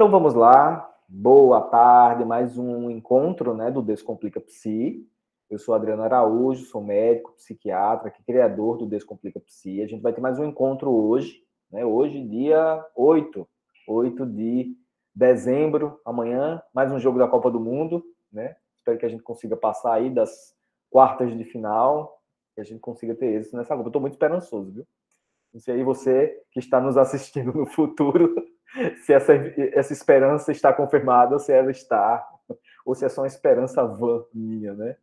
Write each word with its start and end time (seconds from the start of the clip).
Então 0.00 0.10
vamos 0.10 0.32
lá. 0.32 0.90
Boa 1.06 1.60
tarde, 1.60 2.24
mais 2.24 2.56
um 2.56 2.90
encontro 2.90 3.52
né, 3.52 3.70
do 3.70 3.82
Descomplica 3.82 4.40
Psi. 4.40 5.06
Eu 5.50 5.58
sou 5.58 5.74
Adriano 5.74 6.02
Araújo, 6.02 6.64
sou 6.64 6.82
médico, 6.82 7.32
psiquiatra, 7.32 8.10
criador 8.26 8.78
do 8.78 8.86
Descomplica 8.86 9.38
Psi. 9.40 9.82
A 9.82 9.86
gente 9.86 10.00
vai 10.00 10.14
ter 10.14 10.22
mais 10.22 10.38
um 10.38 10.46
encontro 10.46 10.90
hoje, 10.90 11.44
né? 11.70 11.84
Hoje, 11.84 12.18
dia 12.26 12.82
8, 12.96 13.46
8 13.86 14.24
de 14.24 14.74
dezembro, 15.14 16.00
amanhã, 16.02 16.62
mais 16.72 16.90
um 16.90 16.98
jogo 16.98 17.18
da 17.18 17.28
Copa 17.28 17.50
do 17.50 17.60
Mundo, 17.60 18.02
né? 18.32 18.56
Espero 18.78 18.96
que 18.96 19.04
a 19.04 19.10
gente 19.10 19.22
consiga 19.22 19.54
passar 19.54 19.92
aí 19.92 20.08
das 20.08 20.56
quartas 20.88 21.36
de 21.36 21.44
final, 21.44 22.22
que 22.54 22.62
a 22.62 22.64
gente 22.64 22.80
consiga 22.80 23.14
ter 23.14 23.34
êxito 23.34 23.54
nessa 23.54 23.76
Copa. 23.76 23.88
Eu 23.88 23.90
estou 23.90 24.00
muito 24.00 24.14
esperançoso, 24.14 24.72
viu? 24.72 24.86
Não 25.52 25.60
sei 25.60 25.74
aí 25.74 25.84
você 25.84 26.42
que 26.52 26.58
está 26.58 26.80
nos 26.80 26.96
assistindo 26.96 27.52
no 27.52 27.66
futuro, 27.66 28.34
se 29.04 29.12
essa, 29.12 29.34
essa 29.72 29.92
esperança 29.92 30.52
está 30.52 30.72
confirmada, 30.72 31.38
se 31.38 31.52
ela 31.52 31.70
está, 31.70 32.26
ou 32.84 32.94
se 32.94 33.04
é 33.04 33.08
só 33.08 33.22
uma 33.22 33.26
esperança 33.26 33.84
vã 33.84 34.24
minha, 34.32 34.74
né? 34.74 34.96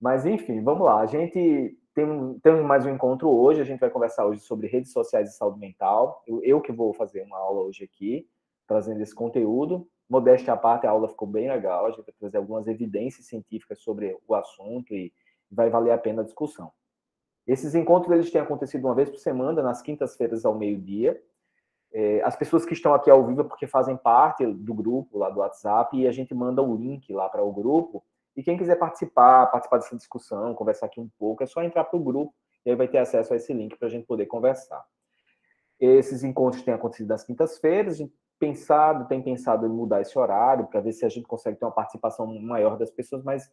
Mas, 0.00 0.24
enfim, 0.24 0.62
vamos 0.62 0.86
lá. 0.86 1.00
A 1.00 1.06
gente 1.06 1.76
tem, 1.94 2.38
tem 2.40 2.62
mais 2.62 2.86
um 2.86 2.90
encontro 2.90 3.28
hoje, 3.28 3.60
a 3.60 3.64
gente 3.64 3.80
vai 3.80 3.90
conversar 3.90 4.26
hoje 4.26 4.40
sobre 4.42 4.68
redes 4.68 4.92
sociais 4.92 5.28
e 5.28 5.36
saúde 5.36 5.58
mental. 5.58 6.22
Eu, 6.26 6.42
eu 6.44 6.60
que 6.60 6.70
vou 6.70 6.92
fazer 6.94 7.22
uma 7.22 7.38
aula 7.38 7.62
hoje 7.62 7.84
aqui, 7.84 8.28
trazendo 8.66 9.02
esse 9.02 9.14
conteúdo. 9.14 9.88
Modéstia 10.08 10.54
à 10.54 10.56
parte, 10.56 10.86
a 10.86 10.90
aula 10.90 11.08
ficou 11.08 11.28
bem 11.28 11.50
legal, 11.50 11.86
a 11.86 11.90
gente 11.90 12.04
vai 12.04 12.14
trazer 12.18 12.38
algumas 12.38 12.66
evidências 12.66 13.26
científicas 13.26 13.80
sobre 13.80 14.16
o 14.26 14.34
assunto 14.34 14.94
e 14.94 15.12
vai 15.50 15.68
valer 15.68 15.90
a 15.90 15.98
pena 15.98 16.22
a 16.22 16.24
discussão. 16.24 16.72
Esses 17.46 17.74
encontros 17.74 18.12
eles 18.12 18.30
têm 18.30 18.40
acontecido 18.40 18.84
uma 18.84 18.94
vez 18.94 19.10
por 19.10 19.18
semana, 19.18 19.62
nas 19.62 19.82
quintas-feiras 19.82 20.44
ao 20.44 20.54
meio-dia. 20.54 21.20
É, 21.92 22.22
as 22.22 22.36
pessoas 22.36 22.66
que 22.66 22.74
estão 22.74 22.92
aqui 22.92 23.10
ao 23.10 23.26
vivo 23.26 23.40
é 23.40 23.44
porque 23.44 23.66
fazem 23.66 23.96
parte 23.96 24.46
do 24.46 24.74
grupo 24.74 25.18
lá 25.18 25.30
do 25.30 25.40
WhatsApp 25.40 25.96
e 25.96 26.06
a 26.06 26.12
gente 26.12 26.34
manda 26.34 26.62
o 26.62 26.76
link 26.76 27.12
lá 27.12 27.28
para 27.28 27.42
o 27.42 27.52
grupo. 27.52 28.04
E 28.36 28.42
quem 28.42 28.56
quiser 28.56 28.76
participar, 28.76 29.46
participar 29.46 29.78
dessa 29.78 29.96
discussão, 29.96 30.54
conversar 30.54 30.86
aqui 30.86 31.00
um 31.00 31.10
pouco, 31.18 31.42
é 31.42 31.46
só 31.46 31.62
entrar 31.62 31.84
para 31.84 31.98
o 31.98 32.02
grupo 32.02 32.34
e 32.64 32.70
aí 32.70 32.76
vai 32.76 32.88
ter 32.88 32.98
acesso 32.98 33.32
a 33.32 33.36
esse 33.36 33.52
link 33.52 33.76
para 33.76 33.88
a 33.88 33.90
gente 33.90 34.06
poder 34.06 34.26
conversar. 34.26 34.84
Esses 35.80 36.22
encontros 36.22 36.62
têm 36.62 36.74
acontecido 36.74 37.08
nas 37.08 37.24
quintas-feiras, 37.24 37.94
a 37.94 37.96
gente 37.96 38.14
pensado, 38.38 39.06
tem 39.08 39.20
pensado 39.20 39.66
em 39.66 39.68
mudar 39.68 40.00
esse 40.00 40.16
horário 40.18 40.66
para 40.66 40.80
ver 40.80 40.92
se 40.92 41.04
a 41.04 41.08
gente 41.08 41.26
consegue 41.26 41.58
ter 41.58 41.64
uma 41.64 41.72
participação 41.72 42.26
maior 42.40 42.76
das 42.76 42.90
pessoas, 42.90 43.22
mas 43.24 43.50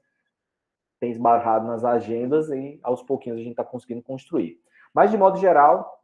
tem 0.99 1.11
esbarrado 1.11 1.67
nas 1.67 1.83
agendas 1.83 2.49
e 2.49 2.79
aos 2.83 3.01
pouquinhos 3.01 3.39
a 3.39 3.41
gente 3.41 3.51
está 3.51 3.63
conseguindo 3.63 4.01
construir. 4.01 4.59
Mas, 4.93 5.11
de 5.11 5.17
modo 5.17 5.37
geral, 5.37 5.99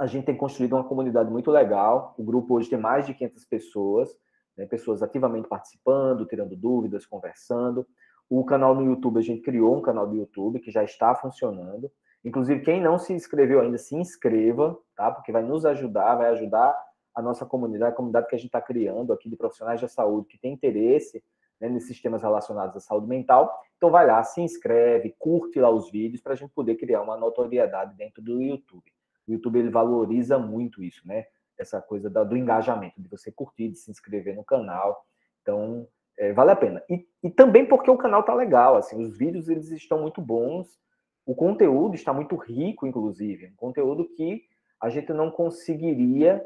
a 0.00 0.06
gente 0.06 0.24
tem 0.24 0.34
construído 0.34 0.72
uma 0.72 0.82
comunidade 0.82 1.30
muito 1.30 1.50
legal. 1.50 2.14
O 2.16 2.24
grupo 2.24 2.54
hoje 2.54 2.70
tem 2.70 2.78
mais 2.78 3.04
de 3.04 3.12
500 3.12 3.44
pessoas, 3.44 4.16
né, 4.56 4.64
pessoas 4.64 5.02
ativamente 5.02 5.46
participando, 5.46 6.24
tirando 6.24 6.56
dúvidas, 6.56 7.04
conversando. 7.04 7.86
O 8.26 8.42
canal 8.42 8.74
no 8.74 8.82
YouTube, 8.82 9.18
a 9.18 9.22
gente 9.22 9.42
criou 9.42 9.76
um 9.76 9.82
canal 9.82 10.06
do 10.06 10.16
YouTube 10.16 10.58
que 10.58 10.70
já 10.70 10.82
está 10.82 11.14
funcionando. 11.14 11.92
Inclusive, 12.24 12.62
quem 12.62 12.80
não 12.80 12.98
se 12.98 13.12
inscreveu 13.12 13.60
ainda, 13.60 13.76
se 13.76 13.94
inscreva, 13.94 14.74
tá? 14.96 15.10
Porque 15.10 15.30
vai 15.30 15.42
nos 15.42 15.66
ajudar, 15.66 16.14
vai 16.14 16.30
ajudar 16.30 16.74
a 17.14 17.20
nossa 17.20 17.44
comunidade, 17.44 17.92
a 17.92 17.96
comunidade 17.96 18.26
que 18.26 18.34
a 18.34 18.38
gente 18.38 18.46
está 18.46 18.60
criando 18.62 19.12
aqui 19.12 19.28
de 19.28 19.36
profissionais 19.36 19.82
da 19.82 19.88
saúde 19.88 20.28
que 20.28 20.38
tem 20.38 20.54
interesse 20.54 21.22
né, 21.60 21.68
nesses 21.68 22.00
temas 22.00 22.22
relacionados 22.22 22.74
à 22.74 22.80
saúde 22.80 23.06
mental. 23.06 23.54
Então 23.76 23.90
vai 23.90 24.06
lá, 24.06 24.24
se 24.24 24.40
inscreve, 24.40 25.14
curte 25.18 25.60
lá 25.60 25.68
os 25.68 25.90
vídeos 25.90 26.22
para 26.22 26.32
a 26.32 26.36
gente 26.36 26.54
poder 26.54 26.76
criar 26.76 27.02
uma 27.02 27.18
notoriedade 27.18 27.94
dentro 27.96 28.22
do 28.22 28.40
YouTube. 28.40 28.90
O 29.26 29.32
YouTube 29.32 29.58
ele 29.58 29.70
valoriza 29.70 30.38
muito 30.38 30.82
isso, 30.82 31.06
né? 31.06 31.24
Essa 31.58 31.80
coisa 31.80 32.08
da, 32.08 32.24
do 32.24 32.36
engajamento, 32.36 33.00
de 33.00 33.08
você 33.08 33.30
curtir, 33.30 33.68
de 33.68 33.78
se 33.78 33.90
inscrever 33.90 34.34
no 34.34 34.44
canal. 34.44 35.04
Então, 35.42 35.86
é, 36.18 36.32
vale 36.32 36.50
a 36.50 36.56
pena. 36.56 36.82
E, 36.88 37.06
e 37.22 37.30
também 37.30 37.66
porque 37.66 37.90
o 37.90 37.98
canal 37.98 38.22
tá 38.22 38.34
legal, 38.34 38.76
assim, 38.76 39.02
os 39.02 39.16
vídeos 39.16 39.48
eles 39.48 39.70
estão 39.70 40.00
muito 40.00 40.20
bons, 40.20 40.78
o 41.26 41.34
conteúdo 41.34 41.94
está 41.94 42.12
muito 42.12 42.36
rico, 42.36 42.86
inclusive, 42.86 43.48
um 43.48 43.56
conteúdo 43.56 44.08
que 44.16 44.42
a 44.80 44.88
gente 44.88 45.12
não 45.12 45.30
conseguiria 45.30 46.44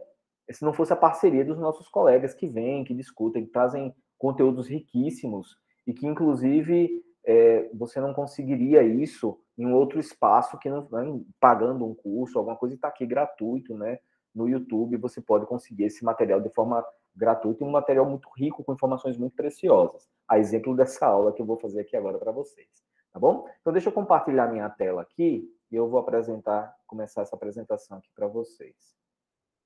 se 0.51 0.63
não 0.63 0.73
fosse 0.73 0.93
a 0.93 0.97
parceria 0.97 1.45
dos 1.45 1.59
nossos 1.59 1.89
colegas 1.89 2.35
que 2.35 2.47
vêm, 2.47 2.85
que 2.85 2.95
discutem, 2.95 3.47
que 3.47 3.51
trazem 3.51 3.95
conteúdos 4.19 4.69
riquíssimos 4.69 5.57
e 5.87 5.93
que, 5.93 6.07
inclusive, 6.07 7.03
é, 7.25 7.71
você 7.73 8.01
não 8.01 8.13
conseguiria 8.13 8.83
isso 8.83 9.41
em 9.57 9.67
um 9.67 9.75
outro 9.75 10.01
espaço 10.01 10.59
que 10.59 10.69
não 10.69 10.89
né, 10.91 11.21
pagando 11.39 11.85
um 11.85 11.95
curso, 11.95 12.39
alguma 12.39 12.57
coisa, 12.57 12.75
está 12.75 12.89
aqui 12.89 13.07
gratuito, 13.07 13.77
né? 13.77 13.99
No 14.35 14.49
YouTube 14.49 14.97
você 14.97 15.21
pode 15.21 15.47
conseguir 15.47 15.85
esse 15.85 16.05
material 16.05 16.41
de 16.41 16.49
forma 16.51 16.85
gratuita 17.15 17.63
e 17.63 17.67
um 17.67 17.71
material 17.71 18.05
muito 18.05 18.29
rico 18.37 18.65
com 18.65 18.73
informações 18.73 19.17
muito 19.17 19.37
preciosas. 19.37 20.09
A 20.27 20.39
exemplo 20.39 20.75
dessa 20.75 21.07
aula 21.07 21.33
que 21.33 21.41
eu 21.41 21.47
vou 21.47 21.57
fazer 21.57 21.81
aqui 21.81 21.97
agora 21.97 22.19
para 22.19 22.33
vocês, 22.33 22.69
tá 23.13 23.21
bom? 23.21 23.49
Então 23.61 23.73
deixa 23.73 23.89
eu 23.89 23.93
compartilhar 23.93 24.49
minha 24.49 24.69
tela 24.69 25.03
aqui 25.03 25.49
e 25.71 25.77
eu 25.77 25.89
vou 25.89 26.01
apresentar, 26.01 26.75
começar 26.87 27.23
essa 27.23 27.37
apresentação 27.37 27.99
aqui 27.99 28.11
para 28.15 28.27
vocês. 28.27 28.75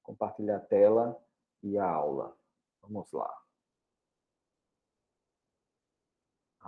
Compartilhar 0.02 0.56
a 0.56 0.60
tela 0.60 1.16
e 1.62 1.78
a 1.78 1.88
aula. 1.88 2.36
Vamos 2.82 3.10
lá. 3.12 3.32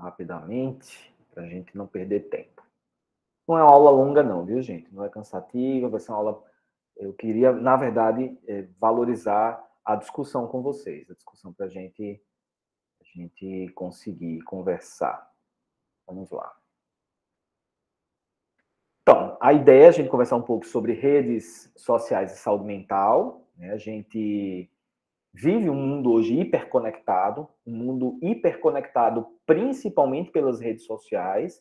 rapidamente, 0.01 1.15
para 1.33 1.45
a 1.45 1.47
gente 1.47 1.77
não 1.77 1.87
perder 1.87 2.29
tempo. 2.29 2.63
Não 3.51 3.59
é 3.59 3.65
uma 3.65 3.73
aula 3.73 3.91
longa, 3.91 4.23
não, 4.23 4.45
viu, 4.45 4.63
gente? 4.63 4.95
Não 4.95 5.05
é 5.05 5.09
cansativa, 5.09 5.89
vai 5.89 5.99
ser 5.99 6.13
uma 6.13 6.19
aula. 6.19 6.45
Eu 6.97 7.13
queria, 7.13 7.51
na 7.51 7.77
verdade, 7.77 8.39
é, 8.47 8.69
valorizar 8.79 9.61
a 9.85 9.97
discussão 9.97 10.47
com 10.47 10.63
vocês, 10.63 11.11
a 11.11 11.15
discussão 11.15 11.53
para 11.53 11.67
gente, 11.67 12.23
a 13.01 13.05
gente 13.05 13.69
conseguir 13.73 14.41
conversar. 14.43 15.29
Vamos 16.07 16.31
lá. 16.31 16.55
Então, 19.03 19.37
a 19.41 19.53
ideia 19.53 19.87
é 19.87 19.89
a 19.89 19.93
gente 19.93 20.09
conversar 20.09 20.37
um 20.37 20.43
pouco 20.43 20.65
sobre 20.65 20.93
redes 20.93 21.73
sociais 21.75 22.33
e 22.33 22.39
saúde 22.39 22.65
mental. 22.65 23.49
Né? 23.57 23.73
A 23.73 23.79
gente 23.79 24.71
vive 25.35 25.69
um 25.69 25.75
mundo 25.75 26.13
hoje 26.13 26.39
hiperconectado, 26.39 27.49
um 27.67 27.75
mundo 27.75 28.17
hiperconectado 28.23 29.27
principalmente 29.45 30.31
pelas 30.31 30.61
redes 30.61 30.85
sociais, 30.85 31.61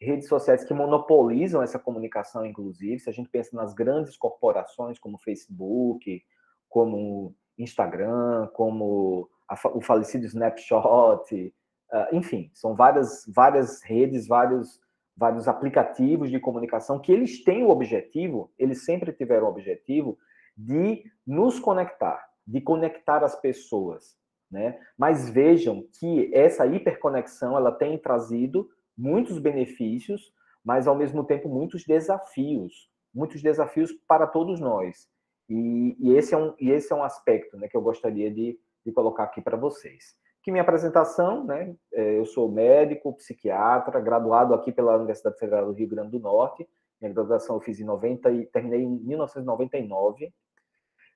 redes 0.00 0.28
sociais 0.28 0.64
que 0.64 0.74
monopolizam 0.74 1.62
essa 1.62 1.78
comunicação, 1.78 2.44
inclusive. 2.44 2.98
Se 2.98 3.08
a 3.08 3.12
gente 3.12 3.28
pensa 3.28 3.56
nas 3.56 3.74
grandes 3.74 4.16
corporações 4.16 4.98
como 4.98 5.18
Facebook, 5.18 6.22
como 6.68 7.34
Instagram, 7.58 8.48
como 8.52 9.28
a, 9.48 9.56
o 9.74 9.80
falecido 9.80 10.26
Snapshot, 10.26 11.34
uh, 11.34 12.14
enfim, 12.14 12.50
são 12.52 12.74
várias, 12.74 13.24
várias 13.34 13.82
redes, 13.82 14.26
vários, 14.26 14.80
vários 15.16 15.48
aplicativos 15.48 16.30
de 16.30 16.38
comunicação 16.38 16.98
que 16.98 17.12
eles 17.12 17.42
têm 17.42 17.64
o 17.64 17.70
objetivo, 17.70 18.52
eles 18.58 18.84
sempre 18.84 19.12
tiveram 19.12 19.46
o 19.46 19.50
objetivo 19.50 20.18
de 20.56 21.04
nos 21.26 21.58
conectar, 21.58 22.22
de 22.46 22.60
conectar 22.60 23.22
as 23.24 23.38
pessoas, 23.40 24.16
né? 24.50 24.78
Mas 24.96 25.28
vejam 25.28 25.86
que 25.98 26.30
essa 26.34 26.66
hiperconexão 26.66 27.56
ela 27.56 27.72
tem 27.72 27.98
trazido 27.98 28.68
muitos 28.96 29.38
benefícios, 29.38 30.32
mas 30.64 30.86
ao 30.86 30.96
mesmo 30.96 31.24
tempo 31.24 31.48
muitos 31.48 31.84
desafios, 31.84 32.90
muitos 33.14 33.42
desafios 33.42 33.92
para 34.08 34.26
todos 34.26 34.60
nós. 34.60 35.08
E, 35.48 35.96
e 36.00 36.14
esse 36.16 36.34
é 36.34 36.38
um 36.38 36.54
e 36.60 36.70
esse 36.70 36.92
é 36.92 36.96
um 36.96 37.04
aspecto, 37.04 37.56
né, 37.56 37.68
que 37.68 37.76
eu 37.76 37.82
gostaria 37.82 38.30
de, 38.30 38.58
de 38.84 38.92
colocar 38.92 39.24
aqui 39.24 39.40
para 39.40 39.56
vocês. 39.56 40.14
Que 40.42 40.50
minha 40.50 40.62
apresentação, 40.62 41.44
né? 41.44 41.74
É, 41.92 42.18
eu 42.18 42.24
sou 42.24 42.50
médico, 42.50 43.16
psiquiatra, 43.16 44.00
graduado 44.00 44.54
aqui 44.54 44.70
pela 44.70 44.96
Universidade 44.96 45.38
Federal 45.38 45.66
do 45.66 45.72
Rio 45.72 45.88
Grande 45.88 46.12
do 46.12 46.20
Norte. 46.20 46.68
Minha 47.00 47.12
graduação 47.12 47.56
eu 47.56 47.60
fiz 47.60 47.80
em 47.80 47.84
90 47.84 48.30
e 48.30 48.46
terminei 48.46 48.80
em 48.80 48.98
1999 49.00 50.32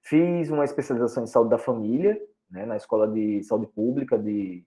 Fiz 0.02 0.50
uma 0.50 0.64
especialização 0.64 1.24
em 1.24 1.26
saúde 1.26 1.50
da 1.50 1.58
família, 1.58 2.20
né, 2.50 2.64
na 2.64 2.76
Escola 2.76 3.06
de 3.06 3.42
Saúde 3.44 3.66
Pública 3.66 4.18
de, 4.18 4.64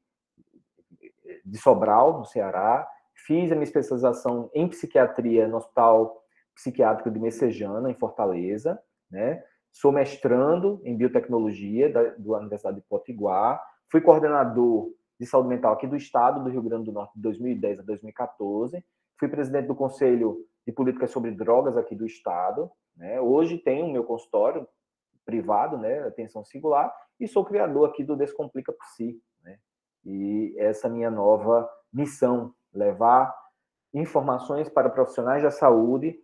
de 1.43 1.57
Sobral, 1.57 2.19
no 2.19 2.25
Ceará. 2.25 2.87
Fiz 3.15 3.51
a 3.51 3.55
minha 3.55 3.63
especialização 3.63 4.49
em 4.53 4.67
psiquiatria 4.67 5.47
no 5.47 5.57
Hospital 5.57 6.23
Psiquiátrico 6.55 7.09
de 7.09 7.19
Messejana, 7.19 7.89
em 7.89 7.95
Fortaleza. 7.95 8.79
Né? 9.09 9.43
Sou 9.71 9.91
mestrando 9.91 10.81
em 10.83 10.95
biotecnologia 10.95 11.91
da, 11.91 12.03
da 12.03 12.37
Universidade 12.37 12.77
de 12.77 12.87
Potiguar. 12.87 13.63
Fui 13.89 14.01
coordenador 14.01 14.91
de 15.19 15.25
saúde 15.25 15.49
mental 15.49 15.73
aqui 15.73 15.87
do 15.87 15.95
Estado 15.95 16.43
do 16.43 16.49
Rio 16.49 16.61
Grande 16.61 16.85
do 16.85 16.91
Norte 16.91 17.13
de 17.15 17.21
2010 17.21 17.79
a 17.79 17.83
2014. 17.83 18.83
Fui 19.19 19.27
presidente 19.27 19.67
do 19.67 19.75
Conselho 19.75 20.45
de 20.65 20.71
Políticas 20.71 21.11
sobre 21.11 21.31
Drogas 21.31 21.77
aqui 21.77 21.95
do 21.95 22.05
Estado. 22.05 22.69
Né? 22.95 23.19
Hoje 23.21 23.57
tenho 23.57 23.85
o 23.85 23.91
meu 23.91 24.03
consultório 24.03 24.67
privado, 25.25 25.77
né, 25.77 25.99
atenção 26.05 26.43
singular, 26.43 26.93
e 27.19 27.27
sou 27.27 27.45
criador 27.45 27.89
aqui 27.89 28.03
do 28.03 28.15
Descomplica 28.15 28.73
Psi, 28.73 29.21
né? 29.41 29.57
E 30.05 30.53
essa 30.57 30.89
minha 30.89 31.09
nova 31.09 31.69
missão, 31.91 32.53
levar 32.73 33.33
informações 33.93 34.69
para 34.69 34.89
profissionais 34.89 35.43
da 35.43 35.51
saúde, 35.51 36.15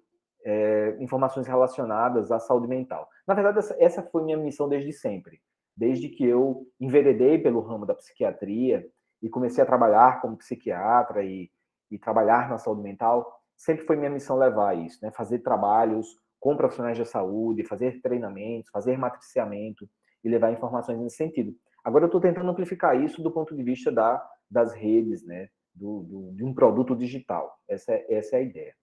é, 0.44 0.98
informações 1.00 1.48
relacionadas 1.48 2.32
à 2.32 2.40
saúde 2.40 2.68
mental. 2.68 3.08
Na 3.28 3.34
verdade, 3.34 3.60
essa, 3.78 4.02
foi 4.04 4.24
minha 4.24 4.38
missão 4.38 4.68
desde 4.68 4.92
sempre, 4.92 5.40
desde 5.76 6.10
que 6.10 6.26
eu 6.26 6.66
enveredei 6.80 7.38
pelo 7.38 7.62
ramo 7.62 7.86
da 7.86 7.94
psiquiatria 7.94 8.88
e 9.22 9.30
comecei 9.30 9.64
a 9.64 9.68
trabalhar 9.68 10.22
como 10.22 10.38
psiquiatra 10.38 11.24
e, 11.24 11.52
e 11.92 12.00
trabalhar 12.00 12.50
na 12.50 12.58
saúde 12.58 12.82
mental, 12.82 13.40
sempre 13.56 13.86
foi 13.86 13.96
minha 13.96 14.10
missão 14.10 14.38
levar 14.38 14.78
isso, 14.78 15.00
né? 15.04 15.12
Fazer 15.12 15.40
trabalhos 15.40 16.08
com 16.40 16.56
profissionais 16.56 16.98
de 16.98 17.06
saúde, 17.06 17.66
fazer 17.66 18.02
treinamentos, 18.02 18.72
fazer 18.72 18.98
matriciamento 18.98 19.88
e 20.24 20.30
levar 20.30 20.52
informações 20.52 20.98
nesse 20.98 21.18
sentido. 21.18 21.54
Agora 21.84 22.06
eu 22.06 22.08
estou 22.08 22.22
tentando 22.22 22.50
amplificar 22.50 23.00
isso 23.00 23.22
do 23.22 23.32
ponto 23.32 23.56
de 23.56 23.62
vista 23.62 23.92
da, 23.92 24.26
das 24.50 24.74
redes, 24.74 25.26
né? 25.26 25.50
Do, 25.80 26.04
do, 26.04 26.32
de 26.36 26.44
um 26.44 26.54
produto 26.54 26.94
digital. 26.94 27.58
Essa 27.68 27.94
é, 27.94 28.06
essa 28.14 28.36
é 28.36 28.40
a 28.40 28.42
ideia. 28.42 28.76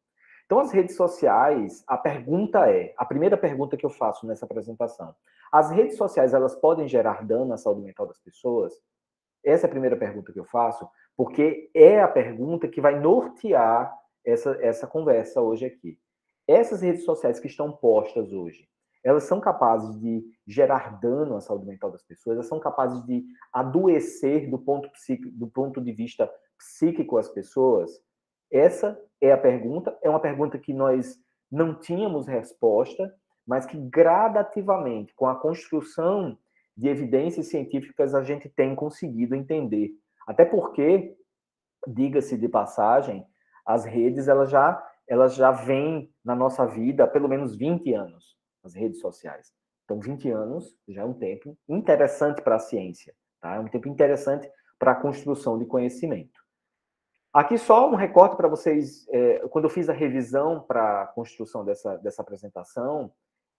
Então, 0.46 0.60
as 0.60 0.72
redes 0.72 0.96
sociais, 0.96 1.84
a 1.86 1.98
pergunta 1.98 2.70
é, 2.70 2.94
a 2.96 3.04
primeira 3.04 3.36
pergunta 3.36 3.76
que 3.76 3.84
eu 3.84 3.90
faço 3.90 4.26
nessa 4.26 4.46
apresentação, 4.46 5.14
as 5.52 5.70
redes 5.70 5.96
sociais, 5.96 6.32
elas 6.32 6.54
podem 6.54 6.88
gerar 6.88 7.26
dano 7.26 7.52
à 7.52 7.56
saúde 7.56 7.82
mental 7.82 8.06
das 8.06 8.18
pessoas? 8.18 8.72
Essa 9.44 9.66
é 9.66 9.68
a 9.68 9.70
primeira 9.70 9.96
pergunta 9.96 10.32
que 10.32 10.40
eu 10.40 10.44
faço, 10.44 10.88
porque 11.16 11.70
é 11.74 12.00
a 12.00 12.08
pergunta 12.08 12.68
que 12.68 12.80
vai 12.80 12.98
nortear 12.98 13.92
essa, 14.24 14.56
essa 14.60 14.86
conversa 14.86 15.40
hoje 15.40 15.66
aqui. 15.66 15.98
Essas 16.48 16.80
redes 16.80 17.04
sociais 17.04 17.40
que 17.40 17.48
estão 17.48 17.72
postas 17.72 18.32
hoje, 18.32 18.68
elas 19.04 19.24
são 19.24 19.40
capazes 19.40 20.00
de 20.00 20.24
gerar 20.46 20.98
dano 21.00 21.36
à 21.36 21.40
saúde 21.40 21.66
mental 21.66 21.90
das 21.90 22.02
pessoas, 22.02 22.36
elas 22.36 22.48
são 22.48 22.58
capazes 22.58 23.04
de 23.04 23.24
adoecer 23.52 24.50
do 24.50 24.58
ponto, 24.58 24.88
do 25.32 25.46
ponto 25.48 25.80
de 25.80 25.92
vista 25.92 26.30
psíquico 26.58 27.18
as 27.18 27.28
pessoas? 27.28 27.90
Essa 28.50 28.98
é 29.20 29.32
a 29.32 29.38
pergunta, 29.38 29.96
é 30.02 30.10
uma 30.10 30.20
pergunta 30.20 30.58
que 30.58 30.72
nós 30.72 31.18
não 31.50 31.74
tínhamos 31.74 32.26
resposta, 32.26 33.12
mas 33.46 33.66
que 33.66 33.76
gradativamente, 33.76 35.14
com 35.14 35.26
a 35.26 35.36
construção 35.36 36.36
de 36.76 36.88
evidências 36.88 37.48
científicas, 37.48 38.14
a 38.14 38.22
gente 38.22 38.48
tem 38.48 38.74
conseguido 38.74 39.34
entender. 39.34 39.92
Até 40.26 40.44
porque, 40.44 41.16
diga-se 41.86 42.36
de 42.36 42.48
passagem, 42.48 43.24
as 43.64 43.84
redes 43.84 44.28
elas 44.28 44.50
já 44.50 44.82
elas 45.08 45.36
já 45.36 45.52
vêm 45.52 46.12
na 46.24 46.34
nossa 46.34 46.66
vida 46.66 47.04
há 47.04 47.06
pelo 47.06 47.28
menos 47.28 47.56
20 47.56 47.94
anos, 47.94 48.36
as 48.64 48.74
redes 48.74 49.00
sociais. 49.00 49.52
Então, 49.84 50.00
20 50.00 50.28
anos 50.30 50.76
já 50.88 51.02
é 51.02 51.04
um 51.04 51.14
tempo 51.14 51.56
interessante 51.68 52.42
para 52.42 52.56
a 52.56 52.58
ciência, 52.58 53.14
tá? 53.40 53.54
É 53.54 53.60
um 53.60 53.68
tempo 53.68 53.88
interessante 53.88 54.50
para 54.78 54.92
a 54.92 55.00
construção 55.00 55.58
de 55.58 55.64
conhecimento. 55.64 56.40
Aqui 57.36 57.58
só 57.58 57.86
um 57.90 57.94
recorte 57.94 58.34
para 58.34 58.48
vocês. 58.48 59.06
É, 59.10 59.40
quando 59.48 59.66
eu 59.66 59.70
fiz 59.70 59.90
a 59.90 59.92
revisão 59.92 60.58
para 60.62 61.02
a 61.02 61.06
construção 61.08 61.66
dessa, 61.66 61.98
dessa 61.98 62.22
apresentação, 62.22 63.12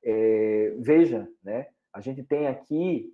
é, 0.04 0.74
veja, 0.80 1.30
né, 1.44 1.68
a 1.94 2.02
gente 2.02 2.24
tem 2.24 2.48
aqui 2.48 3.14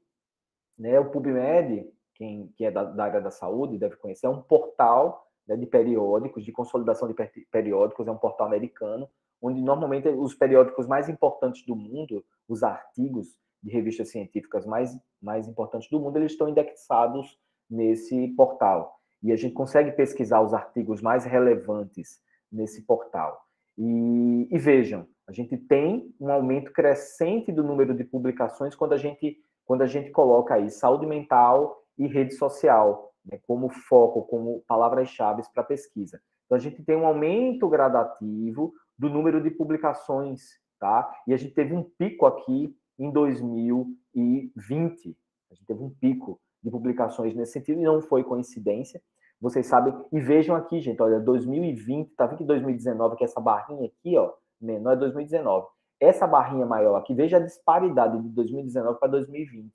né, 0.80 0.98
o 1.02 1.12
PubMed, 1.12 1.92
quem, 2.14 2.48
quem 2.56 2.68
é 2.68 2.72
da, 2.72 2.86
da, 2.86 3.04
área 3.04 3.20
da 3.20 3.30
saúde 3.30 3.78
deve 3.78 3.98
conhecer, 3.98 4.26
é 4.26 4.30
um 4.30 4.42
portal 4.42 5.28
né, 5.46 5.58
de 5.58 5.66
periódicos, 5.66 6.46
de 6.46 6.54
consolidação 6.54 7.10
de 7.10 7.46
periódicos, 7.52 8.08
é 8.08 8.12
um 8.12 8.18
portal 8.18 8.48
americano, 8.48 9.10
onde 9.42 9.62
normalmente 9.62 10.08
os 10.08 10.34
periódicos 10.34 10.88
mais 10.88 11.10
importantes 11.10 11.66
do 11.66 11.76
mundo, 11.76 12.24
os 12.48 12.64
artigos 12.64 13.38
de 13.62 13.70
revistas 13.70 14.12
científicas 14.12 14.66
mais, 14.66 14.98
mais 15.22 15.46
importantes 15.46 15.90
do 15.90 16.00
mundo, 16.00 16.16
eles 16.16 16.32
estão 16.32 16.48
indexados 16.48 17.38
nesse 17.70 18.30
portal 18.30 19.03
e 19.24 19.32
a 19.32 19.36
gente 19.36 19.54
consegue 19.54 19.92
pesquisar 19.94 20.42
os 20.42 20.54
artigos 20.54 21.02
mais 21.02 21.24
relevantes 21.24 22.20
nesse 22.52 22.84
portal. 22.84 23.42
E, 23.78 24.48
e, 24.52 24.60
vejam, 24.60 25.08
a 25.28 25.32
gente 25.32 25.58
tem 25.58 26.14
um 26.20 26.30
aumento 26.30 26.72
crescente 26.72 27.52
do 27.52 27.64
número 27.64 27.96
de 27.96 28.04
publicações 28.04 28.76
quando 28.76 28.94
a 28.94 28.98
gente, 28.98 29.38
quando 29.66 29.82
a 29.82 29.88
gente 29.88 30.12
coloca 30.12 30.56
aí 30.56 30.70
saúde 30.70 31.08
mental 31.08 31.82
e 31.98 32.06
rede 32.06 32.36
social 32.36 33.14
né, 33.26 33.40
como 33.48 33.70
foco, 33.70 34.24
como 34.24 34.64
palavras-chave 34.68 35.42
para 35.54 35.64
pesquisa. 35.64 36.22
Então 36.46 36.58
a 36.58 36.60
gente 36.60 36.84
tem 36.84 36.96
um 36.96 37.08
aumento 37.08 37.68
gradativo 37.70 38.74
do 38.98 39.10
número 39.10 39.42
de 39.42 39.50
publicações, 39.50 40.60
tá? 40.80 41.12
E 41.28 41.34
a 41.34 41.38
gente 41.38 41.54
teve 41.54 41.74
um 41.74 41.84
pico 41.98 42.26
aqui 42.26 42.76
em 43.00 43.12
2020. 43.12 45.18
A 45.50 45.56
gente 45.56 45.66
teve 45.66 45.82
um 45.82 45.90
pico 45.90 46.40
de 46.62 46.70
publicações 46.70 47.34
nesse 47.36 47.54
sentido, 47.54 47.80
e 47.80 47.84
não 47.84 48.02
foi 48.02 48.24
coincidência. 48.24 49.02
Vocês 49.44 49.68
sabem, 49.68 49.94
e 50.10 50.22
vejam 50.22 50.56
aqui, 50.56 50.80
gente, 50.80 51.02
olha, 51.02 51.20
2020, 51.20 52.16
tá 52.16 52.26
vendo 52.26 52.38
que 52.38 52.46
2019, 52.46 53.18
que 53.18 53.26
essa 53.26 53.42
barrinha 53.42 53.88
aqui, 53.88 54.18
ó, 54.18 54.32
menor 54.62 54.94
é 54.94 54.96
2019. 54.96 55.68
Essa 56.00 56.26
barrinha 56.26 56.66
maior 56.66 56.96
aqui, 56.96 57.14
veja 57.14 57.36
a 57.36 57.40
disparidade 57.42 58.22
de 58.22 58.30
2019 58.30 58.98
para 58.98 59.10
2020. 59.10 59.70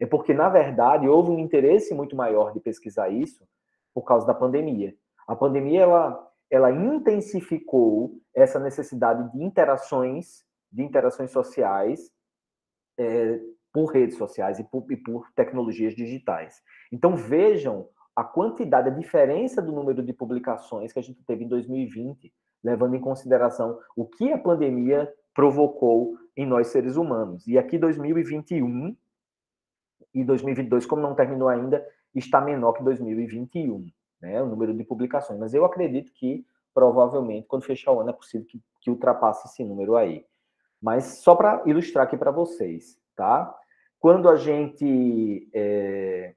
É 0.00 0.06
porque, 0.06 0.32
na 0.32 0.48
verdade, 0.48 1.08
houve 1.08 1.32
um 1.32 1.38
interesse 1.40 1.92
muito 1.96 2.14
maior 2.14 2.52
de 2.52 2.60
pesquisar 2.60 3.08
isso 3.08 3.44
por 3.92 4.02
causa 4.02 4.24
da 4.24 4.32
pandemia. 4.32 4.94
A 5.26 5.34
pandemia, 5.34 5.80
ela, 5.80 6.30
ela 6.48 6.70
intensificou 6.70 8.20
essa 8.32 8.60
necessidade 8.60 9.32
de 9.32 9.42
interações, 9.42 10.44
de 10.70 10.84
interações 10.84 11.32
sociais, 11.32 12.08
é, 12.96 13.40
por 13.72 13.86
redes 13.86 14.16
sociais 14.16 14.60
e 14.60 14.64
por, 14.64 14.86
e 14.92 14.96
por 14.96 15.28
tecnologias 15.32 15.96
digitais. 15.96 16.62
Então 16.92 17.16
vejam 17.16 17.88
a 18.18 18.24
quantidade, 18.24 18.88
a 18.88 18.92
diferença 18.92 19.62
do 19.62 19.70
número 19.70 20.02
de 20.02 20.12
publicações 20.12 20.92
que 20.92 20.98
a 20.98 21.02
gente 21.02 21.22
teve 21.22 21.44
em 21.44 21.48
2020, 21.48 22.34
levando 22.64 22.96
em 22.96 23.00
consideração 23.00 23.78
o 23.94 24.04
que 24.04 24.32
a 24.32 24.36
pandemia 24.36 25.08
provocou 25.32 26.18
em 26.36 26.44
nós 26.44 26.66
seres 26.66 26.96
humanos. 26.96 27.46
E 27.46 27.56
aqui 27.56 27.78
2021 27.78 28.96
e 30.12 30.24
2022, 30.24 30.84
como 30.84 31.00
não 31.00 31.14
terminou 31.14 31.48
ainda, 31.48 31.86
está 32.12 32.40
menor 32.40 32.72
que 32.72 32.82
2021, 32.82 33.86
né, 34.20 34.42
o 34.42 34.46
número 34.46 34.74
de 34.74 34.82
publicações. 34.82 35.38
Mas 35.38 35.54
eu 35.54 35.64
acredito 35.64 36.12
que 36.12 36.44
provavelmente 36.74 37.46
quando 37.46 37.62
fechar 37.62 37.92
o 37.92 38.00
ano 38.00 38.10
é 38.10 38.12
possível 38.12 38.44
que, 38.48 38.60
que 38.80 38.90
ultrapasse 38.90 39.46
esse 39.46 39.62
número 39.62 39.94
aí. 39.94 40.26
Mas 40.82 41.18
só 41.18 41.36
para 41.36 41.62
ilustrar 41.66 42.06
aqui 42.06 42.16
para 42.16 42.32
vocês, 42.32 42.98
tá? 43.14 43.56
Quando 44.00 44.28
a 44.28 44.34
gente. 44.34 45.48
É, 45.54 46.34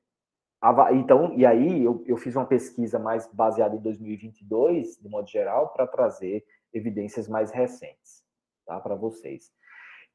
então, 0.91 1.33
e 1.35 1.45
aí 1.45 1.83
eu, 1.83 2.03
eu 2.05 2.17
fiz 2.17 2.35
uma 2.35 2.45
pesquisa 2.45 2.99
mais 2.99 3.27
baseada 3.33 3.75
em 3.75 3.79
2022, 3.79 4.99
de 5.01 5.09
modo 5.09 5.27
geral, 5.27 5.69
para 5.69 5.87
trazer 5.87 6.45
evidências 6.71 7.27
mais 7.27 7.51
recentes, 7.51 8.23
tá? 8.65 8.79
Para 8.79 8.95
vocês. 8.95 9.51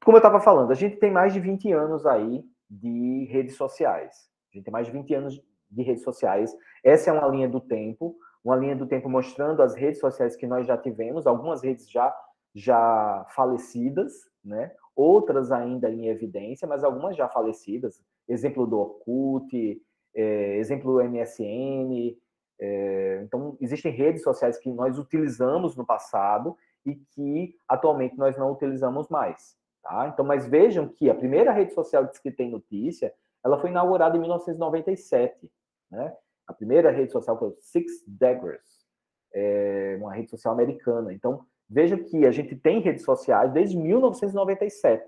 Como 0.03 0.15
eu 0.15 0.19
estava 0.19 0.39
falando, 0.39 0.71
a 0.71 0.75
gente 0.75 0.97
tem 0.97 1.11
mais 1.11 1.33
de 1.33 1.39
20 1.39 1.71
anos 1.73 2.05
aí 2.05 2.43
de 2.69 3.27
redes 3.29 3.55
sociais. 3.55 4.29
A 4.51 4.55
gente 4.55 4.65
tem 4.65 4.71
mais 4.71 4.87
de 4.87 4.93
20 4.93 5.13
anos 5.15 5.41
de 5.69 5.83
redes 5.83 6.03
sociais. 6.03 6.55
Essa 6.83 7.09
é 7.09 7.13
uma 7.13 7.27
linha 7.27 7.49
do 7.49 7.59
tempo, 7.59 8.15
uma 8.43 8.55
linha 8.55 8.75
do 8.75 8.87
tempo 8.87 9.09
mostrando 9.09 9.61
as 9.61 9.75
redes 9.75 9.99
sociais 9.99 10.35
que 10.35 10.47
nós 10.47 10.65
já 10.65 10.77
tivemos, 10.77 11.27
algumas 11.27 11.61
redes 11.61 11.89
já 11.89 12.15
já 12.55 13.25
falecidas, 13.35 14.13
né? 14.43 14.71
outras 14.97 15.51
ainda 15.51 15.91
em 15.91 16.07
evidência, 16.07 16.67
mas 16.67 16.83
algumas 16.83 17.15
já 17.15 17.29
falecidas. 17.29 18.01
Exemplo 18.27 18.65
do 18.65 18.79
Orkut, 18.79 19.79
é, 20.17 20.57
exemplo 20.57 20.93
do 20.93 21.03
MSN. 21.09 22.17
É, 22.59 23.21
então, 23.23 23.55
existem 23.61 23.91
redes 23.91 24.23
sociais 24.23 24.57
que 24.57 24.69
nós 24.69 24.97
utilizamos 24.97 25.75
no 25.75 25.85
passado 25.85 26.57
e 26.85 26.95
que 26.95 27.55
atualmente 27.67 28.17
nós 28.17 28.35
não 28.37 28.51
utilizamos 28.51 29.07
mais. 29.09 29.55
Tá? 29.83 30.09
Então, 30.11 30.25
mas 30.25 30.47
vejam 30.47 30.87
que 30.87 31.09
a 31.09 31.15
primeira 31.15 31.51
rede 31.51 31.73
social 31.73 32.09
que 32.21 32.31
tem 32.31 32.49
notícia, 32.49 33.13
ela 33.45 33.59
foi 33.59 33.69
inaugurada 33.69 34.17
em 34.17 34.19
1997. 34.19 35.49
Né? 35.91 36.13
A 36.47 36.53
primeira 36.53 36.91
rede 36.91 37.11
social 37.11 37.37
foi 37.37 37.49
o 37.49 37.57
Six 37.59 38.03
Daggers, 38.07 38.85
é 39.33 39.97
uma 39.99 40.13
rede 40.13 40.29
social 40.29 40.53
americana. 40.53 41.13
Então, 41.13 41.45
Veja 41.69 41.97
que 41.97 42.25
a 42.25 42.31
gente 42.31 42.55
tem 42.55 42.79
redes 42.79 43.03
sociais 43.03 43.51
desde 43.51 43.77
1997. 43.77 45.03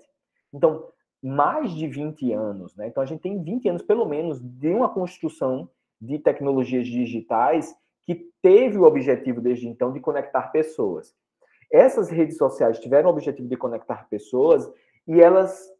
Então, 0.52 0.86
mais 1.22 1.72
de 1.72 1.86
20 1.86 2.32
anos, 2.32 2.74
né? 2.76 2.88
Então, 2.88 3.02
a 3.02 3.06
gente 3.06 3.20
tem 3.20 3.42
20 3.42 3.68
anos, 3.68 3.82
pelo 3.82 4.06
menos, 4.06 4.40
de 4.40 4.68
uma 4.68 4.88
construção 4.88 5.68
de 6.00 6.18
tecnologias 6.18 6.86
digitais 6.86 7.74
que 8.06 8.30
teve 8.42 8.78
o 8.78 8.84
objetivo, 8.84 9.40
desde 9.40 9.68
então, 9.68 9.92
de 9.92 10.00
conectar 10.00 10.50
pessoas. 10.50 11.14
Essas 11.70 12.08
redes 12.10 12.36
sociais 12.36 12.80
tiveram 12.80 13.10
o 13.10 13.12
objetivo 13.12 13.48
de 13.48 13.56
conectar 13.56 14.08
pessoas 14.08 14.68
e 15.06 15.20
elas, 15.20 15.70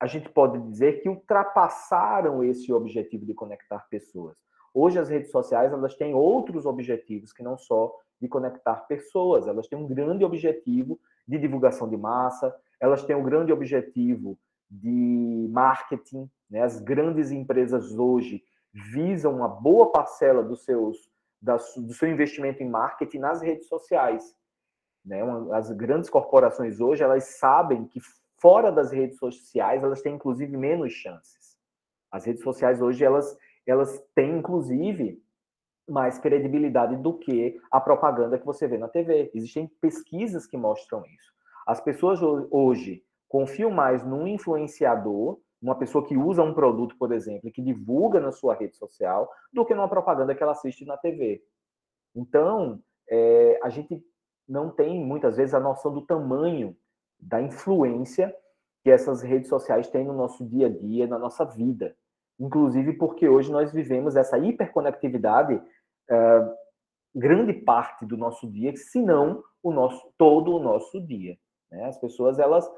a 0.00 0.06
gente 0.06 0.28
pode 0.28 0.58
dizer 0.68 1.00
que 1.00 1.08
ultrapassaram 1.08 2.42
esse 2.44 2.72
objetivo 2.72 3.24
de 3.24 3.34
conectar 3.34 3.86
pessoas. 3.88 4.36
Hoje, 4.74 4.98
as 4.98 5.08
redes 5.08 5.30
sociais, 5.30 5.72
elas 5.72 5.94
têm 5.94 6.14
outros 6.14 6.66
objetivos 6.66 7.32
que 7.32 7.42
não 7.42 7.56
só 7.56 7.94
de 8.20 8.28
conectar 8.28 8.74
pessoas. 8.86 9.46
Elas 9.46 9.68
têm 9.68 9.78
um 9.78 9.86
grande 9.86 10.24
objetivo 10.24 11.00
de 11.26 11.38
divulgação 11.38 11.88
de 11.88 11.96
massa, 11.96 12.54
elas 12.80 13.04
têm 13.04 13.16
um 13.16 13.22
grande 13.22 13.52
objetivo 13.52 14.38
de 14.70 15.48
marketing. 15.50 16.30
Né? 16.50 16.62
As 16.62 16.80
grandes 16.80 17.30
empresas 17.30 17.96
hoje 17.96 18.42
visam 18.72 19.36
uma 19.36 19.48
boa 19.48 19.90
parcela 19.90 20.42
dos 20.42 20.64
seus, 20.64 21.10
do 21.40 21.94
seu 21.94 22.08
investimento 22.08 22.62
em 22.62 22.68
marketing 22.68 23.18
nas 23.18 23.40
redes 23.40 23.66
sociais. 23.66 24.34
Né? 25.04 25.20
As 25.52 25.70
grandes 25.72 26.10
corporações 26.10 26.80
hoje 26.80 27.02
elas 27.02 27.24
sabem 27.38 27.86
que 27.86 28.00
fora 28.40 28.70
das 28.70 28.90
redes 28.90 29.18
sociais 29.18 29.82
elas 29.82 30.02
têm 30.02 30.14
inclusive 30.14 30.56
menos 30.56 30.92
chances. 30.92 31.48
As 32.10 32.24
redes 32.24 32.42
sociais 32.42 32.80
hoje, 32.80 33.04
elas, 33.04 33.36
elas 33.66 34.02
têm, 34.14 34.38
inclusive, 34.38 35.22
mais 35.88 36.18
credibilidade 36.18 36.96
do 36.96 37.16
que 37.18 37.60
a 37.70 37.80
propaganda 37.80 38.38
que 38.38 38.46
você 38.46 38.66
vê 38.66 38.78
na 38.78 38.88
TV. 38.88 39.30
Existem 39.34 39.66
pesquisas 39.80 40.46
que 40.46 40.56
mostram 40.56 41.04
isso. 41.06 41.32
As 41.66 41.80
pessoas 41.80 42.20
hoje 42.50 43.04
confiam 43.28 43.70
mais 43.70 44.04
num 44.04 44.26
influenciador, 44.26 45.38
uma 45.60 45.76
pessoa 45.76 46.06
que 46.06 46.16
usa 46.16 46.42
um 46.42 46.54
produto, 46.54 46.96
por 46.98 47.12
exemplo, 47.12 47.48
e 47.48 47.52
que 47.52 47.60
divulga 47.60 48.20
na 48.20 48.32
sua 48.32 48.54
rede 48.54 48.76
social, 48.76 49.30
do 49.52 49.64
que 49.64 49.74
numa 49.74 49.88
propaganda 49.88 50.34
que 50.34 50.42
ela 50.42 50.52
assiste 50.52 50.84
na 50.84 50.96
TV. 50.96 51.42
Então, 52.14 52.80
é, 53.10 53.58
a 53.62 53.68
gente 53.68 54.02
não 54.48 54.70
tem, 54.70 55.04
muitas 55.04 55.36
vezes, 55.36 55.54
a 55.54 55.60
noção 55.60 55.92
do 55.92 56.02
tamanho 56.02 56.76
da 57.18 57.42
influência 57.42 58.34
que 58.82 58.90
essas 58.90 59.22
redes 59.22 59.48
sociais 59.48 59.88
têm 59.88 60.04
no 60.04 60.14
nosso 60.14 60.46
dia 60.46 60.66
a 60.66 60.70
dia, 60.70 61.06
na 61.06 61.18
nossa 61.18 61.44
vida. 61.44 61.96
Inclusive 62.38 62.92
porque 62.94 63.28
hoje 63.28 63.50
nós 63.50 63.72
vivemos 63.72 64.14
essa 64.14 64.38
hiperconectividade 64.38 65.54
uh, 65.54 66.54
grande 67.14 67.52
parte 67.52 68.06
do 68.06 68.16
nosso 68.16 68.50
dia, 68.50 68.74
se 68.76 69.02
não 69.02 69.42
o 69.62 69.72
nosso, 69.72 70.08
todo 70.16 70.54
o 70.54 70.60
nosso 70.60 71.00
dia. 71.00 71.36
Né? 71.70 71.84
As 71.86 71.98
pessoas, 71.98 72.38
elas, 72.38 72.70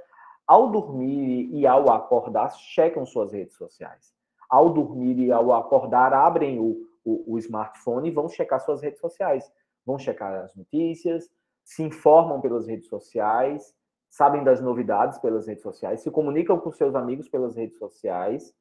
ao 0.50 0.68
dormir 0.68 1.48
e 1.52 1.64
ao 1.64 1.88
acordar, 1.92 2.50
checam 2.50 3.06
suas 3.06 3.30
redes 3.30 3.54
sociais. 3.54 4.12
Ao 4.48 4.68
dormir 4.68 5.16
e 5.20 5.30
ao 5.30 5.52
acordar, 5.52 6.12
abrem 6.12 6.58
o, 6.58 6.88
o, 7.04 7.34
o 7.34 7.38
smartphone 7.38 8.08
e 8.08 8.10
vão 8.10 8.28
checar 8.28 8.58
suas 8.58 8.82
redes 8.82 8.98
sociais. 8.98 9.48
Vão 9.86 9.96
checar 9.96 10.34
as 10.42 10.52
notícias, 10.56 11.30
se 11.62 11.84
informam 11.84 12.40
pelas 12.40 12.66
redes 12.66 12.88
sociais, 12.88 13.72
sabem 14.10 14.42
das 14.42 14.60
novidades 14.60 15.20
pelas 15.20 15.46
redes 15.46 15.62
sociais, 15.62 16.00
se 16.00 16.10
comunicam 16.10 16.58
com 16.58 16.72
seus 16.72 16.96
amigos 16.96 17.28
pelas 17.28 17.54
redes 17.54 17.78
sociais, 17.78 18.52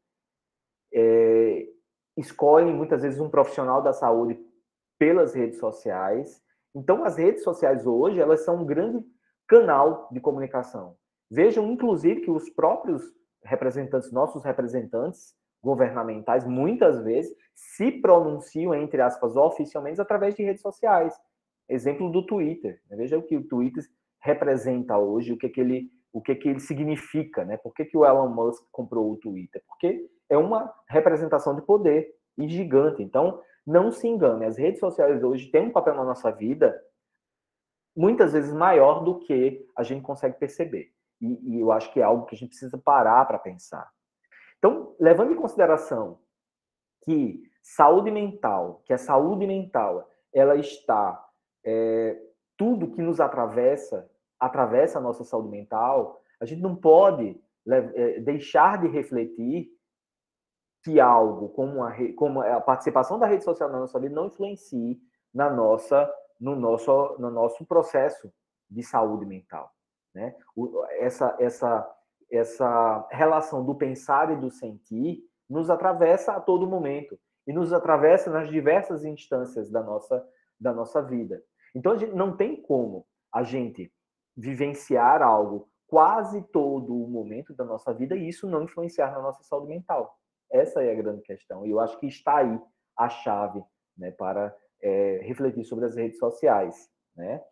é, 0.93 1.67
escolhem 2.15 2.71
muitas 2.71 3.01
vezes 3.01 3.19
um 3.19 3.31
profissional 3.31 3.81
da 3.81 3.93
saúde 3.93 4.39
pelas 4.99 5.33
redes 5.33 5.57
sociais. 5.57 6.39
Então, 6.75 7.03
as 7.03 7.17
redes 7.17 7.43
sociais 7.43 7.87
hoje, 7.87 8.19
elas 8.19 8.45
são 8.45 8.57
um 8.57 8.65
grande 8.65 9.03
canal 9.47 10.07
de 10.11 10.19
comunicação. 10.19 10.98
Vejam, 11.29 11.71
inclusive, 11.71 12.21
que 12.21 12.31
os 12.31 12.49
próprios 12.49 13.03
representantes, 13.43 14.11
nossos 14.11 14.43
representantes 14.43 15.35
governamentais, 15.61 16.45
muitas 16.45 17.03
vezes 17.03 17.35
se 17.53 17.91
pronunciam, 17.91 18.73
entre 18.73 19.01
aspas, 19.01 19.35
oficialmente 19.35 20.01
através 20.01 20.35
de 20.35 20.43
redes 20.43 20.61
sociais. 20.61 21.13
Exemplo 21.67 22.11
do 22.11 22.25
Twitter. 22.25 22.81
Veja 22.89 23.17
o 23.17 23.23
que 23.23 23.37
o 23.37 23.47
Twitter 23.47 23.83
representa 24.21 24.97
hoje, 24.97 25.33
o 25.33 25.37
que, 25.37 25.49
que 25.49 25.61
ele 25.61 25.91
o 26.11 26.21
que, 26.21 26.33
que 26.33 26.49
ele 26.49 26.59
significa, 26.59 27.45
né? 27.45 27.55
Por 27.57 27.71
que, 27.71 27.85
que 27.85 27.95
o 27.95 28.03
Elon 28.03 28.29
Musk 28.29 28.63
comprou 28.71 29.11
o 29.11 29.17
Twitter? 29.17 29.61
Porque 29.67 30.09
é 30.27 30.35
uma 30.35 30.73
representação 30.87 31.55
de 31.55 31.61
poder 31.61 32.11
e 32.35 32.47
gigante. 32.47 33.03
Então, 33.03 33.39
não 33.65 33.91
se 33.91 34.07
engane, 34.07 34.45
as 34.45 34.57
redes 34.57 34.79
sociais 34.79 35.23
hoje 35.23 35.51
têm 35.51 35.67
um 35.67 35.71
papel 35.71 35.93
na 35.93 36.03
nossa 36.03 36.31
vida 36.31 36.75
muitas 37.95 38.33
vezes 38.33 38.53
maior 38.53 39.03
do 39.03 39.19
que 39.19 39.67
a 39.75 39.83
gente 39.83 40.01
consegue 40.01 40.39
perceber. 40.39 40.91
E, 41.21 41.55
e 41.55 41.59
eu 41.59 41.71
acho 41.71 41.91
que 41.91 41.99
é 41.99 42.03
algo 42.03 42.25
que 42.25 42.35
a 42.35 42.37
gente 42.37 42.49
precisa 42.49 42.77
parar 42.77 43.25
para 43.25 43.39
pensar. 43.39 43.89
Então, 44.57 44.95
levando 44.99 45.33
em 45.33 45.37
consideração 45.37 46.19
que 47.03 47.41
saúde 47.61 48.11
mental, 48.11 48.81
que 48.85 48.93
a 48.93 48.97
saúde 48.97 49.45
mental, 49.47 50.09
ela 50.33 50.55
está 50.55 51.27
é, 51.63 52.19
tudo 52.57 52.91
que 52.91 53.01
nos 53.01 53.19
atravessa, 53.19 54.09
atravessa 54.39 54.99
a 54.99 55.01
nossa 55.01 55.23
saúde 55.23 55.49
mental, 55.49 56.21
a 56.39 56.45
gente 56.45 56.61
não 56.61 56.75
pode 56.75 57.41
é, 57.67 58.19
deixar 58.19 58.81
de 58.81 58.87
refletir 58.87 59.69
que 60.83 60.99
algo 60.99 61.49
como 61.49 61.83
a, 61.83 61.93
como 62.15 62.41
a 62.41 62.61
participação 62.61 63.19
da 63.19 63.27
rede 63.27 63.43
social 63.43 63.69
na 63.69 63.79
nossa 63.79 63.99
vida 63.99 64.15
não 64.15 64.27
influencie 64.27 64.99
na 65.33 65.49
nossa, 65.49 66.09
no, 66.39 66.55
nosso, 66.55 67.15
no 67.19 67.29
nosso 67.29 67.65
processo 67.65 68.31
de 68.69 68.81
saúde 68.83 69.25
mental. 69.25 69.71
Né? 70.13 70.35
O, 70.55 70.83
essa, 70.99 71.35
essa, 71.39 71.95
essa 72.31 73.07
relação 73.11 73.65
do 73.65 73.75
pensar 73.75 74.31
e 74.31 74.35
do 74.35 74.49
sentir 74.49 75.23
nos 75.49 75.69
atravessa 75.69 76.33
a 76.33 76.39
todo 76.39 76.67
momento 76.67 77.19
e 77.47 77.53
nos 77.53 77.73
atravessa 77.73 78.29
nas 78.29 78.49
diversas 78.49 79.03
instâncias 79.03 79.69
da 79.71 79.81
nossa, 79.81 80.23
da 80.59 80.73
nossa 80.73 81.01
vida. 81.01 81.41
Então, 81.75 81.95
não 82.13 82.35
tem 82.35 82.61
como 82.61 83.05
a 83.33 83.43
gente 83.43 83.91
vivenciar 84.35 85.21
algo 85.21 85.69
quase 85.87 86.41
todo 86.51 86.95
o 86.95 87.07
momento 87.07 87.53
da 87.53 87.65
nossa 87.65 87.93
vida 87.93 88.15
e 88.15 88.27
isso 88.27 88.47
não 88.47 88.63
influenciar 88.63 89.11
na 89.11 89.21
nossa 89.21 89.43
saúde 89.43 89.67
mental. 89.67 90.15
Essa 90.51 90.83
é 90.83 90.91
a 90.91 90.95
grande 90.95 91.23
questão. 91.23 91.65
E 91.65 91.71
eu 91.71 91.79
acho 91.79 91.99
que 91.99 92.07
está 92.07 92.37
aí 92.37 92.59
a 92.97 93.09
chave 93.09 93.63
né, 93.97 94.11
para 94.11 94.55
é, 94.81 95.19
refletir 95.23 95.65
sobre 95.65 95.85
as 95.85 95.95
redes 95.95 96.19
sociais. 96.19 96.89
Né? 97.15 97.43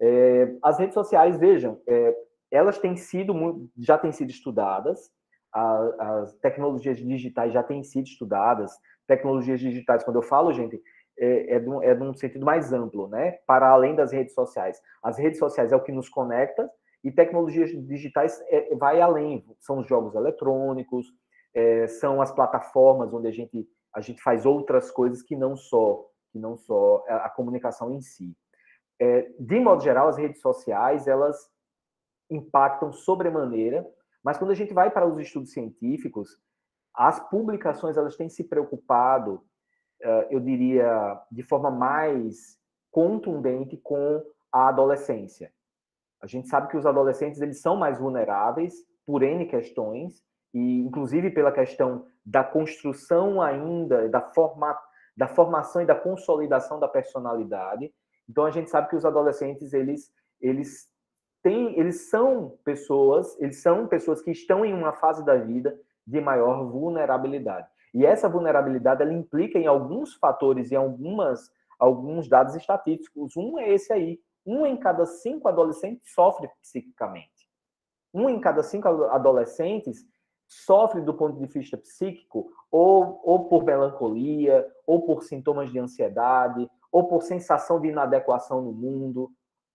É, 0.00 0.56
as 0.62 0.78
redes 0.78 0.94
sociais, 0.94 1.36
vejam, 1.36 1.80
é, 1.86 2.16
elas 2.50 2.78
têm 2.78 2.96
sido, 2.96 3.68
já 3.78 3.98
têm 3.98 4.12
sido 4.12 4.30
estudadas, 4.30 5.10
a, 5.52 6.20
as 6.20 6.32
tecnologias 6.34 6.98
digitais 6.98 7.52
já 7.52 7.62
têm 7.62 7.82
sido 7.82 8.06
estudadas. 8.06 8.72
Tecnologias 9.06 9.60
digitais, 9.60 10.04
quando 10.04 10.16
eu 10.16 10.22
falo, 10.22 10.52
gente, 10.52 10.80
é, 11.18 11.56
é, 11.56 11.58
de 11.58 11.68
um, 11.68 11.82
é 11.82 11.94
de 11.94 12.02
um 12.02 12.14
sentido 12.14 12.46
mais 12.46 12.72
amplo, 12.72 13.08
né? 13.08 13.32
Para 13.46 13.68
além 13.68 13.94
das 13.94 14.12
redes 14.12 14.34
sociais. 14.34 14.80
As 15.02 15.18
redes 15.18 15.38
sociais 15.38 15.72
é 15.72 15.76
o 15.76 15.82
que 15.82 15.92
nos 15.92 16.08
conecta 16.08 16.70
e 17.02 17.10
tecnologias 17.10 17.70
digitais 17.86 18.40
é, 18.48 18.74
vai 18.76 19.00
além. 19.00 19.44
São 19.58 19.78
os 19.78 19.86
jogos 19.86 20.14
eletrônicos, 20.14 21.06
é, 21.54 21.86
são 21.86 22.22
as 22.22 22.32
plataformas 22.32 23.12
onde 23.12 23.28
a 23.28 23.32
gente, 23.32 23.68
a 23.94 24.00
gente 24.00 24.22
faz 24.22 24.46
outras 24.46 24.90
coisas 24.90 25.22
que 25.22 25.36
não 25.36 25.56
só 25.56 26.06
que 26.32 26.38
não 26.38 26.56
só 26.56 27.04
a, 27.08 27.28
comunicação 27.28 27.92
em 27.92 28.00
si. 28.00 28.36
É, 29.00 29.30
de 29.38 29.58
modo 29.58 29.82
geral, 29.82 30.08
as 30.08 30.18
redes 30.18 30.40
sociais 30.40 31.08
elas 31.08 31.50
impactam 32.28 32.92
sobremaneira, 32.92 33.86
mas 34.22 34.36
quando 34.36 34.50
a 34.50 34.54
gente 34.54 34.74
vai 34.74 34.90
para 34.90 35.06
os 35.06 35.18
estudos 35.18 35.52
científicos, 35.52 36.38
as 36.94 37.18
publicações 37.30 37.96
elas 37.96 38.16
têm 38.16 38.28
se 38.28 38.44
preocupado, 38.44 39.42
é, 40.02 40.28
eu 40.30 40.40
diria, 40.40 41.18
de 41.32 41.42
forma 41.42 41.70
mais 41.70 42.58
contundente 42.90 43.76
com 43.78 44.22
a 44.52 44.68
adolescência. 44.68 45.52
A 46.20 46.26
gente 46.26 46.48
sabe 46.48 46.68
que 46.68 46.76
os 46.76 46.84
adolescentes 46.84 47.40
eles 47.40 47.60
são 47.60 47.76
mais 47.76 47.98
vulneráveis 47.98 48.74
por 49.06 49.22
N 49.22 49.46
questões, 49.46 50.22
e 50.52 50.80
inclusive 50.80 51.30
pela 51.30 51.52
questão 51.52 52.06
da 52.24 52.44
construção 52.44 53.40
ainda, 53.40 54.08
da, 54.08 54.20
forma, 54.20 54.78
da 55.16 55.28
formação 55.28 55.80
e 55.80 55.86
da 55.86 55.94
consolidação 55.94 56.78
da 56.78 56.88
personalidade. 56.88 57.92
Então 58.30 58.44
a 58.44 58.50
gente 58.50 58.70
sabe 58.70 58.88
que 58.88 58.96
os 58.96 59.04
adolescentes 59.04 59.72
eles 59.72 60.12
eles 60.40 60.88
têm, 61.42 61.78
eles 61.78 62.08
são 62.08 62.56
pessoas, 62.64 63.38
eles 63.40 63.60
são 63.60 63.86
pessoas 63.88 64.22
que 64.22 64.30
estão 64.30 64.64
em 64.64 64.72
uma 64.72 64.92
fase 64.92 65.24
da 65.24 65.36
vida 65.36 65.78
de 66.06 66.20
maior 66.20 66.64
vulnerabilidade. 66.64 67.68
E 67.92 68.06
essa 68.06 68.28
vulnerabilidade 68.28 69.02
ela 69.02 69.12
implica 69.12 69.58
em 69.58 69.66
alguns 69.66 70.14
fatores 70.14 70.70
e 70.70 70.76
algumas 70.76 71.50
alguns 71.78 72.28
dados 72.28 72.54
estatísticos. 72.54 73.36
Um 73.36 73.58
é 73.58 73.68
esse 73.70 73.92
aí. 73.92 74.20
Um 74.46 74.64
em 74.64 74.76
cada 74.76 75.04
cinco 75.06 75.48
adolescentes 75.48 76.12
sofre 76.14 76.48
psiquicamente. 76.62 77.48
Um 78.14 78.28
em 78.28 78.40
cada 78.40 78.62
cinco 78.62 78.88
adolescentes 78.88 80.06
sofre 80.46 81.00
do 81.00 81.14
ponto 81.14 81.38
de 81.38 81.46
vista 81.46 81.76
psíquico, 81.76 82.50
ou, 82.70 83.20
ou 83.24 83.48
por 83.48 83.64
melancolia, 83.64 84.66
ou 84.86 85.02
por 85.02 85.22
sintomas 85.22 85.70
de 85.70 85.78
ansiedade, 85.78 86.68
ou 86.90 87.08
por 87.08 87.22
sensação 87.22 87.80
de 87.80 87.88
inadequação 87.88 88.60
no 88.60 88.72
mundo. 88.72 89.30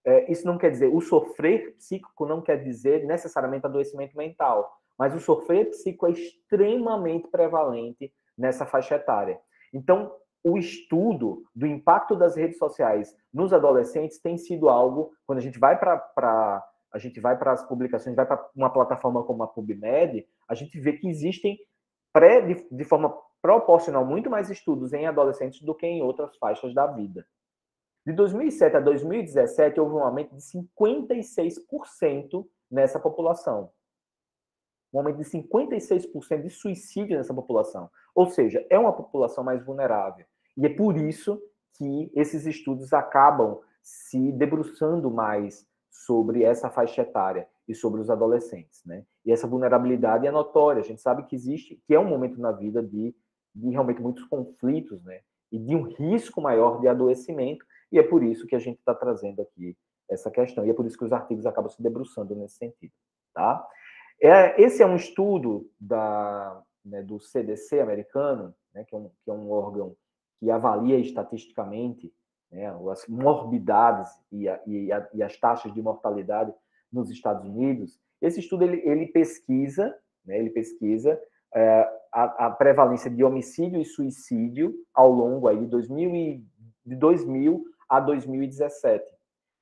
É, 0.06 0.32
isso 0.32 0.46
não 0.46 0.58
quer 0.58 0.70
dizer, 0.70 0.88
o 0.88 1.02
sofrer 1.02 1.76
psíquico 1.78 2.26
não 2.26 2.42
quer 2.42 2.64
dizer 2.64 3.06
necessariamente 3.06 3.66
adoecimento 3.66 4.16
mental, 4.16 4.72
mas 4.98 5.14
o 5.16 5.20
sofrer 5.20 5.70
psíquico 5.70 6.08
é 6.08 6.12
extremamente 6.12 7.28
prevalente 7.28 8.14
nessa 8.38 8.66
faixa 8.66 8.96
etária. 8.96 9.40
Então, 9.74 10.12
o 10.44 10.58
estudo 10.58 11.44
do 11.56 11.66
impacto 11.66 12.16
das 12.16 12.36
redes 12.36 12.60
sociais 12.60 13.16
nos 13.34 13.52
adolescentes 13.52 14.20
tem 14.20 14.38
sido 14.38 14.70
algo, 14.70 15.12
quando 15.26 15.40
a 15.40 15.42
gente 15.42 15.58
vai 15.58 15.78
para 15.78 16.64
a 16.94 16.98
gente 16.98 17.20
vai 17.20 17.38
para 17.38 17.52
as 17.52 17.68
publicações, 17.68 18.16
vai 18.16 18.26
para 18.26 18.42
uma 18.56 18.70
plataforma 18.70 19.22
como 19.22 19.44
a 19.44 19.48
PubMed, 19.48 20.26
a 20.48 20.56
gente 20.56 20.80
vê 20.80 20.94
que 20.94 21.10
existem 21.10 21.60
pré, 22.14 22.40
de, 22.40 22.66
de 22.72 22.84
forma 22.86 23.14
proporcional 23.46 24.04
muito 24.04 24.28
mais 24.28 24.50
estudos 24.50 24.92
em 24.92 25.06
adolescentes 25.06 25.62
do 25.62 25.76
que 25.76 25.86
em 25.86 26.02
outras 26.02 26.36
faixas 26.38 26.74
da 26.74 26.88
vida. 26.88 27.24
De 28.04 28.12
2007 28.12 28.76
a 28.76 28.80
2017 28.80 29.80
houve 29.80 29.94
um 29.94 30.04
aumento 30.04 30.36
de 30.36 30.42
56% 30.42 32.44
nessa 32.72 33.00
população. 33.00 33.70
Um 34.92 34.98
aumento 34.98 35.18
de 35.18 35.26
56% 35.26 36.42
de 36.42 36.50
suicídio 36.50 37.16
nessa 37.16 37.36
população. 37.36 37.88
Ou 38.16 38.26
seja, 38.26 38.66
é 38.68 38.80
uma 38.80 38.94
população 38.94 39.44
mais 39.44 39.64
vulnerável. 39.64 40.26
E 40.58 40.66
é 40.66 40.70
por 40.70 40.98
isso 40.98 41.40
que 41.78 42.12
esses 42.16 42.48
estudos 42.48 42.94
acabam 42.94 43.62
se 43.84 44.32
debruçando 44.32 45.12
mais 45.12 45.68
sobre 45.92 46.44
essa 46.44 46.72
faixa 46.72 47.04
etária 47.04 47.48
e 47.68 47.76
sobre 47.76 48.02
os 48.02 48.10
adolescentes, 48.10 48.84
né? 48.86 49.06
E 49.24 49.32
essa 49.32 49.48
vulnerabilidade 49.48 50.26
é 50.26 50.32
notória. 50.32 50.80
A 50.80 50.86
gente 50.86 51.02
sabe 51.02 51.28
que 51.28 51.36
existe, 51.36 51.80
que 51.86 51.94
é 51.94 52.00
um 52.00 52.10
momento 52.10 52.40
na 52.40 52.52
vida 52.52 52.82
de, 52.82 53.16
de 53.56 53.70
realmente 53.70 54.02
muitos 54.02 54.24
conflitos, 54.26 55.02
né? 55.04 55.22
E 55.52 55.58
de 55.58 55.76
um 55.76 55.84
risco 55.84 56.42
maior 56.42 56.82
de 56.82 56.88
adoecimento. 56.88 57.66
E 57.92 57.98
é 57.98 58.04
por 58.04 58.24
isso 58.24 58.46
que 58.46 58.56
a 58.56 58.60
gente 58.60 58.80
está 58.80 58.94
trazendo 58.94 59.42
aqui 59.42 59.78
essa 60.10 60.30
questão. 60.30 60.66
E 60.66 60.70
é 60.70 60.74
por 60.74 60.86
isso 60.86 60.98
que 60.98 61.06
os 61.06 61.14
artigos 61.14 61.46
acabam 61.46 61.70
se 61.70 61.82
debruçando 61.82 62.36
nesse 62.36 62.58
sentido, 62.58 62.92
tá? 63.34 63.66
É, 64.22 64.62
esse 64.62 64.82
é 64.82 64.86
um 64.86 64.96
estudo 64.96 65.70
da, 65.80 66.62
né, 66.84 67.02
do 67.02 67.20
CDC 67.20 67.80
americano, 67.80 68.56
né, 68.74 68.84
que, 68.86 68.96
é 68.96 68.98
um, 68.98 69.10
que 69.24 69.30
é 69.30 69.34
um 69.34 69.52
órgão 69.52 69.96
que 70.40 70.50
avalia 70.50 70.98
estatisticamente 70.98 72.14
né, 72.52 72.68
as 72.92 73.06
morbidades 73.08 74.10
e, 74.32 74.48
a, 74.48 74.62
e, 74.66 74.92
a, 74.92 75.10
e, 75.14 75.24
as 75.24 75.38
taxas 75.38 75.74
de 75.74 75.82
mortalidade 75.82 76.54
nos 76.92 77.10
Estados 77.10 77.46
Unidos. 77.46 78.00
Esse 78.22 78.40
estudo 78.40 78.64
ele, 78.64 78.82
ele 78.86 79.08
pesquisa, 79.08 79.94
né, 80.26 80.40
ele 80.40 80.50
pesquisa 80.50 81.20
é, 81.54 81.90
a, 82.12 82.48
a, 82.48 82.52
prevalência 82.52 83.10
de 83.10 83.24
homicídio 83.24 83.82
e 83.82 83.86
suicídio 83.86 84.74
ao 84.94 85.12
longo 85.12 85.48
aí 85.48 85.60
de 85.60 85.68
2000, 85.68 86.16
e, 86.16 86.46
de 86.86 86.96
2000 86.96 87.64
a 87.90 88.00
2017. 88.00 89.06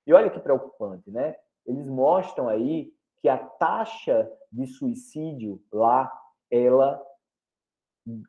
E 0.06 0.14
olha 0.14 0.30
que 0.30 0.40
preocupante, 0.40 1.10
né? 1.10 1.36
Eles 1.66 1.88
mostram 1.88 2.50
aí 2.50 2.92
que 3.22 3.30
a 3.30 3.38
taxa 3.38 4.30
de 4.52 4.68
suicídio 4.68 5.62
lá, 5.72 6.12
ela, 6.52 7.02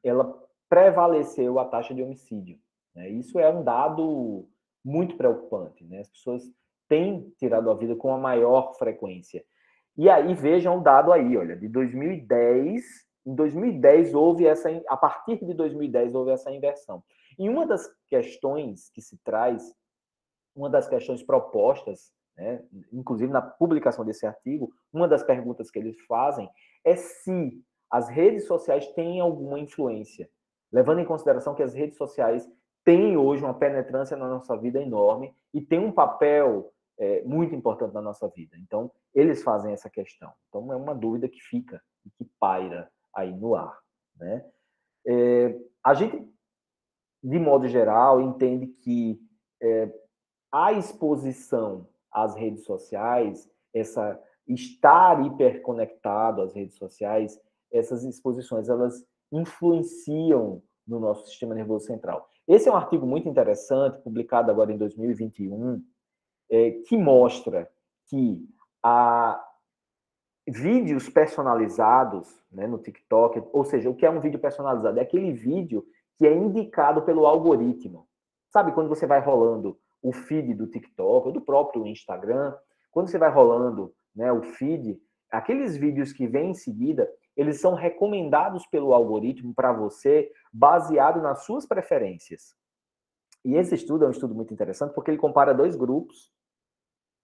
ela 0.02 0.42
prevaleceu 0.68 1.58
a 1.58 1.64
taxa 1.64 1.92
de 1.92 2.02
homicídio. 2.02 2.58
Né? 2.94 3.08
Isso 3.10 3.38
é 3.38 3.50
um 3.50 3.62
dado 3.62 4.48
muito 4.84 5.16
preocupante. 5.16 5.84
Né? 5.84 6.00
As 6.00 6.08
pessoas 6.08 6.42
têm 6.88 7.30
tirado 7.38 7.70
a 7.70 7.74
vida 7.74 7.96
com 7.96 8.14
a 8.14 8.18
maior 8.18 8.74
frequência. 8.74 9.44
E 9.96 10.08
aí 10.08 10.34
vejam 10.34 10.78
um 10.78 10.82
dado 10.82 11.12
aí, 11.12 11.36
olha, 11.36 11.56
de 11.56 11.68
2010, 11.68 13.03
em 13.26 13.34
2010 13.34 14.14
houve 14.14 14.46
essa, 14.46 14.68
a 14.88 14.96
partir 14.96 15.44
de 15.44 15.54
2010 15.54 16.14
houve 16.14 16.32
essa 16.32 16.50
inversão. 16.50 17.02
E 17.38 17.48
uma 17.48 17.66
das 17.66 17.90
questões 18.06 18.90
que 18.90 19.00
se 19.00 19.18
traz, 19.24 19.74
uma 20.54 20.70
das 20.70 20.88
questões 20.88 21.22
propostas 21.22 22.12
né? 22.36 22.62
inclusive 22.92 23.32
na 23.32 23.42
publicação 23.42 24.04
desse 24.04 24.26
artigo, 24.26 24.72
uma 24.92 25.06
das 25.06 25.22
perguntas 25.22 25.70
que 25.70 25.78
eles 25.78 25.98
fazem 26.06 26.48
é 26.84 26.96
se 26.96 27.62
as 27.90 28.08
redes 28.08 28.46
sociais 28.46 28.86
têm 28.88 29.20
alguma 29.20 29.58
influência, 29.58 30.28
levando 30.72 31.00
em 31.00 31.04
consideração 31.04 31.54
que 31.54 31.62
as 31.62 31.74
redes 31.74 31.96
sociais 31.96 32.48
têm 32.84 33.16
hoje 33.16 33.42
uma 33.42 33.54
penetrância 33.54 34.16
na 34.16 34.28
nossa 34.28 34.56
vida 34.56 34.82
enorme 34.82 35.34
e 35.52 35.60
têm 35.60 35.78
um 35.78 35.92
papel 35.92 36.72
é, 36.98 37.22
muito 37.22 37.54
importante 37.54 37.94
na 37.94 38.02
nossa 38.02 38.28
vida. 38.28 38.56
Então, 38.58 38.90
eles 39.14 39.42
fazem 39.42 39.72
essa 39.72 39.88
questão. 39.88 40.32
Então, 40.48 40.72
é 40.72 40.76
uma 40.76 40.94
dúvida 40.94 41.28
que 41.28 41.40
fica 41.40 41.80
e 42.04 42.10
que 42.10 42.28
paira 42.38 42.90
aí 43.14 43.32
no 43.32 43.54
ar. 43.54 43.78
Né? 44.16 44.44
É, 45.06 45.60
a 45.82 45.94
gente, 45.94 46.28
de 47.22 47.38
modo 47.38 47.68
geral, 47.68 48.20
entende 48.20 48.66
que 48.66 49.20
é, 49.62 49.92
a 50.52 50.72
exposição 50.72 51.88
às 52.10 52.34
redes 52.34 52.64
sociais, 52.64 53.50
essa 53.72 54.20
estar 54.46 55.24
hiperconectado 55.24 56.42
às 56.42 56.54
redes 56.54 56.76
sociais, 56.76 57.40
essas 57.72 58.04
exposições 58.04 58.68
elas 58.68 59.04
influenciam 59.32 60.62
no 60.86 61.00
nosso 61.00 61.26
sistema 61.26 61.54
nervoso 61.54 61.86
central. 61.86 62.28
Esse 62.46 62.68
é 62.68 62.72
um 62.72 62.76
artigo 62.76 63.06
muito 63.06 63.28
interessante, 63.28 64.02
publicado 64.02 64.50
agora 64.50 64.70
em 64.70 64.76
2021, 64.76 65.82
é, 66.50 66.70
que 66.86 66.96
mostra 66.96 67.70
que 68.06 68.46
a 68.82 69.42
vídeos 70.46 71.08
personalizados 71.08 72.42
né, 72.52 72.66
no 72.66 72.78
TikTok, 72.78 73.42
ou 73.52 73.64
seja, 73.64 73.88
o 73.88 73.94
que 73.94 74.04
é 74.04 74.10
um 74.10 74.20
vídeo 74.20 74.38
personalizado? 74.38 74.98
É 74.98 75.02
aquele 75.02 75.32
vídeo 75.32 75.84
que 76.16 76.26
é 76.26 76.34
indicado 76.34 77.02
pelo 77.02 77.26
algoritmo. 77.26 78.06
Sabe 78.50 78.72
quando 78.72 78.88
você 78.88 79.06
vai 79.06 79.20
rolando 79.20 79.78
o 80.02 80.12
feed 80.12 80.54
do 80.54 80.66
TikTok 80.66 81.28
ou 81.28 81.32
do 81.32 81.40
próprio 81.40 81.86
Instagram, 81.86 82.54
quando 82.90 83.08
você 83.08 83.18
vai 83.18 83.30
rolando 83.30 83.92
né, 84.14 84.30
o 84.30 84.42
feed, 84.42 85.00
aqueles 85.30 85.76
vídeos 85.76 86.12
que 86.12 86.26
vêm 86.26 86.50
em 86.50 86.54
seguida, 86.54 87.10
eles 87.36 87.60
são 87.60 87.74
recomendados 87.74 88.66
pelo 88.66 88.94
algoritmo 88.94 89.52
para 89.54 89.72
você, 89.72 90.30
baseado 90.52 91.20
nas 91.20 91.44
suas 91.44 91.66
preferências. 91.66 92.54
E 93.44 93.56
esse 93.56 93.74
estudo 93.74 94.04
é 94.04 94.08
um 94.08 94.12
estudo 94.12 94.34
muito 94.34 94.54
interessante 94.54 94.94
porque 94.94 95.10
ele 95.10 95.18
compara 95.18 95.52
dois 95.52 95.74
grupos 95.74 96.32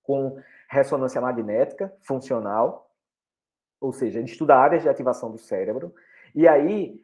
com 0.02 0.36
ressonância 0.68 1.20
magnética 1.20 1.94
funcional, 2.02 2.89
ou 3.80 3.92
seja, 3.92 4.18
ele 4.18 4.28
estuda 4.28 4.56
áreas 4.56 4.82
de 4.82 4.88
ativação 4.88 5.30
do 5.30 5.38
cérebro, 5.38 5.94
e 6.34 6.46
aí 6.46 7.00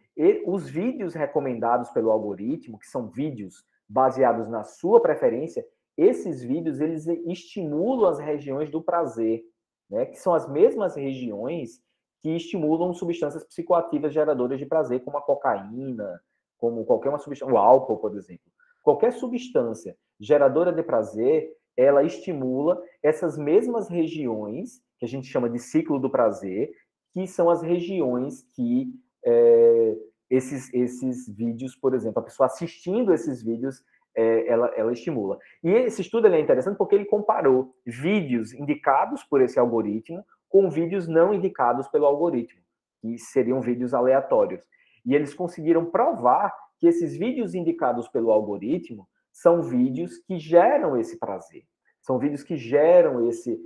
os 0.47 0.69
vídeos 0.69 1.15
recomendados 1.15 1.91
pelo 1.91 2.11
algoritmo, 2.11 2.79
que 2.79 2.87
são 2.87 3.09
vídeos 3.09 3.65
baseados 3.89 4.49
na 4.49 4.65
sua 4.65 5.01
preferência, 5.01 5.67
esses 5.97 6.43
vídeos 6.43 6.81
eles 6.81 7.07
estimulam 7.07 8.11
as 8.11 8.19
regiões 8.19 8.71
do 8.71 8.83
prazer, 8.83 9.43
né? 9.89 10.07
Que 10.07 10.17
são 10.17 10.35
as 10.35 10.49
mesmas 10.49 10.95
regiões 10.95 11.81
que 12.23 12.31
estimulam 12.31 12.93
substâncias 12.93 13.45
psicoativas 13.45 14.12
geradoras 14.12 14.59
de 14.59 14.67
prazer, 14.67 15.01
como 15.01 15.17
a 15.17 15.23
cocaína, 15.23 16.21
como 16.59 16.85
qualquer 16.85 17.09
uma 17.09 17.19
substância, 17.19 17.53
o 17.53 17.57
álcool, 17.57 17.99
por 17.99 18.15
exemplo. 18.17 18.45
Qualquer 18.83 19.12
substância 19.12 19.97
geradora 20.19 20.73
de 20.73 20.83
prazer, 20.83 21.51
ela 21.77 22.03
estimula 22.03 22.83
essas 23.03 23.39
mesmas 23.39 23.89
regiões 23.89 24.83
que 24.99 25.05
a 25.05 25.09
gente 25.09 25.27
chama 25.27 25.49
de 25.49 25.59
ciclo 25.59 25.99
do 25.99 26.11
prazer, 26.11 26.71
que 27.13 27.27
são 27.27 27.49
as 27.49 27.63
regiões 27.63 28.43
que 28.55 28.93
é, 29.25 29.97
esses, 30.31 30.73
esses 30.73 31.29
vídeos, 31.29 31.77
por 31.77 31.95
exemplo, 31.95 32.21
a 32.21 32.25
pessoa 32.25 32.47
assistindo 32.47 33.13
esses 33.13 33.43
vídeos, 33.43 33.83
é, 34.15 34.49
ela, 34.49 34.69
ela 34.77 34.93
estimula. 34.93 35.39
E 35.63 35.71
esse 35.71 36.01
estudo 36.01 36.27
é 36.27 36.41
interessante 36.41 36.77
porque 36.77 36.95
ele 36.95 37.05
comparou 37.05 37.75
vídeos 37.85 38.53
indicados 38.53 39.23
por 39.25 39.41
esse 39.41 39.59
algoritmo 39.59 40.25
com 40.49 40.71
vídeos 40.71 41.07
não 41.07 41.35
indicados 41.35 41.87
pelo 41.89 42.07
algoritmo, 42.07 42.61
que 43.01 43.19
seriam 43.19 43.61
vídeos 43.61 43.93
aleatórios. 43.93 44.65
E 45.05 45.15
eles 45.15 45.35
conseguiram 45.35 45.85
provar 45.85 46.55
que 46.79 46.87
esses 46.87 47.17
vídeos 47.17 47.55
indicados 47.55 48.09
pelo 48.09 48.31
algoritmo 48.31 49.09
são 49.33 49.63
vídeos 49.63 50.19
que 50.19 50.39
geram 50.39 50.97
esse 50.97 51.19
prazer. 51.19 51.65
São 52.01 52.19
vídeos 52.19 52.43
que 52.43 52.57
geram 52.57 53.29
esse 53.29 53.59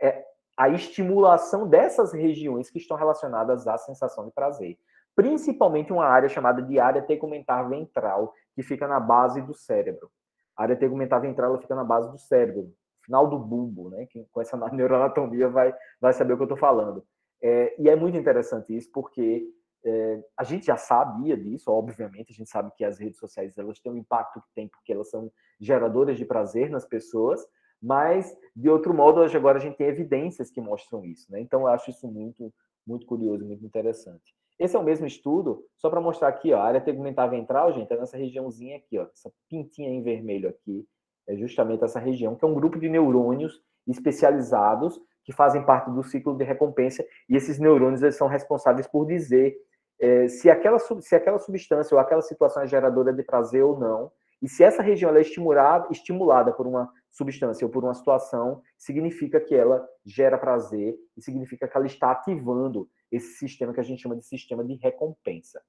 é, 0.00 0.24
a 0.58 0.68
estimulação 0.68 1.68
dessas 1.68 2.12
regiões 2.12 2.68
que 2.68 2.78
estão 2.78 2.96
relacionadas 2.96 3.66
à 3.66 3.78
sensação 3.78 4.26
de 4.26 4.32
prazer 4.32 4.76
principalmente 5.18 5.92
uma 5.92 6.06
área 6.06 6.28
chamada 6.28 6.62
de 6.62 6.78
área 6.78 7.02
tegumentar 7.02 7.68
ventral, 7.68 8.32
que 8.54 8.62
fica 8.62 8.86
na 8.86 9.00
base 9.00 9.42
do 9.42 9.52
cérebro. 9.52 10.08
A 10.56 10.62
área 10.62 10.76
tegumentar 10.76 11.20
ventral 11.20 11.50
ela 11.50 11.60
fica 11.60 11.74
na 11.74 11.82
base 11.82 12.08
do 12.08 12.18
cérebro, 12.18 12.72
final 13.04 13.26
do 13.26 13.36
bulbo, 13.36 13.90
né? 13.90 14.06
Quem 14.08 14.24
com 14.30 14.40
essa 14.40 14.56
neuroanatomia 14.70 15.48
vai, 15.48 15.74
vai 16.00 16.12
saber 16.12 16.34
o 16.34 16.36
que 16.36 16.42
eu 16.42 16.44
estou 16.44 16.56
falando. 16.56 17.04
É, 17.42 17.74
e 17.82 17.90
é 17.90 17.96
muito 17.96 18.16
interessante 18.16 18.76
isso, 18.76 18.92
porque 18.92 19.44
é, 19.84 20.22
a 20.36 20.44
gente 20.44 20.66
já 20.66 20.76
sabia 20.76 21.36
disso, 21.36 21.68
obviamente, 21.68 22.30
a 22.30 22.36
gente 22.36 22.48
sabe 22.48 22.70
que 22.76 22.84
as 22.84 23.00
redes 23.00 23.18
sociais 23.18 23.58
elas 23.58 23.80
têm 23.80 23.90
um 23.90 23.96
impacto 23.96 24.40
que 24.40 24.54
tem, 24.54 24.68
porque 24.68 24.92
elas 24.92 25.10
são 25.10 25.32
geradoras 25.60 26.16
de 26.16 26.24
prazer 26.24 26.70
nas 26.70 26.86
pessoas, 26.86 27.44
mas, 27.82 28.36
de 28.54 28.68
outro 28.68 28.92
modo, 28.92 29.20
hoje 29.20 29.36
agora 29.36 29.58
a 29.58 29.60
gente 29.60 29.76
tem 29.76 29.86
evidências 29.86 30.50
que 30.50 30.60
mostram 30.60 31.04
isso, 31.04 31.30
né? 31.30 31.40
Então, 31.40 31.62
eu 31.62 31.68
acho 31.68 31.90
isso 31.90 32.06
muito, 32.08 32.52
muito 32.86 33.06
curioso, 33.06 33.44
muito 33.44 33.64
interessante. 33.64 34.34
Esse 34.58 34.76
é 34.76 34.78
o 34.78 34.82
mesmo 34.82 35.06
estudo, 35.06 35.64
só 35.76 35.88
para 35.88 36.00
mostrar 36.00 36.28
aqui, 36.28 36.52
ó, 36.52 36.58
a 36.58 36.64
área 36.64 36.80
tegumentar 36.80 37.30
ventral, 37.30 37.72
gente, 37.72 37.92
é 37.92 37.96
nessa 37.96 38.16
regiãozinha 38.16 38.76
aqui, 38.76 38.98
ó, 38.98 39.04
essa 39.04 39.30
pintinha 39.48 39.88
em 39.88 40.02
vermelho 40.02 40.48
aqui, 40.48 40.84
é 41.28 41.36
justamente 41.36 41.84
essa 41.84 42.00
região, 42.00 42.34
que 42.34 42.44
é 42.44 42.48
um 42.48 42.54
grupo 42.54 42.78
de 42.78 42.88
neurônios 42.88 43.62
especializados 43.86 45.00
que 45.24 45.32
fazem 45.32 45.64
parte 45.64 45.90
do 45.90 46.02
ciclo 46.02 46.36
de 46.36 46.42
recompensa, 46.42 47.06
e 47.28 47.36
esses 47.36 47.58
neurônios 47.58 48.02
eles 48.02 48.16
são 48.16 48.26
responsáveis 48.26 48.86
por 48.86 49.06
dizer 49.06 49.56
é, 50.00 50.28
se, 50.28 50.48
aquela, 50.48 50.78
se 50.78 51.14
aquela 51.14 51.38
substância 51.38 51.94
ou 51.94 52.00
aquela 52.00 52.22
situação 52.22 52.62
é 52.62 52.66
geradora 52.66 53.12
de 53.12 53.22
prazer 53.22 53.62
ou 53.62 53.78
não, 53.78 54.10
e 54.40 54.48
se 54.48 54.62
essa 54.62 54.82
região 54.82 55.14
é 55.16 55.20
estimulada, 55.20 55.88
estimulada 55.90 56.52
por 56.52 56.66
uma 56.66 56.92
substância 57.10 57.66
ou 57.66 57.72
por 57.72 57.82
uma 57.82 57.94
situação, 57.94 58.62
significa 58.76 59.40
que 59.40 59.54
ela 59.54 59.86
gera 60.06 60.38
prazer 60.38 60.96
e 61.16 61.22
significa 61.22 61.66
que 61.66 61.76
ela 61.76 61.86
está 61.86 62.12
ativando 62.12 62.88
esse 63.10 63.34
sistema 63.38 63.74
que 63.74 63.80
a 63.80 63.84
gente 63.84 64.02
chama 64.02 64.16
de 64.16 64.24
sistema 64.24 64.64
de 64.64 64.74
recompensa. 64.74 65.60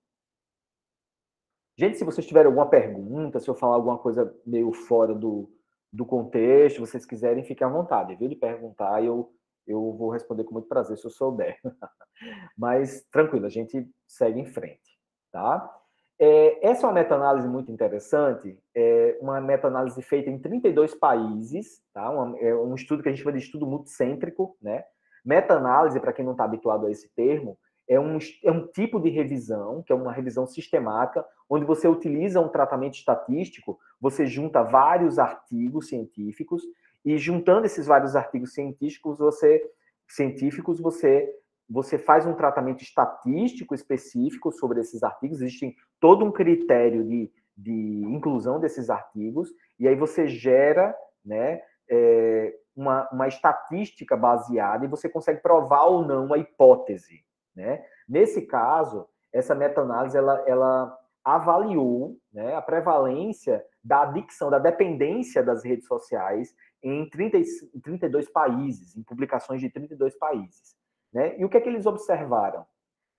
Gente, 1.77 1.97
se 1.97 2.03
vocês 2.03 2.27
tiverem 2.27 2.47
alguma 2.47 2.69
pergunta, 2.69 3.39
se 3.39 3.49
eu 3.49 3.55
falar 3.55 3.75
alguma 3.75 3.97
coisa 3.97 4.35
meio 4.45 4.71
fora 4.73 5.15
do, 5.15 5.49
do 5.91 6.05
contexto, 6.05 6.81
vocês 6.81 7.05
quiserem, 7.05 7.43
fiquem 7.43 7.65
à 7.65 7.69
vontade, 7.69 8.15
viu? 8.15 8.27
De 8.27 8.35
perguntar, 8.35 9.03
eu, 9.03 9.33
eu 9.65 9.93
vou 9.93 10.09
responder 10.09 10.43
com 10.43 10.53
muito 10.53 10.67
prazer 10.67 10.97
se 10.97 11.05
eu 11.05 11.11
souber. 11.11 11.57
Mas 12.57 13.07
tranquilo, 13.09 13.45
a 13.45 13.49
gente 13.49 13.89
segue 14.05 14.41
em 14.41 14.45
frente, 14.45 14.99
tá? 15.31 15.78
É, 16.21 16.67
essa 16.67 16.85
é 16.85 16.87
uma 16.87 16.93
meta-análise 16.93 17.47
muito 17.47 17.71
interessante, 17.71 18.59
é 18.75 19.17
uma 19.21 19.39
meta-análise 19.39 20.01
feita 20.01 20.29
em 20.29 20.37
32 20.37 20.93
países, 20.93 21.81
tá? 21.93 22.11
É 22.39 22.53
um 22.53 22.75
estudo 22.75 23.01
que 23.01 23.07
a 23.07 23.11
gente 23.11 23.23
chama 23.23 23.37
de 23.37 23.43
estudo 23.43 23.65
multicêntrico, 23.65 24.57
né? 24.61 24.83
Meta-análise, 25.23 25.99
para 25.99 26.11
quem 26.11 26.25
não 26.25 26.33
está 26.33 26.43
habituado 26.43 26.85
a 26.85 26.91
esse 26.91 27.09
termo, 27.15 27.57
é 27.87 27.97
um, 27.99 28.19
é 28.43 28.51
um 28.51 28.67
tipo 28.67 28.99
de 28.99 29.09
revisão, 29.09 29.81
que 29.81 29.93
é 29.93 29.95
uma 29.95 30.11
revisão 30.11 30.45
sistemática, 30.45 31.25
onde 31.49 31.65
você 31.65 31.87
utiliza 31.87 32.41
um 32.41 32.49
tratamento 32.49 32.95
estatístico, 32.95 33.79
você 33.99 34.27
junta 34.27 34.61
vários 34.61 35.17
artigos 35.17 35.87
científicos, 35.87 36.63
e 37.03 37.17
juntando 37.17 37.65
esses 37.65 37.87
vários 37.87 38.15
artigos 38.15 38.53
científicos, 38.53 39.17
você 39.19 39.63
científicos, 40.07 40.79
você 40.81 41.33
você 41.69 41.97
faz 41.97 42.25
um 42.25 42.33
tratamento 42.33 42.81
estatístico 42.81 43.75
específico 43.75 44.51
sobre 44.51 44.79
esses 44.81 45.03
artigos, 45.03 45.41
existe 45.41 45.75
todo 45.99 46.25
um 46.25 46.31
critério 46.31 47.03
de, 47.03 47.31
de 47.55 48.03
inclusão 48.07 48.59
desses 48.59 48.89
artigos, 48.89 49.49
e 49.79 49.87
aí 49.87 49.95
você 49.95 50.27
gera 50.27 50.95
né, 51.23 51.61
é, 51.89 52.55
uma, 52.75 53.07
uma 53.11 53.27
estatística 53.27 54.17
baseada 54.17 54.85
e 54.85 54.89
você 54.89 55.07
consegue 55.07 55.41
provar 55.41 55.83
ou 55.83 56.05
não 56.05 56.33
a 56.33 56.37
hipótese. 56.37 57.23
Né? 57.55 57.83
Nesse 58.07 58.43
caso, 58.47 59.07
essa 59.31 59.53
meta-análise 59.53 60.17
ela, 60.17 60.43
ela 60.47 60.97
avaliou 61.23 62.17
né, 62.33 62.55
a 62.55 62.61
prevalência 62.61 63.63
da 63.83 64.03
adicção, 64.03 64.49
da 64.49 64.57
dependência 64.57 65.43
das 65.43 65.63
redes 65.63 65.85
sociais 65.85 66.53
em 66.81 67.07
30, 67.09 67.37
32 67.83 68.29
países, 68.31 68.95
em 68.95 69.03
publicações 69.03 69.61
de 69.61 69.69
32 69.69 70.17
países. 70.17 70.78
Né? 71.13 71.37
E 71.39 71.45
o 71.45 71.49
que 71.49 71.57
é 71.57 71.61
que 71.61 71.69
eles 71.69 71.85
observaram? 71.85 72.65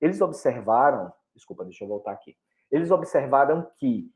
Eles 0.01 0.21
observaram, 0.21 1.13
desculpa, 1.35 1.65
deixa 1.65 1.85
eu 1.85 1.89
voltar 1.89 2.13
aqui. 2.13 2.37
Eles 2.71 2.91
observaram 2.91 3.69
que 3.79 4.11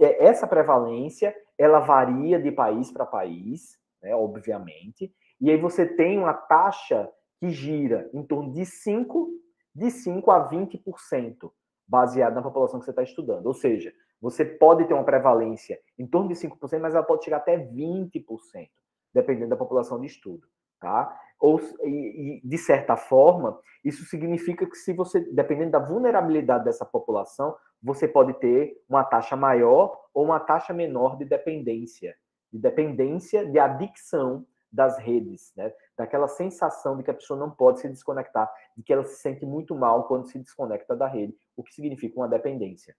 é, 0.00 0.24
essa 0.24 0.46
prevalência 0.46 1.34
ela 1.58 1.80
varia 1.80 2.40
de 2.40 2.50
país 2.50 2.90
para 2.90 3.04
país, 3.04 3.78
né, 4.02 4.14
obviamente, 4.14 5.14
e 5.40 5.50
aí 5.50 5.58
você 5.58 5.86
tem 5.86 6.18
uma 6.18 6.32
taxa 6.32 7.10
que 7.38 7.50
gira 7.50 8.10
em 8.12 8.22
torno 8.22 8.52
de 8.52 8.64
5, 8.64 9.30
de 9.74 9.90
5 9.90 10.30
a 10.30 10.48
20%, 10.48 11.50
baseado 11.86 12.34
na 12.34 12.42
população 12.42 12.78
que 12.78 12.84
você 12.84 12.90
está 12.90 13.02
estudando. 13.02 13.46
Ou 13.46 13.54
seja, 13.54 13.92
você 14.20 14.44
pode 14.44 14.86
ter 14.86 14.94
uma 14.94 15.04
prevalência 15.04 15.80
em 15.98 16.06
torno 16.06 16.28
de 16.28 16.34
5%, 16.34 16.78
mas 16.78 16.94
ela 16.94 17.04
pode 17.04 17.24
chegar 17.24 17.38
até 17.38 17.56
20%, 17.58 18.68
dependendo 19.14 19.50
da 19.50 19.56
população 19.56 19.98
de 19.98 20.06
estudo. 20.06 20.46
Tá? 20.78 21.18
Ou, 21.40 21.58
e, 21.82 22.38
e, 22.38 22.40
de 22.46 22.58
certa 22.58 22.96
forma, 22.96 23.58
isso 23.82 24.04
significa 24.04 24.68
que 24.68 24.76
se 24.76 24.92
você, 24.92 25.20
dependendo 25.32 25.70
da 25.70 25.78
vulnerabilidade 25.78 26.64
dessa 26.64 26.84
população, 26.84 27.56
você 27.82 28.06
pode 28.06 28.34
ter 28.34 28.76
uma 28.86 29.02
taxa 29.02 29.34
maior 29.34 29.98
ou 30.12 30.24
uma 30.24 30.38
taxa 30.38 30.74
menor 30.74 31.16
de 31.16 31.24
dependência, 31.24 32.14
de 32.52 32.58
dependência, 32.58 33.46
de 33.46 33.58
adicção 33.58 34.46
das 34.70 34.98
redes, 34.98 35.52
né? 35.56 35.72
daquela 35.96 36.28
sensação 36.28 36.96
de 36.96 37.02
que 37.02 37.10
a 37.10 37.14
pessoa 37.14 37.38
não 37.38 37.50
pode 37.50 37.80
se 37.80 37.88
desconectar, 37.88 38.52
de 38.76 38.82
que 38.82 38.92
ela 38.92 39.02
se 39.04 39.16
sente 39.16 39.44
muito 39.44 39.74
mal 39.74 40.06
quando 40.06 40.26
se 40.26 40.38
desconecta 40.38 40.94
da 40.94 41.08
rede, 41.08 41.34
o 41.56 41.64
que 41.64 41.74
significa 41.74 42.16
uma 42.20 42.28
dependência. 42.28 42.94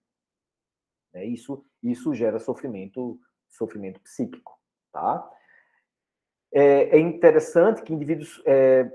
Né? 1.13 1.25
Isso, 1.25 1.63
isso 1.81 2.13
gera 2.13 2.39
sofrimento, 2.39 3.19
sofrimento 3.47 4.01
psíquico, 4.01 4.59
tá? 4.91 5.29
É, 6.53 6.97
é 6.97 6.99
interessante 6.99 7.81
que 7.81 7.93
indivíduos 7.93 8.41
é, 8.45 8.91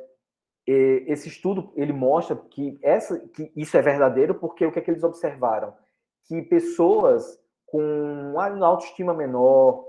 esse 0.66 1.28
estudo 1.28 1.72
ele 1.76 1.92
mostra 1.92 2.36
que 2.36 2.78
essa 2.82 3.18
que 3.28 3.52
isso 3.54 3.76
é 3.76 3.82
verdadeiro 3.82 4.34
porque 4.34 4.66
o 4.66 4.72
que 4.72 4.78
é 4.78 4.82
que 4.82 4.90
eles 4.90 5.04
observaram? 5.04 5.72
Que 6.24 6.42
pessoas 6.42 7.38
com 7.66 8.34
autoestima 8.62 9.14
menor 9.14 9.84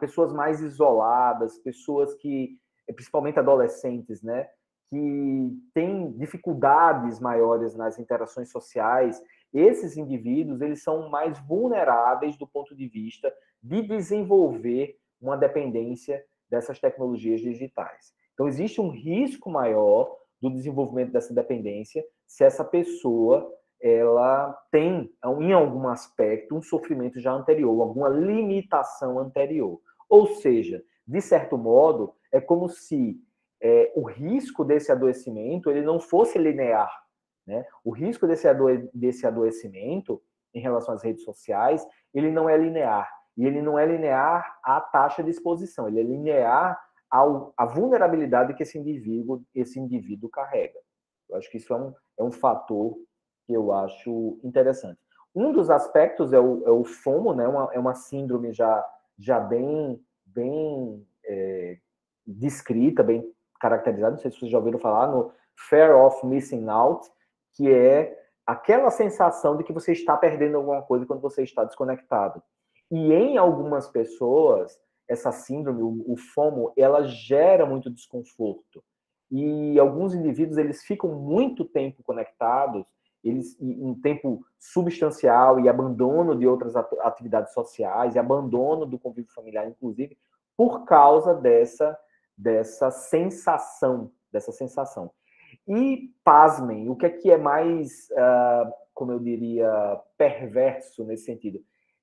pessoas 0.00 0.32
mais 0.32 0.60
isoladas 0.60 1.58
pessoas 1.58 2.14
que 2.14 2.58
principalmente 2.94 3.38
adolescentes 3.38 4.22
né 4.22 4.48
que 4.90 5.58
têm 5.72 6.12
dificuldades 6.12 7.18
maiores 7.20 7.74
nas 7.74 7.98
interações 7.98 8.50
sociais 8.50 9.22
esses 9.52 9.96
indivíduos 9.96 10.60
eles 10.60 10.82
são 10.82 11.08
mais 11.08 11.38
vulneráveis 11.40 12.36
do 12.36 12.46
ponto 12.46 12.74
de 12.74 12.86
vista 12.86 13.32
de 13.62 13.82
desenvolver 13.82 14.96
uma 15.20 15.36
dependência 15.36 16.22
dessas 16.52 16.78
tecnologias 16.78 17.40
digitais. 17.40 18.12
Então, 18.34 18.46
existe 18.46 18.80
um 18.80 18.90
risco 18.90 19.50
maior 19.50 20.14
do 20.40 20.50
desenvolvimento 20.50 21.10
dessa 21.10 21.32
dependência 21.32 22.04
se 22.26 22.44
essa 22.44 22.62
pessoa 22.62 23.50
ela 23.80 24.52
tem, 24.70 25.12
em 25.40 25.52
algum 25.52 25.88
aspecto, 25.88 26.54
um 26.54 26.62
sofrimento 26.62 27.18
já 27.18 27.32
anterior, 27.32 27.80
alguma 27.80 28.08
limitação 28.08 29.18
anterior. 29.18 29.80
Ou 30.08 30.28
seja, 30.36 30.84
de 31.04 31.20
certo 31.20 31.58
modo, 31.58 32.14
é 32.30 32.40
como 32.40 32.68
se 32.68 33.20
é, 33.60 33.92
o 33.96 34.02
risco 34.02 34.64
desse 34.64 34.92
adoecimento 34.92 35.68
ele 35.68 35.82
não 35.82 35.98
fosse 35.98 36.38
linear. 36.38 36.92
Né? 37.44 37.66
O 37.82 37.90
risco 37.90 38.26
desse, 38.26 38.46
desse 38.94 39.26
adoecimento 39.26 40.22
em 40.54 40.60
relação 40.60 40.94
às 40.94 41.02
redes 41.02 41.24
sociais, 41.24 41.84
ele 42.14 42.30
não 42.30 42.48
é 42.48 42.56
linear. 42.56 43.10
E 43.36 43.46
ele 43.46 43.62
não 43.62 43.78
é 43.78 43.86
linear 43.86 44.58
à 44.62 44.80
taxa 44.80 45.22
de 45.22 45.30
exposição, 45.30 45.88
ele 45.88 46.00
é 46.00 46.02
linear 46.02 46.80
ao, 47.10 47.52
à 47.56 47.64
vulnerabilidade 47.66 48.54
que 48.54 48.62
esse 48.62 48.78
indivíduo, 48.78 49.42
esse 49.54 49.78
indivíduo 49.78 50.30
carrega. 50.30 50.78
Eu 51.28 51.36
acho 51.36 51.50
que 51.50 51.56
isso 51.58 51.72
é 51.72 51.76
um, 51.76 51.94
é 52.18 52.22
um 52.22 52.30
fator 52.32 52.96
que 53.46 53.52
eu 53.52 53.72
acho 53.72 54.38
interessante. 54.42 54.98
Um 55.34 55.52
dos 55.52 55.70
aspectos 55.70 56.32
é 56.32 56.40
o, 56.40 56.62
é 56.66 56.70
o 56.70 56.84
FOMO, 56.84 57.34
né? 57.34 57.48
Uma, 57.48 57.70
é 57.72 57.78
uma 57.78 57.94
síndrome 57.94 58.52
já, 58.52 58.84
já 59.18 59.40
bem, 59.40 60.02
bem 60.26 61.06
é, 61.24 61.78
descrita, 62.26 63.02
bem 63.02 63.30
caracterizada. 63.58 64.12
Não 64.12 64.18
sei 64.18 64.30
se 64.30 64.38
vocês 64.38 64.50
já 64.50 64.58
ouviram 64.58 64.78
falar 64.78 65.06
no 65.06 65.32
Fear 65.56 65.96
of 65.96 66.26
Missing 66.26 66.68
Out, 66.68 67.10
que 67.52 67.70
é 67.72 68.18
aquela 68.46 68.90
sensação 68.90 69.56
de 69.56 69.64
que 69.64 69.72
você 69.72 69.92
está 69.92 70.16
perdendo 70.16 70.56
alguma 70.56 70.82
coisa 70.82 71.06
quando 71.06 71.20
você 71.20 71.42
está 71.42 71.64
desconectado. 71.64 72.42
E 72.92 73.10
em 73.10 73.38
algumas 73.38 73.88
pessoas, 73.88 74.78
essa 75.08 75.32
síndrome, 75.32 75.82
o, 75.82 76.14
FOMO, 76.14 76.74
ela 76.76 77.04
gera 77.04 77.64
muito 77.64 77.88
desconforto. 77.88 78.84
E 79.30 79.78
alguns 79.78 80.14
indivíduos, 80.14 80.58
eles 80.58 80.84
ficam 80.84 81.10
muito 81.10 81.64
tempo 81.64 82.02
conectados, 82.02 82.84
eles 83.24 83.56
um 83.58 83.98
tempo 83.98 84.44
substancial 84.58 85.58
e 85.58 85.70
abandono 85.70 86.36
de 86.36 86.46
outras 86.46 86.76
atividades 86.76 87.54
sociais, 87.54 88.14
e 88.14 88.18
abandono 88.18 88.84
do 88.84 88.98
convívio 88.98 89.32
familiar, 89.32 89.66
inclusive, 89.66 90.18
por 90.54 90.84
causa 90.84 91.34
dessa, 91.34 91.98
dessa 92.36 92.90
sensação, 92.90 94.12
dessa 94.30 94.52
sensação. 94.52 95.10
E, 95.66 96.10
pasmem, 96.22 96.90
o 96.90 96.96
que 96.96 97.06
é 97.06 97.10
que 97.10 97.30
é 97.30 97.38
mais, 97.38 98.10
uh, 98.10 98.70
como 98.92 99.12
eu 99.12 99.18
diria, 99.18 99.98
perverso 100.18 101.04
nesse 101.04 101.24
sentido? 101.24 101.58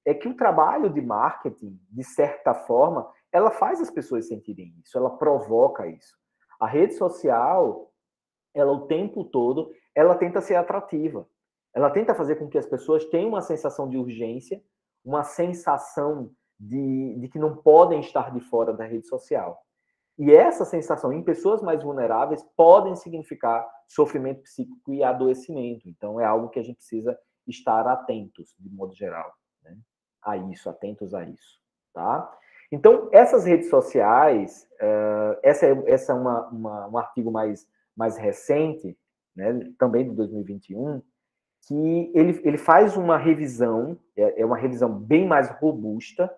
É 0.10 0.14
que 0.16 0.28
o 0.28 0.34
trabalho 0.34 0.90
de 0.90 1.02
marketing, 1.04 1.80
de 1.92 2.04
certa 2.04 2.52
forma, 2.52 3.08
ela 3.32 3.52
faz 3.52 3.80
as 3.80 3.92
pessoas 3.92 4.28
sentirem 4.28 4.74
isso, 4.84 4.98
ela 4.98 5.12
provoca 5.12 5.86
isso. 5.86 6.18
A 6.60 6.66
rede 6.66 6.96
social, 6.96 7.94
ela 8.52 8.72
o 8.72 8.88
tempo 8.88 9.24
todo, 9.24 9.72
ela 9.94 10.16
tenta 10.16 10.42
ser 10.42 10.56
atrativa. 10.56 11.28
Ela 11.76 11.92
tenta 11.92 12.16
fazer 12.16 12.38
com 12.38 12.50
que 12.50 12.58
as 12.58 12.66
pessoas 12.66 13.06
tenham 13.06 13.30
uma 13.30 13.44
sensação 13.44 13.88
de 13.88 14.00
urgência, 14.00 14.60
uma 15.06 15.24
sensação 15.24 16.32
de, 16.60 17.16
de 17.20 17.30
que 17.30 17.38
não 17.38 17.58
podem 17.58 18.00
estar 18.00 18.32
de 18.32 18.40
fora 18.40 18.74
da 18.74 18.86
rede 18.86 19.06
social. 19.06 19.62
E 20.18 20.32
essa 20.32 20.66
sensação 20.66 21.14
em 21.14 21.24
pessoas 21.24 21.62
mais 21.62 21.84
vulneráveis 21.84 22.44
podem 22.58 22.96
significar 22.96 23.64
sofrimento 23.88 24.42
psíquico 24.42 24.92
e 24.92 25.04
adoecimento. 25.04 25.88
Então, 25.88 26.20
é 26.20 26.26
algo 26.26 26.50
que 26.50 26.60
a 26.60 26.64
gente 26.64 26.78
precisa 26.78 27.16
estar 27.48 27.88
atentos, 27.88 28.56
de 28.58 28.70
modo 28.72 28.96
geral 28.96 29.32
a 30.24 30.38
isso, 30.38 30.70
atentos 30.70 31.14
a 31.14 31.24
isso, 31.24 31.60
tá? 31.94 32.32
Então, 32.72 33.10
essas 33.12 33.46
redes 33.46 33.70
sociais, 33.70 34.68
uh, 34.80 35.40
essa 35.42 35.66
é, 35.66 35.84
essa 35.88 36.12
é 36.12 36.16
uma, 36.16 36.48
uma, 36.50 36.88
um 36.88 36.98
artigo 36.98 37.32
mais, 37.32 37.68
mais 37.96 38.16
recente, 38.18 38.98
né, 39.36 39.72
também 39.78 40.08
de 40.08 40.16
2021, 40.16 41.02
que 41.68 42.12
ele, 42.14 42.40
ele 42.44 42.58
faz 42.58 42.96
uma 42.96 43.18
revisão, 43.18 43.98
é, 44.16 44.42
é 44.42 44.46
uma 44.46 44.58
revisão 44.58 44.94
bem 44.94 45.28
mais 45.28 45.50
robusta, 45.50 46.32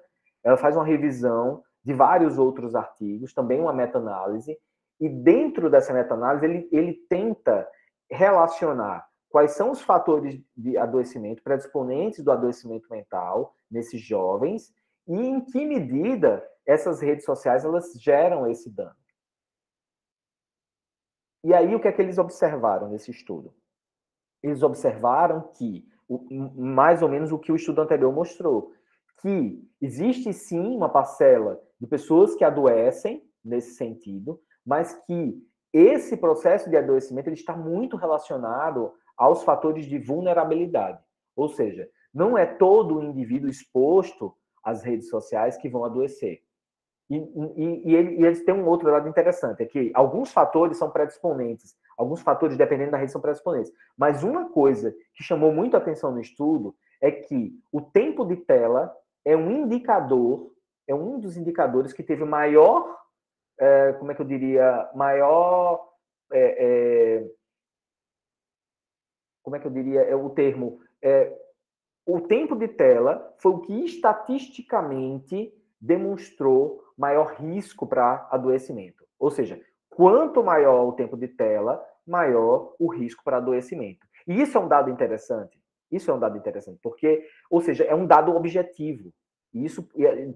ela 0.44 0.58
faz 0.58 0.76
uma 0.76 0.86
revisão 0.86 1.64
de 1.84 1.94
vários 1.94 2.38
outros 2.38 2.76
artigos, 2.76 3.34
também 3.34 3.60
uma 3.60 3.74
meta-análise, 3.74 4.58
e 5.00 5.10
dentro 5.10 5.70
dessa 5.70 5.94
meta-análise 5.94 6.46
ele, 6.46 6.70
ele 6.72 6.94
tenta 7.10 7.68
relacionar 8.10 9.06
quais 9.32 9.52
são 9.52 9.72
os 9.72 9.82
fatores 9.82 10.40
de 10.56 10.78
adoecimento, 10.78 11.42
predisponentes 11.42 12.24
do 12.24 12.32
adoecimento 12.32 12.88
mental 12.92 13.56
nesses 13.70 14.02
jovens 14.02 14.74
e 15.08 15.16
em 15.16 15.42
que 15.42 15.66
medida 15.66 16.46
essas 16.66 17.02
redes 17.02 17.26
sociais 17.26 17.64
elas 17.64 17.94
geram 17.94 18.50
esse 18.50 18.70
dano. 18.70 18.96
E 21.44 21.54
aí 21.54 21.74
o 21.74 21.80
que 21.80 21.88
é 21.88 21.92
que 21.92 22.02
eles 22.02 22.18
observaram 22.18 22.90
nesse 22.90 23.10
estudo? 23.10 23.56
Eles 24.44 24.62
observaram 24.62 25.42
que 25.54 25.90
mais 26.56 27.02
ou 27.02 27.08
menos 27.08 27.32
o 27.32 27.40
que 27.40 27.52
o 27.52 27.56
estudo 27.56 27.82
anterior 27.82 28.14
mostrou, 28.14 28.74
que 29.22 29.66
existe 29.82 30.34
sim 30.34 30.76
uma 30.76 30.90
parcela 30.90 31.62
de 31.80 31.88
pessoas 31.88 32.36
que 32.36 32.44
adoecem 32.44 33.24
nesse 33.44 33.76
sentido, 33.76 34.42
mas 34.66 34.94
que 35.06 35.42
esse 35.74 36.18
processo 36.18 36.70
de 36.70 36.76
adoecimento 36.76 37.30
ele 37.30 37.36
está 37.36 37.56
muito 37.56 37.96
relacionado 37.96 38.94
aos 39.22 39.44
fatores 39.44 39.86
de 39.86 40.00
vulnerabilidade. 40.00 40.98
Ou 41.36 41.48
seja, 41.48 41.88
não 42.12 42.36
é 42.36 42.44
todo 42.44 42.98
o 42.98 43.04
indivíduo 43.04 43.52
exposto 43.52 44.36
às 44.64 44.82
redes 44.82 45.10
sociais 45.10 45.58
que 45.58 45.70
vão 45.70 45.86
adoecer. 45.86 46.42
E, 47.08 47.18
e, 47.18 47.82
e, 47.86 47.96
ele, 47.96 48.16
e, 48.16 48.26
eles 48.26 48.44
têm 48.44 48.56
um 48.56 48.66
outro 48.66 48.90
lado 48.90 49.08
interessante, 49.08 49.62
é 49.62 49.66
que 49.68 49.92
alguns 49.94 50.32
fatores 50.32 50.78
são 50.78 50.90
predisponentes, 50.90 51.76
alguns 51.96 52.24
fatores, 52.24 52.58
dependendo 52.58 52.90
da 52.90 52.98
rede, 52.98 53.12
são 53.12 53.22
predisponentes. 53.22 53.72
Mas 53.96 54.24
uma 54.24 54.50
coisa 54.50 54.92
que 55.14 55.24
chamou 55.24 55.54
muito 55.54 55.76
a 55.76 55.80
atenção 55.80 56.12
no 56.12 56.20
estudo 56.20 56.76
é 57.00 57.12
que 57.12 57.54
o 57.72 57.80
tempo 57.80 58.26
de 58.26 58.38
tela 58.38 58.92
é 59.24 59.38
um 59.38 59.52
indicador, 59.52 60.52
é 60.88 60.96
um 60.96 61.20
dos 61.20 61.38
indicadores 61.38 61.94
que 61.94 62.02
teve 62.02 62.26
maior, 62.26 62.98
é, 63.60 63.94
como 63.94 64.12
é 64.12 64.16
que 64.16 64.22
eu 64.24 64.26
diria, 64.26 64.90
maior, 64.96 65.88
é, 66.32 67.20
é, 67.20 67.32
como 69.42 69.56
é 69.56 69.60
que 69.60 69.68
eu 69.68 69.72
diria, 69.72 70.02
é 70.02 70.16
o 70.16 70.30
termo, 70.30 70.80
é, 71.02 71.36
o 72.06 72.22
tempo 72.22 72.56
de 72.56 72.68
tela 72.68 73.34
foi 73.38 73.52
o 73.52 73.60
que 73.60 73.86
estatisticamente 73.86 75.54
demonstrou 75.80 76.84
maior 76.98 77.34
risco 77.34 77.88
para 77.88 78.28
adoecimento. 78.32 79.04
Ou 79.20 79.32
seja, 79.32 79.60
quanto 79.90 80.44
maior 80.44 80.88
o 80.88 80.94
tempo 80.94 81.18
de 81.18 81.28
tela, 81.28 81.84
maior 82.06 82.76
o 82.80 82.88
risco 82.88 83.24
para 83.24 83.38
adoecimento. 83.38 84.06
E 84.28 84.42
isso 84.42 84.58
é 84.58 84.62
um 84.62 84.68
dado 84.68 84.90
interessante. 84.90 85.60
Isso 85.92 86.10
é 86.10 86.14
um 86.14 86.20
dado 86.20 86.38
interessante, 86.38 86.80
porque, 86.82 87.26
ou 87.50 87.60
seja, 87.60 87.84
é 87.84 87.94
um 87.94 88.06
dado 88.06 88.34
objetivo. 88.36 89.12
E 89.54 89.66
isso 89.66 89.88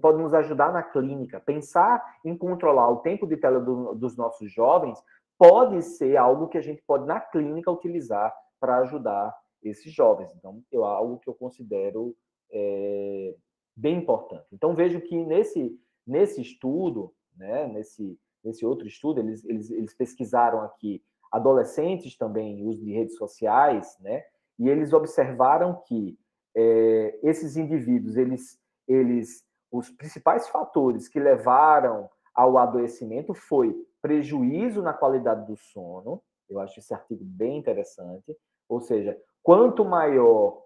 pode 0.02 0.18
nos 0.18 0.34
ajudar 0.34 0.70
na 0.70 0.82
clínica. 0.82 1.40
Pensar 1.40 2.04
em 2.24 2.36
controlar 2.36 2.90
o 2.90 2.98
tempo 2.98 3.26
de 3.26 3.36
tela 3.38 3.58
do, 3.58 3.94
dos 3.94 4.16
nossos 4.16 4.52
jovens 4.52 5.02
pode 5.38 5.80
ser 5.82 6.16
algo 6.16 6.48
que 6.48 6.58
a 6.58 6.62
gente 6.62 6.82
pode, 6.82 7.06
na 7.06 7.20
clínica, 7.20 7.70
utilizar 7.70 8.34
para 8.58 8.78
ajudar 8.78 9.34
esses 9.62 9.92
jovens. 9.92 10.32
Então, 10.34 10.62
é 10.72 10.76
algo 10.76 11.18
que 11.18 11.28
eu 11.28 11.34
considero 11.34 12.16
é, 12.50 13.34
bem 13.76 13.98
importante. 13.98 14.46
Então, 14.52 14.74
vejo 14.74 15.00
que 15.00 15.24
nesse, 15.24 15.78
nesse 16.06 16.40
estudo, 16.40 17.12
né, 17.36 17.66
nesse, 17.68 18.18
nesse 18.42 18.64
outro 18.64 18.86
estudo, 18.86 19.20
eles, 19.20 19.44
eles, 19.44 19.70
eles 19.70 19.94
pesquisaram 19.94 20.62
aqui 20.62 21.02
adolescentes 21.30 22.16
também, 22.16 22.64
uso 22.64 22.82
de 22.82 22.92
redes 22.92 23.16
sociais, 23.16 23.96
né, 24.00 24.24
e 24.58 24.68
eles 24.68 24.92
observaram 24.92 25.82
que 25.86 26.18
é, 26.54 27.18
esses 27.22 27.56
indivíduos, 27.56 28.16
eles, 28.16 28.58
eles, 28.88 29.44
os 29.70 29.90
principais 29.90 30.48
fatores 30.48 31.08
que 31.08 31.20
levaram 31.20 32.08
ao 32.34 32.56
adoecimento 32.56 33.34
foi 33.34 33.76
prejuízo 34.00 34.80
na 34.80 34.94
qualidade 34.94 35.46
do 35.46 35.56
sono, 35.56 36.22
eu 36.48 36.60
acho 36.60 36.78
esse 36.78 36.94
artigo 36.94 37.24
bem 37.24 37.58
interessante, 37.58 38.36
ou 38.68 38.80
seja, 38.80 39.16
quanto 39.42 39.84
maior 39.84 40.64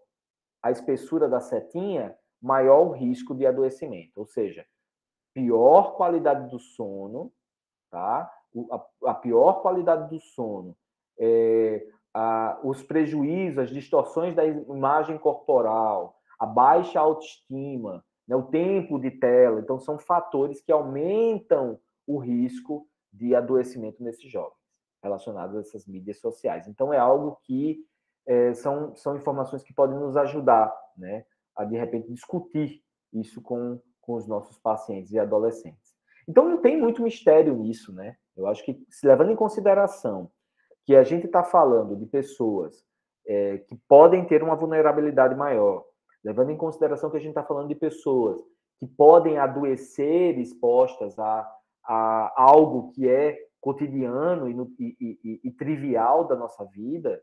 a 0.62 0.70
espessura 0.70 1.28
da 1.28 1.40
setinha, 1.40 2.16
maior 2.40 2.86
o 2.86 2.92
risco 2.92 3.34
de 3.34 3.46
adoecimento. 3.46 4.12
Ou 4.16 4.26
seja, 4.26 4.64
pior 5.34 5.96
qualidade 5.96 6.50
do 6.50 6.58
sono, 6.58 7.32
tá? 7.90 8.30
A, 9.04 9.14
pior 9.14 9.62
qualidade 9.62 10.10
do 10.10 10.20
sono, 10.20 10.76
é, 11.18 11.86
a, 12.12 12.58
os 12.64 12.82
prejuízos, 12.82 13.58
as 13.58 13.70
distorções 13.70 14.34
da 14.34 14.44
imagem 14.44 15.16
corporal, 15.18 16.16
a 16.38 16.46
baixa 16.46 16.98
autoestima, 16.98 18.04
né, 18.26 18.34
o 18.34 18.44
tempo 18.44 18.98
de 18.98 19.10
tela. 19.10 19.60
Então, 19.60 19.78
são 19.78 19.98
fatores 19.98 20.60
que 20.60 20.72
aumentam 20.72 21.78
o 22.06 22.18
risco 22.18 22.88
de 23.12 23.34
adoecimento 23.34 24.02
nesses 24.02 24.30
jovens, 24.30 24.59
relacionados 25.02 25.56
a 25.56 25.60
essas 25.60 25.86
mídias 25.86 26.18
sociais. 26.18 26.68
Então, 26.68 26.92
é 26.92 26.98
algo 26.98 27.38
que 27.42 27.84
é, 28.26 28.54
são, 28.54 28.94
são 28.94 29.16
informações 29.16 29.62
que 29.62 29.72
podem 29.72 29.98
nos 29.98 30.16
ajudar, 30.16 30.74
né? 30.96 31.24
a 31.56 31.64
de 31.64 31.76
repente 31.76 32.12
discutir 32.12 32.82
isso 33.12 33.42
com, 33.42 33.80
com 34.00 34.14
os 34.14 34.26
nossos 34.26 34.58
pacientes 34.58 35.12
e 35.12 35.18
adolescentes. 35.18 35.94
Então 36.28 36.48
não 36.48 36.58
tem 36.58 36.80
muito 36.80 37.02
mistério 37.02 37.54
nisso, 37.54 37.92
né? 37.92 38.16
Eu 38.36 38.46
acho 38.46 38.64
que 38.64 38.82
se 38.88 39.06
levando 39.06 39.32
em 39.32 39.36
consideração 39.36 40.30
que 40.86 40.94
a 40.94 41.02
gente 41.02 41.26
está 41.26 41.42
falando 41.42 41.96
de 41.96 42.06
pessoas 42.06 42.84
é, 43.26 43.58
que 43.58 43.76
podem 43.88 44.24
ter 44.24 44.42
uma 44.42 44.56
vulnerabilidade 44.56 45.34
maior, 45.34 45.84
levando 46.24 46.50
em 46.50 46.56
consideração 46.56 47.10
que 47.10 47.16
a 47.16 47.20
gente 47.20 47.30
está 47.30 47.42
falando 47.42 47.68
de 47.68 47.74
pessoas 47.74 48.40
que 48.78 48.86
podem 48.86 49.38
adoecer 49.38 50.38
expostas 50.38 51.18
a, 51.18 51.46
a 51.84 52.32
algo 52.36 52.92
que 52.92 53.08
é 53.08 53.38
cotidiano 53.60 54.48
e, 54.48 54.54
e, 54.78 55.18
e, 55.22 55.40
e 55.44 55.50
trivial 55.52 56.26
da 56.26 56.36
nossa 56.36 56.64
vida, 56.64 57.22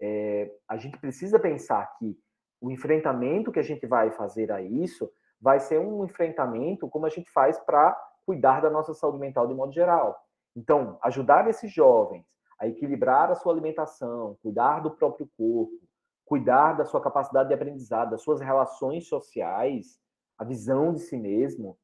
é, 0.00 0.52
a 0.68 0.76
gente 0.76 0.98
precisa 0.98 1.38
pensar 1.38 1.86
que 1.98 2.18
o 2.60 2.70
enfrentamento 2.70 3.52
que 3.52 3.58
a 3.58 3.62
gente 3.62 3.86
vai 3.86 4.10
fazer 4.10 4.50
a 4.50 4.60
isso 4.60 5.10
vai 5.40 5.60
ser 5.60 5.78
um 5.78 6.04
enfrentamento 6.04 6.88
como 6.88 7.06
a 7.06 7.10
gente 7.10 7.30
faz 7.30 7.58
para 7.58 7.96
cuidar 8.24 8.60
da 8.60 8.70
nossa 8.70 8.94
saúde 8.94 9.18
mental 9.18 9.46
de 9.46 9.54
modo 9.54 9.72
geral. 9.72 10.18
Então, 10.54 10.98
ajudar 11.02 11.48
esses 11.48 11.70
jovens 11.70 12.24
a 12.58 12.66
equilibrar 12.66 13.30
a 13.30 13.34
sua 13.34 13.52
alimentação, 13.52 14.38
cuidar 14.42 14.80
do 14.80 14.90
próprio 14.90 15.28
corpo, 15.36 15.78
cuidar 16.24 16.72
da 16.72 16.84
sua 16.84 17.00
capacidade 17.00 17.48
de 17.48 17.54
aprendizado, 17.54 18.10
das 18.10 18.22
suas 18.22 18.40
relações 18.40 19.06
sociais, 19.06 20.00
a 20.38 20.44
visão 20.44 20.92
de 20.92 21.00
si 21.00 21.16
mesmo. 21.16 21.78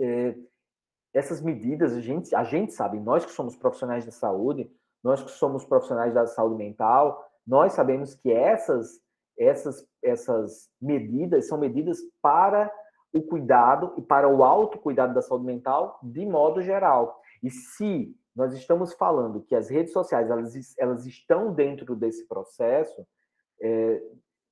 É, 0.00 0.34
essas 1.14 1.40
medidas, 1.40 1.92
a 1.92 2.00
gente, 2.00 2.34
a 2.34 2.44
gente 2.44 2.72
sabe, 2.72 2.98
nós 2.98 3.24
que 3.24 3.32
somos 3.32 3.56
profissionais 3.56 4.04
da 4.04 4.12
saúde, 4.12 4.70
nós 5.02 5.22
que 5.22 5.30
somos 5.30 5.64
profissionais 5.64 6.14
da 6.14 6.26
saúde 6.26 6.56
mental, 6.56 7.24
nós 7.46 7.72
sabemos 7.72 8.14
que 8.14 8.30
essas 8.30 9.00
essas, 9.38 9.86
essas 10.02 10.68
medidas 10.80 11.46
são 11.46 11.56
medidas 11.56 11.98
para 12.20 12.70
o 13.12 13.22
cuidado 13.22 13.94
e 13.96 14.02
para 14.02 14.28
o 14.28 14.42
autocuidado 14.42 15.14
da 15.14 15.22
saúde 15.22 15.46
mental 15.46 15.98
de 16.02 16.26
modo 16.26 16.60
geral. 16.60 17.20
E 17.42 17.50
se 17.50 18.14
nós 18.34 18.52
estamos 18.52 18.92
falando 18.94 19.42
que 19.42 19.54
as 19.54 19.68
redes 19.68 19.92
sociais 19.92 20.28
elas, 20.28 20.54
elas 20.76 21.06
estão 21.06 21.54
dentro 21.54 21.94
desse 21.94 22.26
processo, 22.26 23.06
é, 23.62 24.02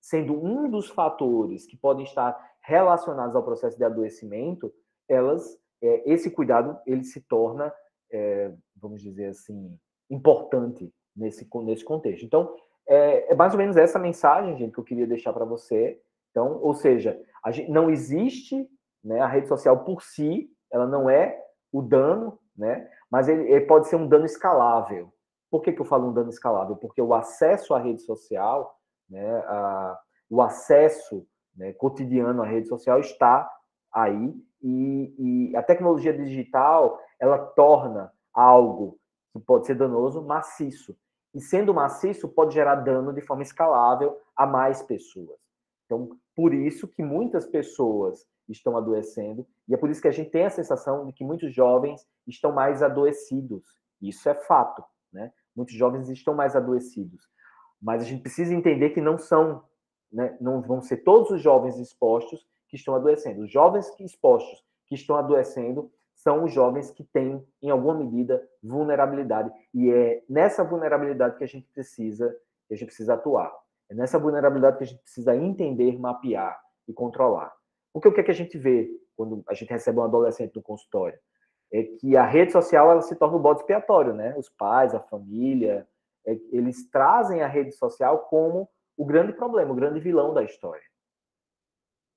sendo 0.01 0.35
um 0.35 0.71
dos 0.71 0.89
fatores 0.89 1.67
que 1.67 1.77
podem 1.77 2.05
estar 2.05 2.37
relacionados 2.61 3.35
ao 3.35 3.45
processo 3.45 3.77
de 3.77 3.85
adoecimento, 3.85 4.73
elas, 5.09 5.59
é, 5.83 6.13
esse 6.13 6.31
cuidado 6.31 6.79
ele 6.87 7.05
se 7.05 7.21
torna, 7.23 7.73
é, 8.11 8.53
vamos 8.77 9.03
dizer 9.03 9.27
assim, 9.27 9.79
importante 10.11 10.93
nesse, 11.15 11.49
nesse 11.65 11.85
contexto. 11.85 12.25
Então, 12.25 12.55
é, 12.89 13.33
é 13.33 13.35
mais 13.35 13.53
ou 13.53 13.59
menos 13.59 13.77
essa 13.77 13.99
mensagem, 13.99 14.57
gente, 14.57 14.73
que 14.73 14.79
eu 14.79 14.85
queria 14.85 15.07
deixar 15.07 15.33
para 15.33 15.45
você. 15.45 16.01
Então, 16.31 16.61
ou 16.63 16.75
seja, 16.75 17.21
gente, 17.51 17.71
não 17.71 17.91
existe 17.91 18.69
né, 19.03 19.21
a 19.21 19.27
rede 19.27 19.49
social 19.49 19.85
por 19.85 20.03
si, 20.03 20.51
ela 20.71 20.87
não 20.87 21.09
é 21.09 21.41
o 21.73 21.83
dano, 21.83 22.39
né? 22.57 22.89
Mas 23.11 23.29
ele, 23.29 23.51
ele 23.51 23.67
pode 23.67 23.89
ser 23.89 23.97
um 23.97 24.09
dano 24.09 24.25
escalável. 24.25 25.13
Por 25.51 25.63
que, 25.63 25.73
que 25.73 25.81
eu 25.81 25.85
falo 25.85 26.09
um 26.09 26.13
dano 26.13 26.31
escalável? 26.31 26.77
Porque 26.77 27.01
o 27.01 27.15
acesso 27.15 27.75
à 27.75 27.79
rede 27.79 28.03
social, 28.03 28.79
né, 29.09 29.37
a, 29.47 29.99
o 30.29 30.43
acesso 30.43 31.27
né, 31.55 31.73
cotidiano 31.73 32.43
à 32.43 32.47
rede 32.47 32.69
social 32.69 32.99
está 32.99 33.49
aí 33.93 34.35
e, 34.63 35.51
e, 35.51 35.57
a 35.57 35.63
tecnologia 35.63 36.13
digital 36.13 36.99
ela 37.19 37.39
torna 37.39 38.13
algo 38.33 38.99
que 39.33 39.41
pode 39.41 39.67
ser 39.67 39.75
danoso 39.75 40.23
maciço. 40.23 40.97
E 41.35 41.41
sendo 41.41 41.75
maciço, 41.75 42.29
pode 42.29 42.55
gerar 42.55 42.77
dano 42.77 43.13
de 43.13 43.21
forma 43.21 43.43
escalável 43.43 44.19
a 44.35 44.47
mais 44.47 44.83
pessoas. 44.83 45.39
Então, 45.85 46.11
por 46.35 46.53
isso 46.55 46.89
que 46.89 47.03
muitas 47.03 47.47
pessoas 47.47 48.27
estão 48.49 48.77
adoecendo, 48.77 49.47
e 49.69 49.75
é 49.75 49.77
por 49.77 49.91
isso 49.91 50.01
que 50.01 50.09
a 50.09 50.13
gente 50.13 50.31
tem 50.31 50.47
a 50.47 50.51
sensação 50.51 51.05
de 51.07 51.13
que 51.13 51.25
muitos 51.25 51.53
jovens 51.55 52.07
estão 52.27 52.53
mais 52.53 52.83
adoecidos. 52.83 53.65
Isso 54.01 54.29
é 54.29 54.35
fato, 54.35 54.85
né? 55.13 55.33
Muitos 55.55 55.75
jovens 55.75 56.09
estão 56.09 56.35
mais 56.35 56.55
adoecidos. 56.55 57.29
Mas 57.81 58.03
a 58.03 58.05
gente 58.05 58.23
precisa 58.23 58.55
entender 58.55 58.91
que 58.91 59.01
não 59.01 59.19
são, 59.19 59.63
né, 60.13 60.37
não 60.41 60.61
vão 60.61 60.81
ser 60.81 60.99
todos 60.99 61.31
os 61.31 61.41
jovens 61.41 61.79
expostos 61.79 62.47
que 62.69 62.77
estão 62.77 62.95
adoecendo. 62.95 63.43
Os 63.43 63.51
jovens 63.51 63.93
expostos 64.01 64.65
que 64.87 64.95
estão 64.95 65.17
adoecendo 65.17 65.91
são 66.15 66.45
os 66.45 66.53
jovens 66.53 66.91
que 66.91 67.05
têm, 67.05 67.47
em 67.63 67.71
alguma 67.71 67.95
medida, 67.95 68.43
vulnerabilidade. 68.63 69.51
E 69.73 69.91
é 69.91 70.23
nessa 70.29 70.65
vulnerabilidade 70.65 71.37
que 71.37 71.45
a 71.45 71.49
gente 71.49 71.69
precisa, 71.73 72.35
que 72.67 72.75
a 72.75 72.77
gente 72.77 72.89
precisa 72.89 73.15
atuar. 73.15 73.53
É 73.89 73.95
nessa 73.95 74.19
vulnerabilidade 74.19 74.79
que 74.79 74.85
a 74.85 74.87
gente 74.87 75.03
precisa 75.03 75.37
entender, 75.37 75.99
mapear 75.99 76.59
e 76.89 76.93
controlar. 76.93 77.53
Porque 77.93 78.09
o 78.09 78.13
que, 78.13 78.21
é 78.21 78.25
que 78.25 78.31
a 78.31 78.35
gente 78.35 78.59
vê 78.59 78.91
quando 79.17 79.43
a 79.49 79.55
gente 79.55 79.71
recebe 79.71 79.99
um 79.99 80.05
adolescente 80.05 80.57
no 80.57 80.63
consultório? 80.63 81.19
É 81.73 81.83
que 81.83 82.17
a 82.17 82.25
rede 82.25 82.53
social 82.53 82.91
ela 82.91 83.03
se 83.03 83.15
torna 83.17 83.37
o 83.37 83.41
bode 83.41 83.61
expiatório, 83.61 84.15
né? 84.15 84.35
Os 84.37 84.49
pais, 84.49 84.95
a 84.95 85.01
família, 85.01 85.87
é, 86.27 86.33
eles 86.51 86.89
trazem 86.91 87.43
a 87.43 87.47
rede 87.47 87.73
social 87.73 88.21
como 88.31 88.69
o 88.97 89.05
grande 89.05 89.33
problema, 89.33 89.73
o 89.73 89.77
grande 89.77 90.01
vilão 90.01 90.33
da 90.33 90.43
história. 90.43 90.83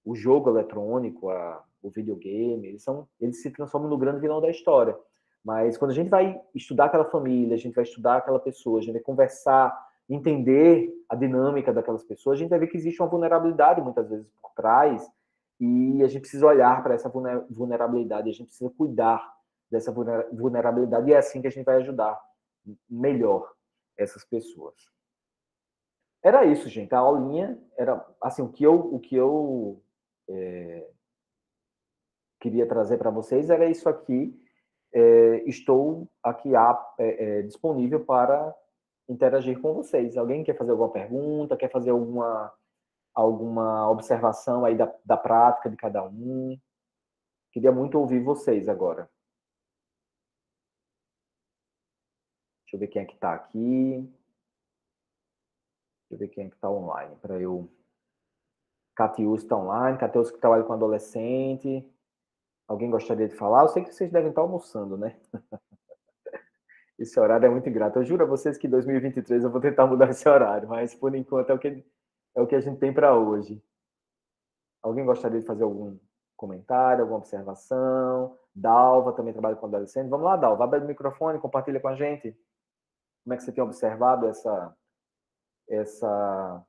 O 0.10 0.15
jogo 0.15 0.50
eletrônico, 0.50 1.30
a, 1.30 1.63
o 1.84 1.89
videogame, 1.91 2.67
eles, 2.67 2.84
são, 2.84 3.08
eles 3.22 3.41
se 3.43 3.52
transformam 3.52 3.89
no 3.89 3.98
grande 3.98 4.19
vilão 4.19 4.41
da 4.41 4.50
história. 4.50 4.98
Mas 5.45 5.78
quando 5.78 5.91
a 5.91 5.93
gente 5.93 6.10
vai 6.10 6.41
estudar 6.56 6.86
aquela 6.86 7.06
família, 7.06 7.54
a 7.54 7.60
gente 7.60 7.76
vai 7.76 7.84
estudar 7.84 8.17
aquela 8.17 8.39
pessoa, 8.39 8.80
a 8.80 8.82
gente 8.82 8.93
vai 8.93 9.02
conversar, 9.02 9.72
entender 10.10 10.91
a 11.08 11.15
dinâmica 11.15 11.72
daquelas 11.72 12.04
pessoas, 12.04 12.38
a 12.38 12.39
gente 12.39 12.50
vai 12.50 12.58
ver 12.58 12.67
que 12.67 12.78
existe 12.78 13.00
uma 13.00 13.08
vulnerabilidade 13.08 13.82
muitas 13.82 14.10
vezes 14.10 14.28
por 14.41 14.52
trás 14.56 15.08
e 15.60 16.02
a 16.04 16.08
gente 16.08 16.22
precisa 16.22 16.48
olhar 16.48 16.82
para 16.82 16.95
essa 16.95 17.08
vulnerabilidade, 17.50 18.30
a 18.30 18.34
gente 18.34 18.48
precisa 18.48 18.72
cuidar 18.72 19.32
dessa 19.69 19.91
vulnerabilidade 19.91 21.08
e 21.08 21.13
é 21.13 21.17
assim 21.17 21.39
que 21.39 21.48
a 21.48 21.52
gente 21.52 21.65
vai 21.65 21.76
ajudar 21.78 22.19
melhor 22.89 23.48
essas 23.95 24.26
pessoas. 24.26 24.74
Era 26.24 26.45
isso, 26.45 26.67
gente. 26.67 26.93
A 26.95 27.00
aulinha 27.00 27.62
era 27.78 28.04
assim 28.22 28.41
o 28.41 28.50
que 28.50 28.63
eu 28.63 28.74
o 28.74 29.00
que 29.00 29.15
eu 29.15 29.82
é, 30.30 30.89
queria 32.39 32.68
trazer 32.68 32.98
para 32.98 33.10
vocês 33.10 33.50
era 33.50 33.70
isso 33.70 33.89
aqui. 33.89 34.34
É, 34.92 35.44
estou 35.48 36.10
aqui 36.24 36.52
é, 36.98 37.42
disponível 37.44 38.04
para 38.06 38.56
interagir 39.08 39.60
com 39.60 39.74
vocês. 39.74 40.18
Alguém 40.18 40.44
quer 40.44 40.58
fazer 40.58 40.72
alguma 40.72 40.92
pergunta? 40.92 41.58
Quer 41.58 41.72
fazer 41.72 41.92
alguma 41.92 42.54
alguma 43.13 43.89
observação 43.89 44.63
aí 44.63 44.78
da, 44.78 44.94
da 45.04 45.18
prática 45.18 45.70
de 45.70 45.76
cada 45.76 46.04
um? 46.06 46.58
Queria 47.52 47.72
muito 47.72 48.00
ouvir 48.00 48.24
vocês 48.24 48.70
agora. 48.70 49.10
Deixa 52.63 52.76
eu 52.76 52.80
ver 52.80 52.88
quem 52.88 53.02
é 53.02 53.06
que 53.06 53.15
está 53.15 53.34
aqui. 53.34 54.08
Deixa 56.10 56.13
eu 56.13 56.18
ver 56.20 56.28
quem 56.30 56.46
é 56.46 56.50
que 56.50 56.56
está 56.56 56.70
online 56.70 57.15
para 57.18 57.39
eu. 57.42 57.68
Catius 58.99 59.43
está 59.43 59.55
online, 59.55 59.97
Catius 59.97 60.29
que 60.29 60.38
trabalha 60.39 60.65
com 60.65 60.73
adolescente. 60.73 61.89
Alguém 62.67 62.89
gostaria 62.89 63.29
de 63.29 63.33
falar? 63.33 63.62
Eu 63.62 63.69
sei 63.69 63.81
que 63.81 63.93
vocês 63.93 64.12
devem 64.12 64.27
estar 64.29 64.41
almoçando, 64.41 64.97
né? 64.97 65.17
Esse 66.99 67.17
horário 67.17 67.45
é 67.45 67.49
muito 67.49 67.69
ingrato. 67.69 67.97
Eu 67.97 68.03
juro 68.03 68.25
a 68.25 68.27
vocês 68.27 68.57
que 68.57 68.67
em 68.67 68.69
2023 68.69 69.45
eu 69.45 69.49
vou 69.49 69.62
tentar 69.62 69.88
mudar 69.88 70.09
esse 70.09 70.27
horário, 70.27 70.67
mas 70.67 70.93
por 70.93 71.15
enquanto 71.15 71.49
é 71.49 71.53
o 71.53 71.57
que, 71.57 71.85
é 72.35 72.41
o 72.41 72.45
que 72.45 72.55
a 72.55 72.59
gente 72.59 72.77
tem 72.77 72.93
para 72.93 73.15
hoje. 73.15 73.63
Alguém 74.83 75.05
gostaria 75.05 75.39
de 75.39 75.45
fazer 75.45 75.63
algum 75.63 75.97
comentário, 76.35 77.03
alguma 77.03 77.19
observação? 77.19 78.38
Dalva 78.53 79.13
também 79.13 79.31
trabalha 79.31 79.55
com 79.55 79.65
adolescente. 79.65 80.09
Vamos 80.09 80.25
lá, 80.25 80.35
Dalva, 80.35 80.65
abre 80.65 80.79
o 80.79 80.85
microfone, 80.85 81.39
compartilha 81.39 81.79
com 81.79 81.88
a 81.88 81.95
gente. 81.95 82.38
Como 83.23 83.33
é 83.33 83.38
que 83.38 83.43
você 83.43 83.53
tem 83.53 83.63
observado 83.63 84.27
essa, 84.27 84.75
essa, 85.69 86.65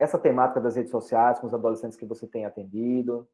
essa 0.00 0.18
temática 0.18 0.60
das 0.60 0.76
redes 0.76 0.90
sociais 0.90 1.38
com 1.38 1.46
os 1.46 1.54
adolescentes 1.54 1.96
que 1.96 2.06
você 2.06 2.26
tem 2.26 2.46
atendido? 2.46 3.28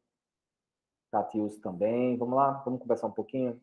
Tatius 1.11 1.57
também. 1.59 2.19
Vamos 2.19 2.35
lá, 2.35 2.61
vamos 2.65 2.81
conversar 2.81 3.07
um 3.07 3.13
pouquinho? 3.13 3.61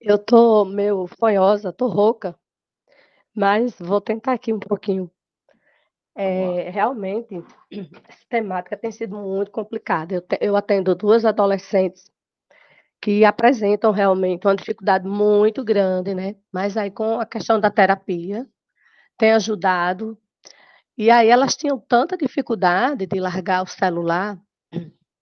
Eu 0.00 0.18
tô 0.18 0.64
meio 0.64 1.06
fanhosa, 1.06 1.72
tô 1.72 1.86
rouca, 1.86 2.34
mas 3.34 3.78
vou 3.78 4.00
tentar 4.00 4.32
aqui 4.32 4.50
um 4.50 4.58
pouquinho. 4.58 5.10
É, 6.14 6.70
realmente, 6.70 7.44
essa 8.08 8.24
temática 8.28 8.76
tem 8.78 8.90
sido 8.90 9.16
muito 9.16 9.50
complicada. 9.50 10.14
Eu, 10.14 10.22
te, 10.22 10.38
eu 10.40 10.56
atendo 10.56 10.94
duas 10.94 11.26
adolescentes 11.26 12.10
que 13.00 13.24
apresentam 13.24 13.92
realmente 13.92 14.46
uma 14.46 14.56
dificuldade 14.56 15.06
muito 15.06 15.62
grande, 15.62 16.14
né? 16.14 16.36
Mas 16.50 16.76
aí 16.76 16.90
com 16.90 17.20
a 17.20 17.26
questão 17.26 17.60
da 17.60 17.70
terapia 17.70 18.48
tem 19.18 19.32
ajudado. 19.32 20.18
E 21.00 21.10
aí 21.10 21.28
elas 21.28 21.56
tinham 21.56 21.80
tanta 21.80 22.14
dificuldade 22.14 23.06
de 23.06 23.18
largar 23.18 23.62
o 23.62 23.66
celular 23.66 24.38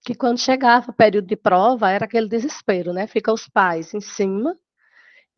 que 0.04 0.12
quando 0.12 0.40
chegava 0.40 0.90
o 0.90 0.92
período 0.92 1.28
de 1.28 1.36
prova 1.36 1.88
era 1.88 2.04
aquele 2.04 2.28
desespero, 2.28 2.92
né? 2.92 3.06
Fica 3.06 3.32
os 3.32 3.48
pais 3.48 3.94
em 3.94 4.00
cima, 4.00 4.58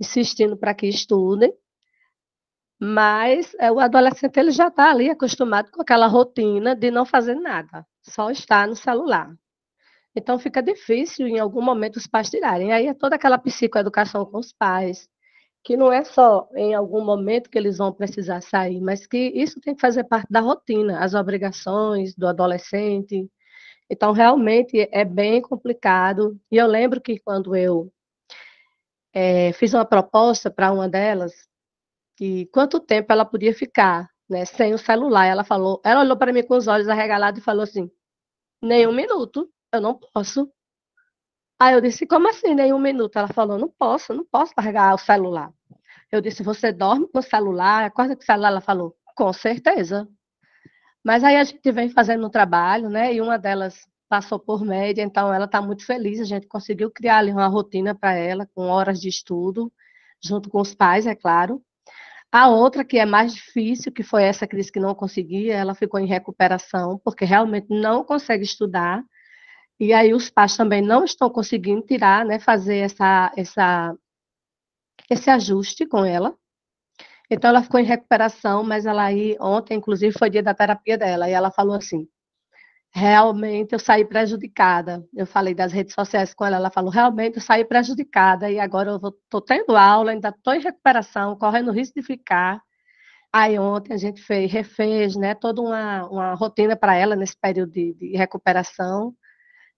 insistindo 0.01 0.57
para 0.57 0.73
que 0.73 0.87
estudem, 0.87 1.53
mas 2.81 3.55
é, 3.61 3.71
o 3.71 3.79
adolescente 3.79 4.39
ele 4.39 4.51
já 4.51 4.69
está 4.69 4.91
ali 4.91 5.11
acostumado 5.11 5.71
com 5.71 5.83
aquela 5.83 6.07
rotina 6.07 6.75
de 6.75 6.91
não 6.91 7.05
fazer 7.05 7.35
nada, 7.35 7.87
só 8.01 8.31
estar 8.31 8.67
no 8.67 8.75
celular. 8.75 9.31
Então 10.17 10.39
fica 10.39 10.63
difícil 10.63 11.27
em 11.27 11.39
algum 11.39 11.61
momento 11.61 11.97
os 11.97 12.07
pais 12.07 12.31
tirarem. 12.31 12.73
Aí 12.73 12.87
é 12.87 12.95
toda 12.95 13.17
aquela 13.17 13.37
psicoeducação 13.37 14.25
com 14.25 14.39
os 14.39 14.55
pais, 14.55 15.07
que 15.63 15.77
não 15.77 15.93
é 15.93 16.05
só 16.05 16.49
em 16.55 16.75
algum 16.75 17.05
momento 17.05 17.51
que 17.51 17.59
eles 17.59 17.79
vão 17.79 17.93
precisar 17.93 18.41
sair, 18.41 18.81
mas 18.81 19.07
que 19.07 19.19
isso 19.35 19.61
tem 19.61 19.75
que 19.75 19.81
fazer 19.81 20.05
parte 20.05 20.29
da 20.31 20.41
rotina, 20.41 21.01
as 21.05 21.15
obrigações 21.15 22.15
do 22.15 22.27
adolescente. 22.27 23.31
Então 23.89 24.13
realmente 24.13 24.89
é 24.93 25.05
bem 25.05 25.43
complicado. 25.43 26.39
E 26.51 26.57
eu 26.57 26.67
lembro 26.67 27.01
que 27.01 27.19
quando 27.21 27.55
eu 27.57 27.93
é, 29.13 29.53
fiz 29.53 29.75
uma 29.75 29.85
proposta 29.85 30.51
para 30.51 30.73
uma 30.73 30.89
delas, 30.89 31.33
que 32.17 32.47
quanto 32.47 32.81
tempo 32.81 33.13
ela 33.13 33.25
podia 33.25 33.55
ficar 33.55 34.09
né, 34.31 34.45
sem 34.45 34.73
o 34.73 34.79
celular. 34.79 35.27
Ela 35.27 35.45
falou, 35.45 35.81
ela 35.85 36.03
olhou 36.03 36.17
para 36.17 36.33
mim 36.33 36.45
com 36.45 36.57
os 36.57 36.69
olhos 36.69 36.89
arregalados 36.89 37.41
e 37.41 37.45
falou 37.45 37.65
assim: 37.65 37.91
nenhum 38.63 38.93
minuto 38.93 39.51
eu 39.73 39.81
não 39.81 39.95
posso. 39.95 40.51
Aí 41.61 41.75
eu 41.75 41.81
disse, 41.83 42.07
como 42.07 42.27
assim, 42.27 42.55
nem 42.55 42.73
um 42.73 42.79
minuto? 42.79 43.19
Ela 43.19 43.29
falou, 43.29 43.59
não 43.59 43.69
posso, 43.69 44.15
não 44.15 44.25
posso 44.25 44.55
largar 44.57 44.95
o 44.95 44.99
celular. 44.99 45.53
Eu 46.11 46.23
disse, 46.23 46.43
você 46.43 46.73
dorme 46.73 47.07
com 47.09 47.19
o 47.19 47.23
celular, 47.23 47.85
acorda 47.85 48.17
com 48.17 48.23
o 48.23 48.25
celular? 48.25 48.49
Ela 48.49 48.61
falou, 48.63 48.97
com 49.15 49.31
certeza. 49.33 50.09
Mas 51.05 51.23
aí 51.23 51.37
a 51.37 51.45
gente 51.45 51.71
vem 51.71 51.91
fazendo 51.91 52.27
um 52.27 52.31
trabalho, 52.31 52.89
né? 52.89 53.13
E 53.15 53.21
uma 53.21 53.39
delas 53.39 53.87
passou 54.09 54.39
por 54.39 54.65
média, 54.65 55.03
então 55.03 55.33
ela 55.33 55.45
está 55.45 55.61
muito 55.61 55.85
feliz. 55.85 56.19
A 56.21 56.25
gente 56.25 56.47
conseguiu 56.49 56.91
criar 56.91 57.19
ali 57.19 57.31
uma 57.31 57.47
rotina 57.47 57.95
para 57.95 58.15
ela, 58.15 58.49
com 58.55 58.63
horas 58.69 58.99
de 58.99 59.09
estudo, 59.09 59.71
junto 60.23 60.49
com 60.49 60.61
os 60.63 60.75
pais, 60.75 61.07
é 61.07 61.15
claro. 61.15 61.63
A 62.33 62.49
outra, 62.49 62.85
que 62.85 62.99
é 62.99 63.05
mais 63.05 63.35
difícil, 63.35 63.93
que 63.93 64.03
foi 64.03 64.25
essa 64.25 64.47
crise 64.47 64.73
que 64.73 64.81
não 64.81 64.95
conseguia, 64.95 65.55
ela 65.57 65.75
ficou 65.75 66.01
em 66.01 66.07
recuperação, 66.07 66.99
porque 67.05 67.25
realmente 67.25 67.67
não 67.69 68.03
consegue 68.03 68.45
estudar. 68.45 69.05
E 69.81 69.95
aí 69.95 70.13
os 70.13 70.29
pais 70.29 70.55
também 70.55 70.83
não 70.83 71.05
estão 71.05 71.31
conseguindo 71.31 71.81
tirar, 71.81 72.23
né, 72.27 72.39
fazer 72.39 72.77
essa, 72.81 73.33
essa, 73.35 73.97
esse 75.09 75.31
ajuste 75.31 75.87
com 75.87 76.05
ela. 76.05 76.37
Então 77.31 77.49
ela 77.49 77.63
ficou 77.63 77.81
em 77.81 77.85
recuperação, 77.85 78.63
mas 78.63 78.85
ela 78.85 79.05
aí, 79.05 79.37
ontem, 79.41 79.79
inclusive, 79.79 80.17
foi 80.19 80.29
dia 80.29 80.43
da 80.43 80.53
terapia 80.53 80.99
dela, 80.99 81.31
e 81.31 81.33
ela 81.33 81.51
falou 81.51 81.75
assim, 81.77 82.07
realmente 82.93 83.73
eu 83.73 83.79
saí 83.79 84.05
prejudicada. 84.05 85.03
Eu 85.15 85.27
falei 85.27 85.55
das 85.55 85.73
redes 85.73 85.95
sociais 85.95 86.35
com 86.35 86.45
ela, 86.45 86.57
ela 86.57 86.71
falou, 86.71 86.91
realmente 86.91 87.37
eu 87.37 87.43
saí 87.43 87.65
prejudicada, 87.65 88.51
e 88.51 88.59
agora 88.61 88.91
eu 88.91 88.97
estou 88.97 89.41
tendo 89.41 89.77
aula, 89.77 90.11
ainda 90.11 90.29
estou 90.29 90.55
em 90.55 90.61
recuperação, 90.61 91.39
correndo 91.39 91.73
risco 91.73 91.99
de 92.01 92.07
ficar. 92.07 92.61
Aí 93.33 93.59
ontem 93.59 93.95
a 93.95 93.97
gente 93.97 94.21
fez, 94.21 94.53
refez, 94.53 95.17
né, 95.17 95.35
toda 95.35 95.63
uma, 95.63 96.07
uma 96.09 96.35
rotina 96.35 96.77
para 96.77 96.97
ela 96.97 97.17
nesse 97.17 97.39
período 97.41 97.73
de, 97.73 97.95
de 97.95 98.17
recuperação, 98.17 99.15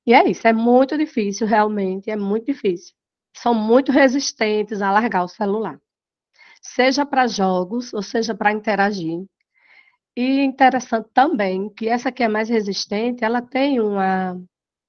e 0.07 0.13
é 0.15 0.29
isso, 0.29 0.47
é 0.49 0.53
muito 0.53 0.97
difícil, 0.99 1.47
realmente, 1.47 2.11
é 2.11 2.17
muito 2.17 2.47
difícil. 2.47 2.95
São 3.37 3.55
muito 3.55 3.93
resistentes 3.93 4.83
a 4.83 4.93
largar 4.93 5.25
o 5.25 5.29
celular. 5.29 5.81
Seja 6.63 7.07
para 7.07 7.27
jogos, 7.27 7.93
ou 7.95 8.03
seja 8.03 8.35
para 8.35 8.53
interagir. 8.53 9.25
E 10.17 10.41
interessante 10.43 11.09
também 11.15 11.71
que 11.71 11.89
essa 11.89 12.13
que 12.13 12.23
é 12.23 12.29
mais 12.29 12.49
resistente, 12.49 13.25
ela 13.25 13.41
tem 13.43 13.81
uma, 13.81 14.39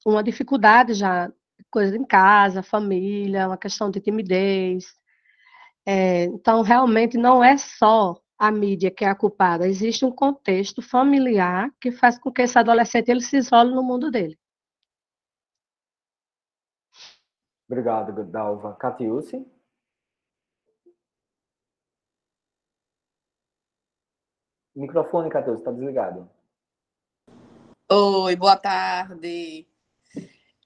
uma 0.06 0.24
dificuldade 0.24 0.94
já, 0.94 1.32
coisa 1.72 1.96
em 1.98 2.06
casa, 2.06 2.64
família, 2.64 3.48
uma 3.48 3.58
questão 3.58 3.90
de 3.92 4.02
timidez. 4.02 4.86
É, 5.86 6.26
então, 6.26 6.62
realmente, 6.62 7.18
não 7.18 7.44
é 7.44 7.58
só 7.58 8.16
a 8.38 8.52
mídia 8.52 8.92
que 8.92 9.06
é 9.06 9.10
a 9.10 9.16
culpada, 9.16 9.68
existe 9.68 10.06
um 10.06 10.12
contexto 10.12 10.82
familiar 10.82 11.72
que 11.80 11.92
faz 11.92 12.18
com 12.20 12.32
que 12.32 12.42
esse 12.42 12.58
adolescente 12.60 13.10
ele 13.10 13.22
se 13.22 13.38
isole 13.38 13.74
no 13.74 13.84
mundo 13.84 14.12
dele. 14.12 14.38
Obrigado, 17.74 18.24
Dalva. 18.26 18.76
Catiúci? 18.76 19.44
Microfone, 24.76 25.28
Catiúci, 25.28 25.62
está 25.62 25.72
desligado. 25.72 26.30
Oi, 27.92 28.36
boa 28.36 28.56
tarde. 28.56 29.68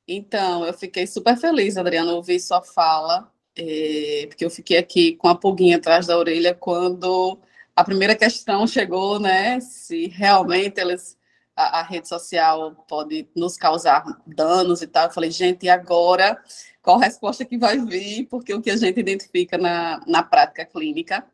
Então, 0.05 0.65
eu 0.65 0.73
fiquei 0.73 1.07
super 1.07 1.37
feliz, 1.37 1.77
Adriana, 1.77 2.11
ouvir 2.11 2.41
sua 2.41 2.61
fala, 2.61 3.31
é, 3.55 4.25
porque 4.27 4.43
eu 4.43 4.49
fiquei 4.49 4.77
aqui 4.77 5.15
com 5.15 5.29
a 5.29 5.35
pulguinha 5.35 5.77
atrás 5.77 6.07
da 6.07 6.17
orelha 6.17 6.53
quando 6.53 7.39
a 7.73 7.85
primeira 7.85 8.17
questão 8.17 8.67
chegou, 8.67 9.17
né? 9.17 9.61
Se 9.61 10.07
realmente 10.07 10.81
eles, 10.81 11.16
a, 11.57 11.79
a 11.79 11.83
rede 11.83 12.07
social 12.07 12.85
pode 12.87 13.27
nos 13.35 13.57
causar 13.57 14.05
danos 14.25 14.81
e 14.81 14.87
tal. 14.87 15.07
Eu 15.07 15.13
falei, 15.13 15.31
gente, 15.31 15.65
e 15.65 15.69
agora? 15.69 16.41
qual 16.87 16.99
resposta 16.99 17.43
que 17.43 17.57
vai 17.57 17.77
vir, 17.79 18.27
porque 18.27 18.53
o 18.53 18.61
que 18.61 18.71
a 18.71 18.77
gente 18.77 18.97
identifica 18.97 19.57
na, 19.57 20.01
na 20.07 20.23
prática 20.23 20.63
clínica 20.63 21.27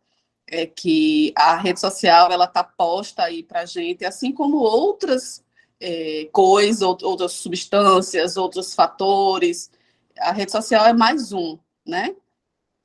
é 0.48 0.66
que 0.66 1.32
a 1.36 1.56
rede 1.56 1.80
social 1.80 2.32
ela 2.32 2.46
está 2.46 2.64
posta 2.64 3.22
aí 3.22 3.44
para 3.44 3.60
a 3.60 3.66
gente, 3.68 4.04
assim 4.04 4.32
como 4.32 4.58
outras 4.58 5.44
é, 5.80 6.28
coisas, 6.32 6.82
outras 6.82 7.34
substâncias, 7.34 8.36
outros 8.36 8.74
fatores. 8.74 9.70
A 10.18 10.32
rede 10.32 10.52
social 10.52 10.88
é 10.88 10.94
mais 10.94 11.32
um, 11.32 11.60
né? 11.86 12.16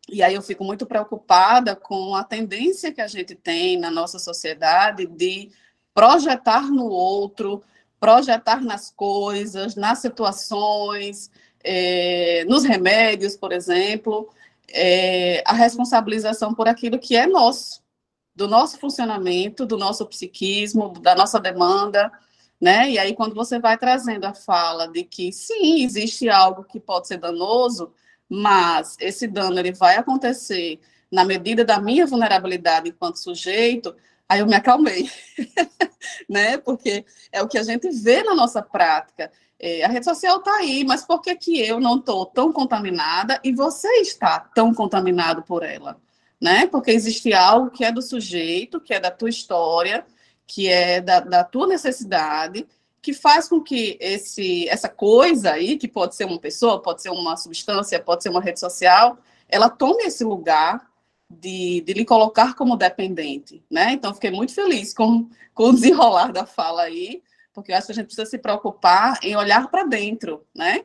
E 0.07 0.23
aí 0.23 0.35
eu 0.35 0.43
fico 0.43 0.63
muito 0.63 0.85
preocupada 0.85 1.75
com 1.75 2.15
a 2.15 2.23
tendência 2.23 2.93
que 2.93 3.01
a 3.01 3.09
gente 3.09 3.35
tem 3.35 3.79
na 3.79 3.91
nossa 3.91 4.19
sociedade 4.19 5.07
de 5.07 5.51
projetar 5.99 6.71
no 6.71 6.87
outro, 6.87 7.61
projetar 7.99 8.63
nas 8.63 8.89
coisas, 8.89 9.75
nas 9.75 9.99
situações, 9.99 11.29
é, 11.65 12.45
nos 12.45 12.63
remédios, 12.63 13.37
por 13.37 13.51
exemplo, 13.51 14.29
é, 14.69 15.43
a 15.45 15.53
responsabilização 15.53 16.55
por 16.55 16.69
aquilo 16.69 17.01
que 17.01 17.17
é 17.17 17.27
nosso, 17.27 17.83
do 18.33 18.47
nosso 18.47 18.79
funcionamento, 18.79 19.67
do 19.67 19.77
nosso 19.77 20.07
psiquismo, 20.07 20.91
da 21.01 21.17
nossa 21.17 21.41
demanda, 21.41 22.13
né? 22.61 22.89
E 22.89 22.97
aí, 22.97 23.13
quando 23.13 23.35
você 23.35 23.59
vai 23.59 23.77
trazendo 23.77 24.25
a 24.25 24.33
fala 24.33 24.87
de 24.87 25.03
que 25.03 25.33
sim, 25.33 25.83
existe 25.83 26.29
algo 26.29 26.63
que 26.63 26.79
pode 26.79 27.09
ser 27.09 27.19
danoso, 27.19 27.93
mas 28.29 28.97
esse 29.01 29.27
dano 29.27 29.59
ele 29.59 29.73
vai 29.73 29.97
acontecer 29.97 30.79
na 31.11 31.25
medida 31.25 31.65
da 31.65 31.81
minha 31.81 32.07
vulnerabilidade 32.07 32.89
enquanto 32.89 33.19
sujeito, 33.19 33.97
aí 34.29 34.41
eu 34.41 34.47
me 34.47 34.55
acalmei, 34.55 35.11
né? 36.29 36.59
Porque 36.59 37.05
é 37.33 37.43
o 37.43 37.49
que 37.49 37.59
a 37.59 37.63
gente 37.63 37.89
vê 37.91 38.23
na 38.23 38.35
nossa 38.35 38.61
prática. 38.61 39.31
É, 39.59 39.85
a 39.85 39.89
rede 39.89 40.05
social 40.05 40.39
está 40.39 40.55
aí, 40.57 40.85
mas 40.85 41.05
por 41.05 41.21
que, 41.21 41.35
que 41.35 41.61
eu 41.61 41.81
não 41.81 41.97
estou 41.97 42.27
tão 42.27 42.53
contaminada 42.53 43.41
e 43.43 43.53
você 43.53 43.89
está 44.01 44.39
tão 44.39 44.73
contaminado 44.73 45.43
por 45.43 45.65
ela? 45.65 45.97
Né? 46.41 46.67
Porque 46.67 46.91
existe 46.91 47.33
algo 47.33 47.71
que 47.71 47.85
é 47.85 47.91
do 47.91 48.03
sujeito, 48.03 48.81
que 48.81 48.95
é 48.95 49.01
da 49.01 49.11
tua 49.11 49.29
história, 49.29 50.07
que 50.47 50.69
é 50.69 51.01
da, 51.01 51.21
da 51.21 51.43
tua 51.43 51.67
necessidade, 51.67 52.67
que 53.03 53.13
faz 53.13 53.49
com 53.49 53.61
que 53.61 53.97
esse, 54.01 54.69
essa 54.69 54.89
coisa 54.89 55.53
aí, 55.53 55.77
que 55.77 55.89
pode 55.89 56.15
ser 56.15 56.25
uma 56.25 56.39
pessoa, 56.39 56.81
pode 56.81 57.03
ser 57.03 57.11
uma 57.11 57.37
substância, 57.37 58.01
pode 58.01 58.23
ser 58.23 58.29
uma 58.29 58.41
rede 58.41 58.61
social, 58.61 59.19
ela 59.49 59.69
tome 59.69 60.05
esse 60.05 60.23
lugar 60.23 60.88
de, 61.31 61.83
de 61.83 61.93
lhe 61.93 62.05
colocar 62.05 62.55
como 62.55 62.77
dependente, 62.77 63.63
né? 63.71 63.93
Então, 63.93 64.15
fiquei 64.15 64.31
muito 64.31 64.55
feliz 64.55 64.95
com, 64.95 65.29
com 65.55 65.65
o 65.65 65.73
desenrolar 65.73 66.33
da 66.33 66.47
fala 66.47 66.83
aí, 66.83 67.23
porque 67.53 67.73
eu 67.73 67.77
acho 67.77 67.87
que 67.87 67.93
a 67.93 67.95
gente 67.97 68.07
precisa 68.07 68.29
se 68.29 68.39
preocupar 68.39 69.19
em 69.23 69.37
olhar 69.37 69.69
para 69.69 69.85
dentro, 69.85 70.47
né? 70.55 70.85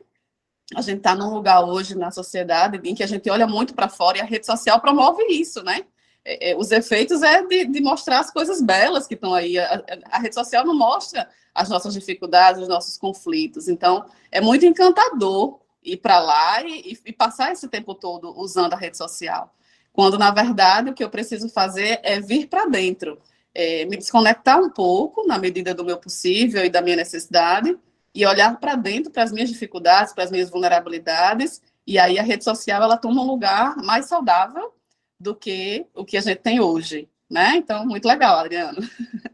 A 0.74 0.80
gente 0.80 0.98
está 0.98 1.14
num 1.14 1.32
lugar 1.32 1.62
hoje 1.62 1.94
na 1.94 2.10
sociedade 2.10 2.80
em 2.88 2.94
que 2.94 3.02
a 3.02 3.06
gente 3.06 3.28
olha 3.30 3.46
muito 3.46 3.74
para 3.74 3.88
fora 3.88 4.18
e 4.18 4.20
a 4.20 4.24
rede 4.24 4.46
social 4.46 4.80
promove 4.80 5.24
isso, 5.28 5.62
né? 5.62 5.84
É, 6.24 6.50
é, 6.50 6.56
os 6.56 6.70
efeitos 6.70 7.22
é 7.22 7.46
de, 7.46 7.66
de, 7.66 7.80
mostrar 7.82 8.18
as 8.18 8.30
coisas 8.30 8.62
belas 8.62 9.06
que 9.06 9.14
estão 9.14 9.34
aí. 9.34 9.58
A, 9.58 9.84
a, 10.10 10.18
rede 10.18 10.34
social 10.34 10.64
não 10.64 10.74
mostra 10.74 11.28
as 11.54 11.68
nossas 11.68 11.92
dificuldades, 11.92 12.62
os 12.62 12.68
nossos 12.68 12.96
conflitos. 12.96 13.68
Então, 13.68 14.06
é 14.32 14.40
muito 14.40 14.64
encantador 14.64 15.60
ir 15.82 15.98
para 15.98 16.18
lá 16.18 16.62
e, 16.62 16.98
e, 17.04 17.12
passar 17.12 17.52
esse 17.52 17.68
tempo 17.68 17.94
todo 17.94 18.34
usando 18.38 18.72
a 18.72 18.76
rede 18.76 18.96
social. 18.96 19.54
Quando, 19.94 20.18
na 20.18 20.30
verdade, 20.30 20.90
o 20.90 20.92
que 20.92 21.02
eu 21.02 21.08
preciso 21.08 21.48
fazer 21.48 22.00
é 22.02 22.20
vir 22.20 22.48
para 22.48 22.66
dentro 22.66 23.18
é, 23.54 23.84
me 23.84 23.96
desconectar 23.96 24.58
um 24.60 24.68
pouco, 24.68 25.26
na 25.26 25.38
medida 25.38 25.72
do 25.72 25.84
meu 25.84 25.96
possível 25.96 26.64
e 26.64 26.68
da 26.68 26.82
minha 26.82 26.96
necessidade, 26.96 27.78
e 28.12 28.26
olhar 28.26 28.58
para 28.58 28.74
dentro, 28.74 29.10
para 29.10 29.22
as 29.22 29.32
minhas 29.32 29.48
dificuldades, 29.48 30.12
para 30.12 30.24
as 30.24 30.30
minhas 30.30 30.50
vulnerabilidades, 30.50 31.62
e 31.86 31.98
aí 31.98 32.18
a 32.18 32.22
rede 32.22 32.42
social 32.42 32.82
ela 32.82 32.96
toma 32.96 33.22
um 33.22 33.26
lugar 33.26 33.76
mais 33.76 34.06
saudável 34.06 34.74
do 35.18 35.34
que 35.34 35.86
o 35.94 36.04
que 36.04 36.16
a 36.16 36.20
gente 36.20 36.38
tem 36.38 36.60
hoje, 36.60 37.08
né? 37.30 37.56
Então, 37.56 37.86
muito 37.86 38.06
legal, 38.06 38.38
Adriano. 38.38 38.80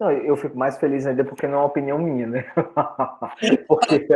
Não, 0.00 0.10
eu 0.10 0.34
fico 0.34 0.56
mais 0.56 0.78
feliz 0.78 1.06
ainda 1.06 1.22
porque 1.22 1.46
não 1.46 1.54
é 1.54 1.58
uma 1.58 1.66
opinião 1.66 1.98
minha, 1.98 2.26
né? 2.26 2.44
porque 3.68 4.08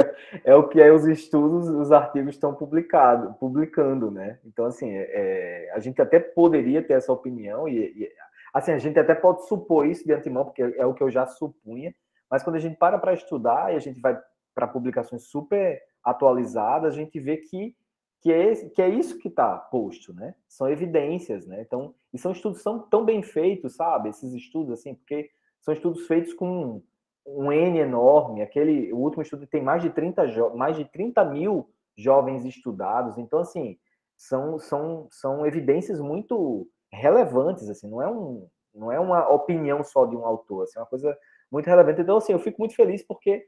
é 0.43 0.55
o 0.55 0.67
que 0.67 0.81
é 0.81 0.91
os 0.91 1.07
estudos, 1.07 1.69
os 1.69 1.93
artigos 1.93 2.35
estão 2.35 2.55
publicado, 2.55 3.35
publicando, 3.35 4.11
né? 4.11 4.39
Então, 4.47 4.65
assim, 4.65 4.91
é, 4.91 5.71
a 5.75 5.79
gente 5.81 6.01
até 6.01 6.19
poderia 6.19 6.83
ter 6.83 6.95
essa 6.95 7.13
opinião 7.13 7.69
e, 7.69 7.79
e 7.79 8.11
Assim, 8.55 8.71
a 8.71 8.79
gente 8.79 8.97
até 9.01 9.17
pode 9.17 9.49
supor 9.49 9.85
isso 9.85 10.05
de 10.05 10.13
antemão, 10.13 10.45
porque 10.45 10.63
é 10.63 10.87
o 10.87 10.95
que 10.95 11.03
eu 11.03 11.11
já 11.11 11.27
supunha, 11.27 11.93
mas 12.31 12.45
quando 12.45 12.55
a 12.55 12.61
gente 12.61 12.77
para 12.77 12.97
para 13.01 13.13
estudar 13.13 13.75
e 13.75 13.77
a 13.77 13.81
gente 13.81 14.01
vai 14.01 14.17
para 14.55 14.69
publicações 14.69 15.25
super 15.25 15.83
atualizadas, 16.05 16.95
a 16.95 16.97
gente 16.97 17.19
vê 17.19 17.39
que, 17.39 17.75
que, 18.21 18.33
é, 18.33 18.55
que 18.69 18.81
é 18.81 18.89
isso 18.89 19.19
que 19.19 19.27
está 19.27 19.57
posto, 19.57 20.15
né? 20.15 20.37
São 20.47 20.69
evidências, 20.69 21.45
né? 21.49 21.63
Então, 21.63 21.97
e 22.13 22.19
são 22.19 22.31
estudos 22.31 22.63
tão, 22.63 22.79
tão 22.79 23.05
bem 23.05 23.25
feitos, 23.25 23.75
sabe? 23.75 24.11
Esses 24.11 24.33
estudos, 24.33 24.79
assim, 24.79 24.95
porque 24.95 25.31
são 25.65 25.73
estudos 25.73 26.07
feitos 26.07 26.35
com 26.35 26.83
um 27.27 27.51
N 27.51 27.79
enorme. 27.79 28.43
Aquele, 28.43 28.93
o 28.93 28.99
último 28.99 29.23
estudo 29.23 29.47
tem 29.47 29.63
mais 29.63 29.83
de 29.83 29.91
30, 29.91 30.55
mais 30.55 30.77
de 30.77 30.85
30 30.85 31.25
mil 31.25 31.71
jovens 31.97 32.45
estudados. 32.45 33.17
Então, 33.17 33.39
assim, 33.41 33.79
são, 34.17 34.59
são, 34.59 35.09
são 35.11 35.47
evidências 35.47 36.01
muito 36.01 36.69
relevantes, 36.93 37.69
assim, 37.69 37.89
não 37.89 38.01
é, 38.01 38.09
um, 38.09 38.47
não 38.75 38.93
é 38.93 39.01
uma 39.01 39.29
opinião 39.29 39.83
só 39.83 40.07
de 40.07 40.15
um 40.15 40.25
autor, 40.25 40.65
assim, 40.65 40.79
é 40.79 40.83
uma 40.83 40.87
coisa 40.87 41.17
muito 41.51 41.67
relevante. 41.67 42.03
Então, 42.03 42.19
assim, 42.19 42.33
eu 42.33 42.39
fico 42.39 42.61
muito 42.61 42.77
feliz 42.77 43.03
porque, 43.03 43.45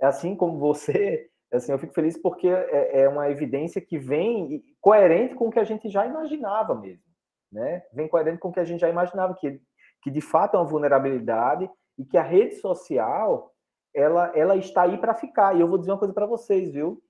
assim 0.00 0.34
como 0.34 0.58
você, 0.58 1.28
assim, 1.52 1.70
eu 1.70 1.78
fico 1.78 1.92
feliz 1.92 2.16
porque 2.20 2.48
é, 2.48 3.02
é 3.02 3.08
uma 3.08 3.30
evidência 3.30 3.80
que 3.80 3.98
vem 3.98 4.64
coerente 4.80 5.34
com 5.34 5.48
o 5.48 5.50
que 5.50 5.60
a 5.60 5.64
gente 5.64 5.88
já 5.88 6.06
imaginava 6.06 6.74
mesmo, 6.74 7.04
né? 7.52 7.82
Vem 7.92 8.08
coerente 8.08 8.38
com 8.38 8.48
o 8.48 8.52
que 8.52 8.60
a 8.60 8.64
gente 8.64 8.80
já 8.80 8.88
imaginava, 8.88 9.34
que, 9.34 9.60
que 10.02 10.10
de 10.10 10.20
fato 10.20 10.56
é 10.56 10.60
uma 10.60 10.66
vulnerabilidade 10.66 11.70
e 11.96 12.04
que 12.04 12.16
a 12.16 12.22
rede 12.22 12.56
social, 12.56 13.52
ela, 13.94 14.32
ela 14.36 14.56
está 14.56 14.82
aí 14.82 14.98
para 14.98 15.14
ficar. 15.14 15.56
E 15.56 15.60
eu 15.60 15.68
vou 15.68 15.78
dizer 15.78 15.90
uma 15.90 15.98
coisa 15.98 16.14
para 16.14 16.26
vocês, 16.26 16.72
viu? 16.72 17.02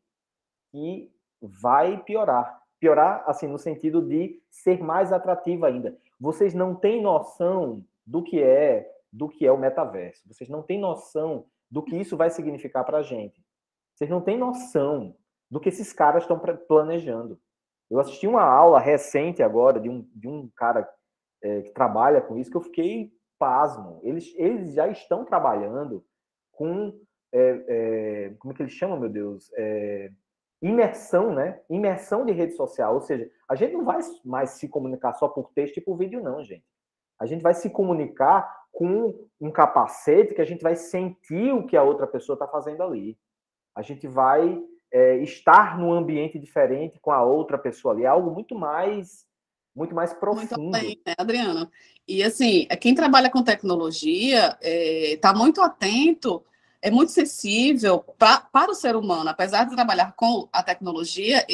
Que 0.71 1.13
vai 1.41 2.03
piorar 2.03 2.59
piorar 2.79 3.25
assim 3.27 3.47
no 3.47 3.59
sentido 3.59 4.01
de 4.03 4.41
ser 4.51 4.83
mais 4.83 5.13
atrativa 5.13 5.67
ainda. 5.67 5.97
Vocês 6.19 6.55
não 6.55 6.75
têm 6.75 7.03
noção 7.03 7.85
do 8.07 8.23
que 8.23 8.43
é 8.43 8.95
do 9.11 9.29
que 9.29 9.47
é 9.47 9.53
o 9.53 9.59
metaverso. 9.59 10.23
Vocês 10.29 10.51
não 10.51 10.63
têm 10.63 10.79
noção 10.79 11.47
do 11.71 11.83
que 11.83 11.97
isso 11.97 12.17
vai 12.17 12.31
significar 12.31 12.85
para 12.85 12.99
a 12.99 13.03
gente. 13.03 13.43
Vocês 13.95 14.11
não 14.11 14.21
têm 14.21 14.37
noção 14.37 15.17
do 15.51 15.59
que 15.59 15.71
esses 15.71 15.93
caras 15.93 16.25
estão 16.25 16.39
planejando. 16.39 17.41
Eu 17.91 17.99
assisti 17.99 18.27
uma 18.27 18.43
aula 18.43 18.79
recente 18.79 19.43
agora 19.43 19.81
de 19.81 19.89
um, 19.89 20.07
de 20.15 20.29
um 20.29 20.49
cara 20.55 20.89
é, 21.43 21.63
que 21.63 21.71
trabalha 21.71 22.21
com 22.21 22.37
isso 22.37 22.51
que 22.51 22.57
eu 22.57 22.63
fiquei 22.63 23.13
pasmo. 23.39 24.01
Eles, 24.03 24.35
eles 24.37 24.75
já 24.75 24.89
estão 24.89 25.25
trabalhando 25.25 26.05
com 26.53 26.93
é, 27.33 27.65
é, 27.69 28.35
como 28.39 28.53
é 28.53 28.57
que 28.57 28.63
eles 28.63 28.73
chamam, 28.73 28.99
meu 28.99 29.09
Deus? 29.09 29.51
É, 29.57 30.11
imersão, 30.63 31.33
né? 31.33 31.61
Imersão 31.69 32.25
de 32.25 32.33
rede 32.33 32.55
social. 32.55 32.95
Ou 32.95 33.01
seja, 33.01 33.31
a 33.49 33.55
gente 33.55 33.75
não 33.75 33.85
vai 33.85 34.01
mais 34.25 34.51
se 34.51 34.69
comunicar 34.69 35.13
só 35.15 35.29
por 35.29 35.51
texto 35.53 35.77
e 35.77 35.81
por 35.81 35.97
vídeo, 35.97 36.23
não, 36.23 36.43
gente. 36.43 36.65
A 37.21 37.27
gente 37.27 37.43
vai 37.43 37.55
se 37.55 37.71
comunicar 37.71 38.57
com 38.73 39.15
um 39.41 39.51
capacete 39.51 40.35
que 40.35 40.43
a 40.43 40.45
gente 40.45 40.63
vai 40.63 40.77
sentir 40.77 41.53
o 41.53 41.67
que 41.67 41.77
a 41.77 41.83
outra 41.83 42.07
pessoa 42.07 42.35
está 42.35 42.47
fazendo 42.47 42.83
ali. 42.83 43.19
A 43.75 43.83
gente 43.83 44.07
vai 44.07 44.63
é, 44.93 45.17
estar 45.19 45.79
num 45.79 45.93
ambiente 45.93 46.39
diferente 46.39 46.99
com 47.01 47.11
a 47.11 47.23
outra 47.23 47.59
pessoa 47.59 47.93
ali. 47.93 48.05
É 48.05 48.07
algo 48.07 48.31
muito 48.31 48.55
mais 48.55 49.27
muito 49.79 49.95
mais 49.95 50.13
profundo. 50.13 50.61
Muito 50.61 50.73
bem, 50.73 51.01
né, 51.07 51.15
Adriano? 51.17 51.71
E 52.07 52.23
assim, 52.23 52.67
quem 52.81 52.95
trabalha 52.95 53.31
com 53.31 53.43
tecnologia 53.43 54.59
está 54.61 54.69
é, 54.69 55.17
tá 55.21 55.33
muito 55.33 55.63
atento 55.63 56.43
é 56.81 56.91
muito 56.91 57.11
sensível 57.11 58.05
pra, 58.17 58.39
para 58.41 58.71
o 58.71 58.75
ser 58.75 58.95
humano, 58.95 59.29
apesar 59.29 59.65
de 59.65 59.75
trabalhar 59.75 60.13
com 60.13 60.49
a 60.53 60.63
tecnologia, 60.63 61.45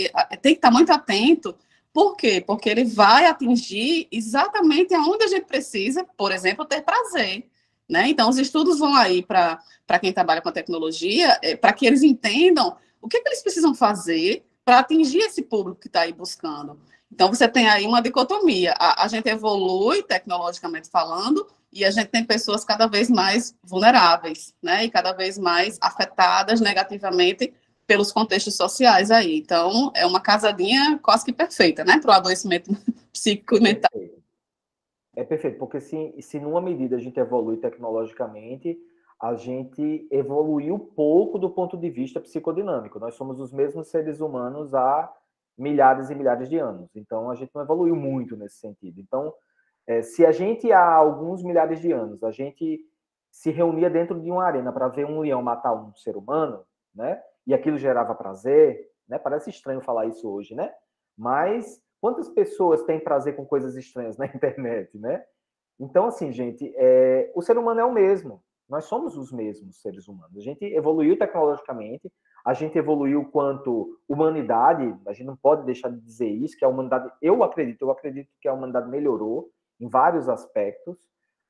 tem 0.42 0.52
que 0.52 0.58
estar 0.58 0.70
muito 0.70 0.92
atento. 0.92 1.54
Por 1.92 2.14
quê? 2.14 2.44
Porque 2.46 2.68
ele 2.68 2.84
vai 2.84 3.24
atingir 3.26 4.06
exatamente 4.12 4.92
aonde 4.94 5.24
a 5.24 5.28
gente 5.28 5.46
precisa, 5.46 6.04
por 6.16 6.30
exemplo, 6.30 6.66
ter 6.66 6.82
prazer. 6.82 7.46
Né? 7.88 8.08
Então, 8.08 8.28
os 8.28 8.36
estudos 8.36 8.78
vão 8.78 8.94
aí 8.94 9.22
para 9.22 9.58
quem 9.98 10.12
trabalha 10.12 10.42
com 10.42 10.48
a 10.48 10.52
tecnologia, 10.52 11.38
é, 11.42 11.56
para 11.56 11.72
que 11.72 11.86
eles 11.86 12.02
entendam 12.02 12.76
o 13.00 13.08
que, 13.08 13.20
que 13.20 13.28
eles 13.28 13.42
precisam 13.42 13.74
fazer 13.74 14.44
para 14.64 14.80
atingir 14.80 15.18
esse 15.18 15.42
público 15.42 15.80
que 15.80 15.86
está 15.86 16.00
aí 16.02 16.12
buscando. 16.12 16.78
Então, 17.14 17.32
você 17.32 17.46
tem 17.46 17.68
aí 17.68 17.86
uma 17.86 18.02
dicotomia. 18.02 18.74
A, 18.76 19.04
a 19.04 19.08
gente 19.08 19.28
evolui, 19.28 20.02
tecnologicamente 20.02 20.90
falando, 20.90 21.46
e 21.72 21.84
a 21.84 21.90
gente 21.92 22.08
tem 22.08 22.24
pessoas 22.24 22.64
cada 22.64 22.88
vez 22.88 23.08
mais 23.08 23.56
vulneráveis, 23.62 24.52
né? 24.60 24.84
E 24.84 24.90
cada 24.90 25.12
vez 25.12 25.38
mais 25.38 25.78
afetadas 25.80 26.60
negativamente 26.60 27.54
pelos 27.86 28.10
contextos 28.10 28.56
sociais 28.56 29.12
aí. 29.12 29.38
Então, 29.38 29.92
é 29.94 30.04
uma 30.04 30.20
casadinha 30.20 30.98
quase 31.00 31.24
que 31.24 31.32
perfeita, 31.32 31.84
né? 31.84 32.00
Para 32.00 32.10
o 32.10 32.14
adoecimento 32.14 32.72
psíquico 33.12 33.58
e 33.58 33.60
mental. 33.60 33.90
É 35.14 35.22
perfeito, 35.22 35.56
porque 35.56 35.80
se, 35.80 36.16
se 36.20 36.40
numa 36.40 36.60
medida 36.60 36.96
a 36.96 36.98
gente 36.98 37.20
evolui 37.20 37.58
tecnologicamente, 37.58 38.76
a 39.22 39.36
gente 39.36 40.08
evoluiu 40.10 40.80
pouco 40.80 41.38
do 41.38 41.48
ponto 41.48 41.76
de 41.76 41.88
vista 41.90 42.20
psicodinâmico. 42.20 42.98
Nós 42.98 43.14
somos 43.14 43.38
os 43.38 43.52
mesmos 43.52 43.86
seres 43.86 44.18
humanos 44.18 44.74
há 44.74 45.08
milhares 45.56 46.10
e 46.10 46.14
milhares 46.14 46.48
de 46.48 46.58
anos. 46.58 46.90
Então, 46.94 47.30
a 47.30 47.34
gente 47.34 47.50
não 47.54 47.62
evoluiu 47.62 47.96
muito 47.96 48.36
nesse 48.36 48.56
sentido. 48.56 49.00
Então, 49.00 49.32
é, 49.86 50.02
se 50.02 50.24
a 50.24 50.32
gente, 50.32 50.72
há 50.72 50.94
alguns 50.94 51.42
milhares 51.42 51.80
de 51.80 51.92
anos, 51.92 52.22
a 52.22 52.30
gente 52.30 52.80
se 53.30 53.50
reunia 53.50 53.90
dentro 53.90 54.20
de 54.20 54.30
uma 54.30 54.44
arena 54.44 54.72
para 54.72 54.88
ver 54.88 55.04
um 55.04 55.20
leão 55.20 55.42
matar 55.42 55.74
um 55.74 55.94
ser 55.94 56.16
humano, 56.16 56.64
né? 56.94 57.20
E 57.46 57.52
aquilo 57.52 57.76
gerava 57.76 58.14
prazer, 58.14 58.88
né? 59.08 59.18
Parece 59.18 59.50
estranho 59.50 59.80
falar 59.80 60.06
isso 60.06 60.28
hoje, 60.28 60.54
né? 60.54 60.72
Mas 61.16 61.84
Quantas 62.04 62.28
pessoas 62.28 62.82
têm 62.82 63.00
prazer 63.00 63.34
com 63.34 63.46
coisas 63.46 63.76
estranhas 63.76 64.18
na 64.20 64.26
internet, 64.26 64.98
né? 64.98 65.24
Então, 65.80 66.04
assim, 66.04 66.30
gente, 66.32 66.70
é, 66.76 67.32
o 67.34 67.40
ser 67.40 67.56
humano 67.56 67.80
é 67.80 67.84
o 67.86 67.94
mesmo. 67.94 68.44
Nós 68.68 68.84
somos 68.84 69.16
os 69.16 69.32
mesmos 69.32 69.80
seres 69.80 70.06
humanos. 70.06 70.36
A 70.36 70.40
gente 70.42 70.62
evoluiu 70.66 71.18
tecnologicamente, 71.18 72.12
a 72.44 72.52
gente 72.52 72.76
evoluiu 72.76 73.24
quanto 73.24 73.98
humanidade, 74.06 74.94
a 75.06 75.12
gente 75.12 75.26
não 75.26 75.36
pode 75.36 75.64
deixar 75.64 75.88
de 75.88 76.00
dizer 76.00 76.28
isso, 76.28 76.56
que 76.56 76.64
a 76.64 76.68
humanidade, 76.68 77.10
eu 77.22 77.42
acredito, 77.42 77.82
eu 77.82 77.90
acredito 77.90 78.28
que 78.40 78.46
a 78.46 78.52
humanidade 78.52 78.88
melhorou 78.88 79.50
em 79.80 79.88
vários 79.88 80.28
aspectos, 80.28 80.96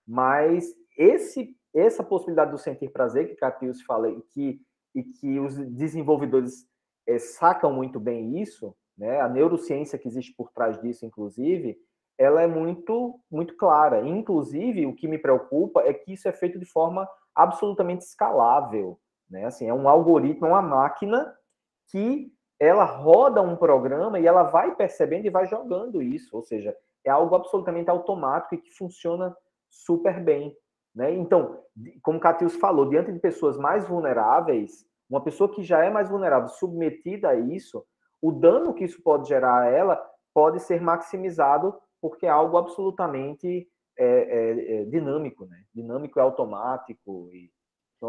mas 0.07 0.72
esse 0.97 1.57
essa 1.74 2.05
possibilidade 2.05 2.53
do 2.53 2.59
sentir 2.59 2.90
prazer 2.90 3.26
que 3.26 3.34
Catius 3.34 3.82
fala 3.82 4.09
e 4.09 4.22
que, 4.32 4.61
e 4.95 5.03
que 5.03 5.40
os 5.40 5.57
desenvolvedores 5.57 6.68
é, 7.05 7.18
sacam 7.18 7.72
muito 7.72 7.99
bem 7.99 8.40
isso, 8.40 8.74
né? 8.97 9.20
A 9.20 9.28
neurociência 9.28 9.99
que 9.99 10.07
existe 10.07 10.32
por 10.36 10.53
trás 10.53 10.80
disso, 10.80 11.05
inclusive, 11.05 11.76
ela 12.16 12.40
é 12.40 12.47
muito 12.47 13.18
muito 13.28 13.57
clara. 13.57 14.07
Inclusive, 14.07 14.86
o 14.86 14.95
que 14.95 15.09
me 15.09 15.18
preocupa 15.18 15.82
é 15.82 15.92
que 15.92 16.12
isso 16.12 16.28
é 16.28 16.32
feito 16.32 16.61
de 16.61 16.64
forma 16.64 17.09
absolutamente 17.34 18.05
escalável, 18.05 18.97
né? 19.35 19.47
Assim, 19.47 19.68
é 19.68 19.74
um 19.74 19.89
algoritmo, 19.89 20.47
é 20.47 20.51
uma 20.51 20.62
máquina 20.62 21.37
que 21.91 22.32
ela 22.59 22.85
roda 22.85 23.43
um 23.43 23.57
programa 23.57 24.18
e 24.20 24.26
ela 24.26 24.45
vai 24.45 24.74
percebendo 24.76 25.26
e 25.26 25.30
vai 25.30 25.45
jogando 25.47 26.01
isso, 26.01 26.37
ou 26.37 26.43
seja, 26.43 26.74
é 27.05 27.11
algo 27.11 27.35
absolutamente 27.35 27.91
automático 27.91 28.55
e 28.55 28.59
que 28.59 28.70
funciona 28.70 29.37
super 29.68 30.22
bem. 30.22 30.57
Né? 30.95 31.12
Então, 31.12 31.61
como 32.01 32.20
Catius 32.20 32.55
falou, 32.55 32.89
diante 32.89 33.12
de 33.12 33.18
pessoas 33.18 33.59
mais 33.59 33.87
vulneráveis, 33.87 34.87
uma 35.11 35.20
pessoa 35.20 35.53
que 35.53 35.64
já 35.64 35.85
é 35.85 35.91
mais 35.91 36.09
vulnerável, 36.09 36.49
submetida 36.49 37.30
a 37.30 37.35
isso, 37.35 37.85
o 38.22 38.30
dano 38.30 38.72
que 38.72 38.85
isso 38.85 39.03
pode 39.03 39.28
gerar 39.28 39.62
a 39.62 39.68
ela 39.68 40.11
pode 40.32 40.61
ser 40.61 40.80
maximizado 40.80 41.74
porque 42.01 42.24
é 42.24 42.30
algo 42.30 42.57
absolutamente 42.57 43.68
é, 43.99 44.07
é, 44.07 44.76
é 44.76 44.85
dinâmico, 44.85 45.45
né? 45.45 45.64
Dinâmico 45.74 46.18
e 46.18 46.22
automático. 46.22 47.30
E... 47.32 47.51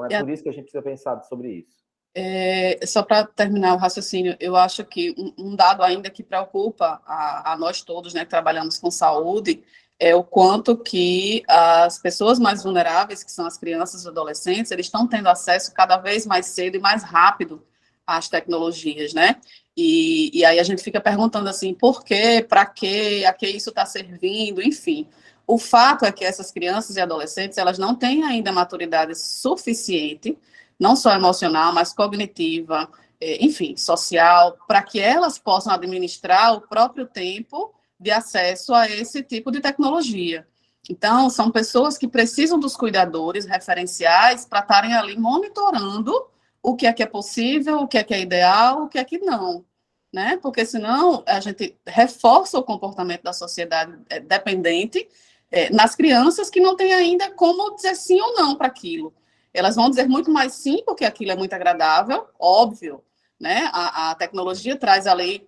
Então 0.04 0.18
é, 0.18 0.24
por 0.24 0.30
isso 0.30 0.44
que 0.44 0.50
a 0.50 0.54
gente 0.54 0.64
precisa 0.64 0.84
pensar 0.84 1.22
sobre 1.24 1.60
isso. 1.60 1.86
É, 2.18 2.80
só 2.86 3.04
para 3.04 3.26
terminar 3.26 3.74
o 3.74 3.78
raciocínio, 3.78 4.38
eu 4.40 4.56
acho 4.56 4.86
que 4.86 5.14
um, 5.18 5.50
um 5.50 5.56
dado 5.56 5.84
ainda 5.84 6.10
que 6.10 6.24
preocupa 6.24 7.02
a, 7.06 7.54
a, 7.54 7.58
nós 7.58 7.82
todos, 7.82 8.14
né, 8.14 8.24
que 8.24 8.30
trabalhamos 8.30 8.78
com 8.78 8.90
saúde, 8.90 9.62
é 10.00 10.16
o 10.16 10.24
quanto 10.24 10.78
que 10.78 11.44
as 11.48 11.98
pessoas 12.00 12.40
mais 12.40 12.64
vulneráveis, 12.64 13.24
que 13.24 13.32
são 13.32 13.46
as 13.46 13.58
crianças 13.58 14.04
e 14.04 14.08
adolescentes, 14.08 14.72
eles 14.72 14.86
estão 14.86 15.08
tendo 15.08 15.28
acesso 15.28 15.74
cada 15.74 15.98
vez 15.98 16.26
mais 16.26 16.48
cedo 16.48 16.76
e 16.76 16.80
mais 16.80 17.04
rápido 17.04 17.62
às 18.08 18.30
tecnologias, 18.30 19.14
né? 19.14 19.38
E, 19.76 20.32
e 20.38 20.46
aí 20.46 20.58
a 20.60 20.64
gente 20.64 20.84
fica 20.84 21.02
perguntando 21.02 21.50
assim, 21.50 21.74
por 21.74 22.04
quê, 22.04 22.46
para 22.48 22.66
quê, 22.66 23.26
a 23.28 23.34
que 23.34 23.48
isso 23.48 23.70
está 23.70 23.86
servindo, 23.86 24.62
enfim. 24.62 25.08
O 25.48 25.58
fato 25.58 26.06
é 26.06 26.12
que 26.12 26.26
essas 26.26 26.52
crianças 26.52 26.96
e 26.96 27.02
adolescentes, 27.02 27.58
elas 27.58 27.78
não 27.78 27.96
têm 27.96 28.24
ainda 28.24 28.52
maturidade 28.52 29.16
suficiente, 29.16 30.38
não 30.80 30.96
só 30.96 31.14
emocional, 31.14 31.72
mas 31.74 31.94
cognitiva, 31.94 32.90
eh, 33.22 33.44
enfim, 33.44 33.78
social, 33.78 34.58
para 34.68 34.82
que 34.82 35.00
elas 35.00 35.38
possam 35.38 35.74
administrar 35.74 36.54
o 36.54 36.62
próprio 36.62 37.06
tempo 37.06 37.74
de 38.00 38.12
acesso 38.12 38.74
a 38.74 38.90
esse 38.90 39.24
tipo 39.24 39.52
de 39.52 39.62
tecnologia. 39.62 40.48
Então, 40.90 41.30
são 41.30 41.50
pessoas 41.50 41.98
que 41.98 42.08
precisam 42.08 42.60
dos 42.60 42.76
cuidadores 42.76 43.46
referenciais 43.46 44.46
para 44.46 44.60
estarem 44.60 44.94
ali 44.94 45.18
monitorando 45.18 46.14
o 46.62 46.76
que 46.76 46.88
é 46.88 46.94
que 46.94 47.04
é 47.04 47.06
possível, 47.06 47.80
o 47.80 47.88
que 47.88 47.98
é 47.98 48.04
que 48.04 48.14
é 48.14 48.20
ideal, 48.20 48.84
o 48.84 48.90
que 48.90 48.98
é 48.98 49.04
que 49.04 49.18
não. 49.20 49.66
Né? 50.14 50.38
Porque 50.42 50.66
senão 50.66 51.24
a 51.28 51.40
gente 51.40 51.78
reforça 51.86 52.58
o 52.58 52.64
comportamento 52.64 53.24
da 53.24 53.34
sociedade 53.34 53.98
é, 54.10 54.20
dependente 54.20 55.08
é, 55.56 55.70
nas 55.74 55.96
crianças 55.96 56.50
que 56.50 56.60
não 56.60 56.76
têm 56.76 56.94
ainda 56.94 57.32
como 57.32 57.74
dizer 57.76 57.96
sim 57.96 58.20
ou 58.20 58.36
não 58.36 58.58
para 58.58 58.68
aquilo. 58.68 59.14
Elas 59.54 59.78
vão 59.78 59.90
dizer 59.90 60.06
muito 60.06 60.30
mais 60.30 60.52
sim, 60.52 60.84
porque 60.86 61.06
aquilo 61.06 61.32
é 61.32 61.36
muito 61.36 61.54
agradável, 61.54 62.28
óbvio, 62.38 63.02
né? 63.40 63.70
A, 63.72 64.12
a 64.12 64.16
tecnologia 64.16 64.76
traz 64.76 65.08
ali 65.08 65.48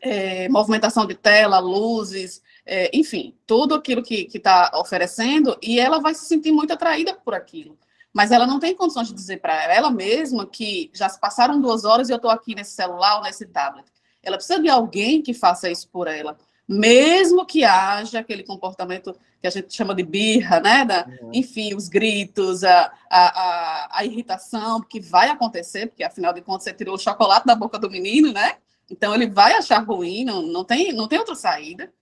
é, 0.00 0.48
movimentação 0.48 1.04
de 1.04 1.16
tela, 1.16 1.58
luzes, 1.58 2.40
é, 2.64 2.96
enfim, 2.96 3.36
tudo 3.44 3.74
aquilo 3.74 4.04
que 4.04 4.28
está 4.32 4.70
oferecendo, 4.76 5.58
e 5.60 5.80
ela 5.80 5.98
vai 5.98 6.14
se 6.14 6.26
sentir 6.26 6.52
muito 6.52 6.72
atraída 6.72 7.12
por 7.12 7.34
aquilo. 7.34 7.76
Mas 8.12 8.30
ela 8.30 8.46
não 8.46 8.60
tem 8.60 8.76
condições 8.76 9.08
de 9.08 9.14
dizer 9.14 9.40
para 9.40 9.64
ela 9.74 9.90
mesma 9.90 10.46
que 10.46 10.92
já 10.94 11.08
se 11.08 11.18
passaram 11.18 11.60
duas 11.60 11.84
horas 11.84 12.08
e 12.08 12.12
eu 12.12 12.16
estou 12.16 12.30
aqui 12.30 12.54
nesse 12.54 12.70
celular 12.70 13.16
ou 13.16 13.24
nesse 13.24 13.46
tablet. 13.46 13.86
Ela 14.22 14.36
precisa 14.36 14.62
de 14.62 14.68
alguém 14.68 15.20
que 15.20 15.34
faça 15.34 15.68
isso 15.68 15.88
por 15.88 16.06
ela, 16.06 16.38
mesmo 16.68 17.44
que 17.44 17.64
haja 17.64 18.20
aquele 18.20 18.42
comportamento 18.42 19.14
que 19.40 19.46
a 19.46 19.50
gente 19.50 19.74
chama 19.74 19.94
de 19.94 20.02
birra, 20.02 20.60
né? 20.60 20.84
Da, 20.84 21.06
uhum. 21.06 21.30
Enfim, 21.34 21.74
os 21.74 21.88
gritos, 21.88 22.64
a, 22.64 22.92
a, 23.10 23.42
a, 23.42 23.98
a 23.98 24.04
irritação, 24.04 24.80
que 24.80 25.00
vai 25.00 25.28
acontecer, 25.28 25.86
porque 25.86 26.02
afinal 26.02 26.32
de 26.32 26.40
contas 26.40 26.64
você 26.64 26.72
tirou 26.72 26.94
o 26.94 26.98
chocolate 26.98 27.46
da 27.46 27.54
boca 27.54 27.78
do 27.78 27.90
menino, 27.90 28.32
né? 28.32 28.56
Então 28.90 29.14
ele 29.14 29.28
vai 29.28 29.52
achar 29.52 29.84
ruim, 29.84 30.24
não, 30.24 30.42
não, 30.42 30.64
tem, 30.64 30.92
não 30.92 31.08
tem 31.08 31.18
outra 31.18 31.34
saída, 31.34 31.92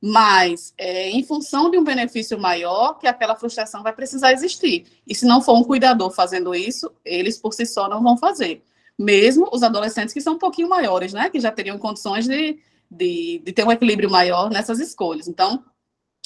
mas 0.00 0.72
é, 0.76 1.10
em 1.10 1.22
função 1.22 1.70
de 1.70 1.78
um 1.78 1.84
benefício 1.84 2.38
maior, 2.38 2.94
que 2.94 3.06
aquela 3.06 3.36
frustração 3.36 3.82
vai 3.82 3.92
precisar 3.92 4.32
existir. 4.32 4.86
E 5.06 5.14
se 5.14 5.26
não 5.26 5.40
for 5.40 5.56
um 5.56 5.64
cuidador 5.64 6.10
fazendo 6.10 6.54
isso, 6.54 6.90
eles 7.04 7.38
por 7.38 7.52
si 7.52 7.66
só 7.66 7.88
não 7.88 8.02
vão 8.02 8.16
fazer. 8.16 8.62
Mesmo 8.96 9.48
os 9.52 9.62
adolescentes 9.62 10.12
que 10.12 10.20
são 10.20 10.34
um 10.34 10.38
pouquinho 10.38 10.68
maiores, 10.68 11.12
né? 11.12 11.30
Que 11.30 11.38
já 11.38 11.52
teriam 11.52 11.78
condições 11.78 12.26
de, 12.26 12.58
de, 12.90 13.42
de 13.44 13.52
ter 13.52 13.64
um 13.64 13.72
equilíbrio 13.72 14.10
maior 14.10 14.50
nessas 14.50 14.80
escolhas. 14.80 15.28
Então, 15.28 15.64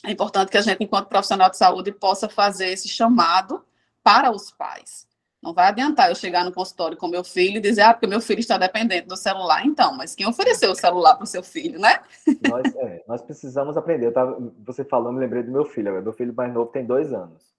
é 0.05 0.11
importante 0.11 0.51
que 0.51 0.59
a 0.59 0.63
gente, 0.63 0.83
enquanto 0.83 1.09
profissional 1.09 1.51
de 1.51 1.57
saúde, 1.57 1.93
possa 1.93 2.29
fazer 2.29 2.69
esse 2.69 2.89
chamado 2.89 3.65
para 4.03 4.31
os 4.31 4.51
pais. 4.51 5.07
Não 5.43 5.53
vai 5.53 5.67
adiantar 5.67 6.09
eu 6.09 6.15
chegar 6.15 6.45
no 6.45 6.53
consultório 6.53 6.97
com 6.97 7.09
meu 7.09 7.25
filho 7.25 7.57
e 7.57 7.61
dizer, 7.61 7.83
ah, 7.83 7.93
porque 7.93 8.07
meu 8.07 8.21
filho 8.21 8.39
está 8.39 8.57
dependente 8.57 9.09
do 9.09 9.17
celular. 9.17 9.67
Então, 9.67 9.97
mas 9.97 10.15
quem 10.15 10.27
ofereceu 10.27 10.71
o 10.71 10.75
celular 10.75 11.17
para 11.17 11.25
o 11.25 11.27
seu 11.27 11.43
filho, 11.43 11.81
né? 11.81 12.01
Nós, 12.49 12.77
é, 12.77 13.05
nós 13.09 13.23
precisamos 13.23 13.77
aprender. 13.77 14.13
Tava, 14.13 14.39
você 14.65 14.85
falando, 14.85 15.15
me 15.15 15.21
lembrei 15.21 15.43
do 15.43 15.51
meu 15.51 15.65
filho. 15.65 16.01
Meu 16.01 16.13
filho 16.13 16.33
mais 16.33 16.53
novo 16.55 16.71
tem 16.71 16.87
dois 16.87 17.13
anos. 17.13 17.53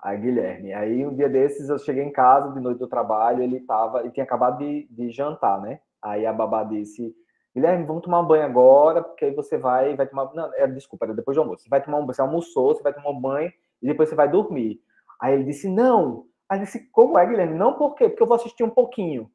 Aí, 0.00 0.18
Guilherme. 0.18 0.72
Aí, 0.72 1.04
um 1.04 1.14
dia 1.14 1.28
desses, 1.28 1.68
eu 1.68 1.78
cheguei 1.78 2.04
em 2.04 2.12
casa, 2.12 2.52
de 2.52 2.60
noite 2.60 2.78
do 2.78 2.86
trabalho, 2.86 3.42
ele 3.42 3.60
tava, 3.60 4.06
e 4.06 4.10
tinha 4.10 4.24
acabado 4.24 4.58
de, 4.58 4.86
de 4.90 5.10
jantar, 5.10 5.60
né? 5.60 5.80
Aí 6.00 6.24
a 6.24 6.32
babá 6.32 6.62
disse, 6.62 7.12
Guilherme, 7.54 7.84
vamos 7.84 8.02
tomar 8.02 8.20
um 8.20 8.26
banho 8.26 8.44
agora, 8.44 9.02
porque 9.02 9.24
aí 9.24 9.34
você 9.34 9.58
vai, 9.58 9.96
vai 9.96 10.06
tomar. 10.06 10.32
Não, 10.34 10.52
é, 10.54 10.66
desculpa, 10.68 11.06
era 11.06 11.14
depois 11.14 11.36
do 11.36 11.40
almoço. 11.40 11.64
Você 11.64 11.68
vai 11.68 11.82
tomar 11.82 11.98
um 11.98 12.06
você 12.06 12.20
almoçou, 12.20 12.74
você 12.74 12.82
vai 12.82 12.94
tomar 12.94 13.10
um 13.10 13.20
banho 13.20 13.52
e 13.82 13.86
depois 13.86 14.08
você 14.08 14.14
vai 14.14 14.28
dormir. 14.28 14.80
Aí 15.20 15.34
ele 15.34 15.44
disse: 15.44 15.68
Não, 15.68 16.26
Aí 16.50 16.58
disse, 16.58 16.90
como 16.90 17.16
é, 17.16 17.24
Guilherme? 17.24 17.56
Não 17.56 17.74
por 17.74 17.94
quê? 17.94 18.08
Porque 18.08 18.24
eu 18.24 18.26
vou 18.26 18.34
assistir 18.34 18.64
um 18.64 18.70
pouquinho. 18.70 19.30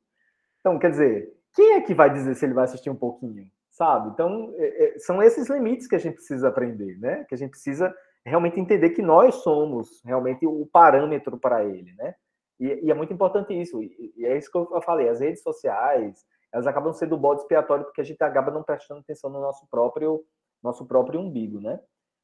Então, 0.60 0.78
quer 0.78 0.92
dizer, 0.92 1.34
quem 1.54 1.72
é 1.72 1.82
que 1.82 1.94
vai 1.94 2.12
dizer 2.12 2.36
se 2.36 2.46
ele 2.46 2.54
vai 2.54 2.66
assistir 2.66 2.90
um 2.90 2.96
pouquinho? 2.96 3.50
Sabe? 3.72 4.10
Então, 4.10 4.54
é, 4.58 4.84
é, 4.84 5.00
são 5.00 5.24
esses 5.24 5.50
limites 5.50 5.88
que 5.88 5.96
a 5.96 6.00
gente 6.00 6.16
precisa 6.16 6.50
aprender, 6.50 6.98
né? 7.00 7.24
Que 7.30 7.34
a 7.34 7.38
gente 7.38 7.52
precisa 7.52 7.96
realmente 8.26 8.60
entender 8.60 8.90
que 8.90 9.02
nós 9.02 9.36
somos 9.36 10.02
realmente 10.04 10.46
o 10.46 10.66
parâmetro 10.66 11.38
para 11.38 11.64
ele, 11.64 11.94
né? 11.94 12.16
E, 12.60 12.86
e, 12.86 12.92
é 12.92 12.94
muito 12.94 13.14
importante 13.14 13.54
isso. 13.54 13.82
E, 13.82 14.14
e, 14.18 14.26
é 14.26 14.38
isso 14.38 14.52
que 14.52 14.58
eu 14.58 14.82
falei. 14.82 15.08
As 15.08 15.22
redes 15.22 15.42
sociais, 15.42 16.26
elas 16.56 16.66
acabam 16.68 16.94
sendo 16.94 17.16
o 17.16 17.18
bode 17.18 17.42
expiatório 17.42 17.84
porque 17.84 18.00
a 18.00 18.04
gente 18.06 18.24
acaba 18.24 18.50
não 18.50 18.64
prestando 18.64 19.02
atenção 19.02 19.30
no 19.30 19.42
nosso 19.42 19.68
próprio, 19.68 20.24
nosso 20.64 20.86
próprio 20.86 21.20
umbigo, 21.20 21.60
né? 21.60 21.82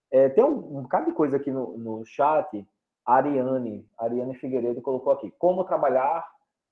É, 0.10 0.30
tem 0.30 0.42
um, 0.42 0.78
um 0.78 0.82
bocado 0.84 1.08
de 1.08 1.12
coisa 1.12 1.36
aqui 1.36 1.52
no, 1.52 1.78
no 1.78 2.06
chat 2.06 2.66
Ariane, 3.06 3.86
Ariane 4.00 4.34
Figueiredo 4.36 4.82
colocou 4.82 5.12
aqui, 5.12 5.34
como 5.38 5.66
trabalhar 5.66 6.26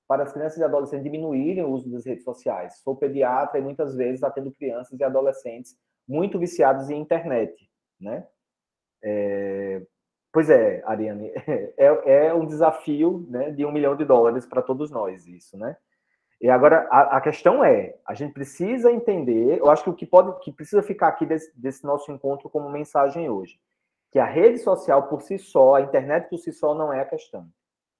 para 0.08 0.22
as 0.22 0.32
crianças 0.32 0.58
e 0.58 0.64
adolescentes 0.64 1.04
diminuírem 1.04 1.62
o 1.62 1.68
uso 1.68 1.90
das 1.90 2.06
redes 2.06 2.24
sociais. 2.24 2.78
Sou 2.78 2.96
pediatra 2.96 3.58
e 3.58 3.62
muitas 3.62 3.94
vezes 3.94 4.22
atendo 4.22 4.52
crianças 4.52 4.98
e 4.98 5.04
adolescentes 5.04 5.76
muito 6.08 6.38
viciados 6.38 6.88
em 6.88 6.98
internet, 6.98 7.70
né? 8.00 8.26
É... 9.04 9.82
Pois 10.32 10.48
é, 10.48 10.82
Ariane, 10.86 11.30
é, 11.76 12.26
é, 12.26 12.32
um 12.32 12.46
desafio 12.46 13.26
né, 13.28 13.50
de 13.50 13.66
um 13.66 13.72
milhão 13.72 13.94
de 13.94 14.06
dólares 14.06 14.46
para 14.46 14.62
todos 14.62 14.90
nós, 14.90 15.26
isso, 15.26 15.58
né? 15.58 15.76
E 16.40 16.48
agora, 16.48 16.88
a, 16.90 17.18
a, 17.18 17.20
questão 17.20 17.62
é, 17.62 17.94
a 18.06 18.14
gente 18.14 18.32
precisa 18.32 18.90
entender, 18.90 19.58
eu 19.58 19.70
acho 19.70 19.84
que 19.84 19.90
o 19.90 19.94
que 19.94 20.06
pode, 20.06 20.40
que 20.40 20.50
precisa 20.50 20.82
ficar 20.82 21.08
aqui 21.08 21.26
desse, 21.26 21.52
desse 21.58 21.84
nosso 21.84 22.10
encontro 22.10 22.48
como 22.48 22.70
mensagem 22.70 23.28
hoje, 23.28 23.60
que 24.10 24.18
a 24.18 24.24
rede 24.24 24.58
social 24.58 25.08
por 25.08 25.20
si 25.20 25.38
só, 25.38 25.74
a 25.74 25.82
internet 25.82 26.28
por 26.30 26.38
si 26.38 26.50
só 26.50 26.74
não 26.74 26.92
é 26.92 27.00
a 27.00 27.04
questão. 27.04 27.46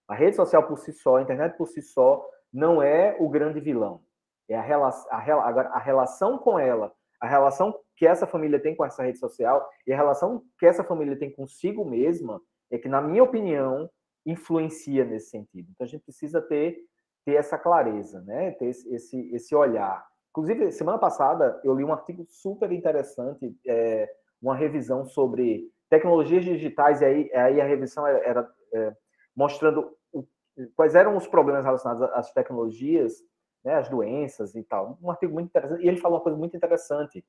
A 0.09 0.14
rede 0.14 0.36
social 0.36 0.66
por 0.66 0.78
si 0.78 0.93
só, 0.93 1.16
a 1.16 1.22
internet 1.22 1.57
por 1.57 1.68
si 1.68 1.82
só, 1.82 2.26
não 2.53 2.82
é 2.82 3.14
o 3.20 3.28
grande 3.28 3.61
vilão. 3.61 4.03
É 4.49 4.57
a, 4.57 4.62
agora, 5.47 5.68
a 5.68 5.78
relação 5.78 6.36
com 6.38 6.59
ela, 6.59 6.93
a 7.20 7.28
relação 7.28 7.78
que 7.95 8.07
essa 8.07 8.26
família 8.26 8.59
tem 8.59 8.74
com 8.74 8.84
essa 8.84 9.03
rede 9.03 9.18
social 9.18 9.68
e 9.86 9.93
a 9.93 9.97
relação 9.97 10.43
que 10.59 10.66
essa 10.66 10.82
família 10.82 11.16
tem 11.16 11.30
consigo 11.30 11.84
mesma 11.84 12.41
é 12.70 12.78
que, 12.78 12.88
na 12.88 13.01
minha 13.01 13.22
opinião, 13.22 13.88
influencia 14.24 15.05
nesse 15.05 15.30
sentido. 15.30 15.68
Então, 15.70 15.84
a 15.84 15.88
gente 15.88 16.03
precisa 16.03 16.41
ter, 16.41 16.78
ter 17.25 17.35
essa 17.35 17.59
clareza, 17.59 18.21
né? 18.23 18.53
ter 18.53 18.66
esse, 18.66 19.35
esse, 19.35 19.55
olhar. 19.55 20.07
Inclusive, 20.31 20.73
semana 20.73 20.99
passada, 20.99 21.61
eu 21.64 21.75
li 21.75 21.85
um 21.85 21.93
artigo 21.93 22.25
super 22.29 22.71
interessante, 22.73 23.55
é, 23.66 24.09
uma 24.41 24.55
revisão 24.55 25.05
sobre 25.05 25.68
tecnologias 25.89 26.45
digitais, 26.45 27.01
e 27.01 27.05
aí, 27.05 27.35
aí 27.35 27.61
a 27.61 27.64
revisão 27.64 28.07
era, 28.07 28.18
era 28.18 28.51
é, 28.73 28.97
mostrando 29.37 29.93
o, 30.12 30.25
quais 30.77 30.95
eram 30.95 31.16
os 31.16 31.27
problemas 31.27 31.64
relacionados 31.64 32.03
às 32.14 32.33
tecnologias, 32.33 33.14
né, 33.64 33.75
as 33.75 33.89
doenças 33.89 34.55
e 34.55 34.62
tal. 34.62 34.99
Um 35.03 35.11
artigo 35.11 35.35
muito 35.35 35.49
interessante. 35.49 35.85
E 35.85 35.89
ele 35.89 35.99
falou 35.99 36.18
uma 36.18 36.23
coisa 36.23 36.39
muito 36.39 36.57
interessante, 36.57 37.25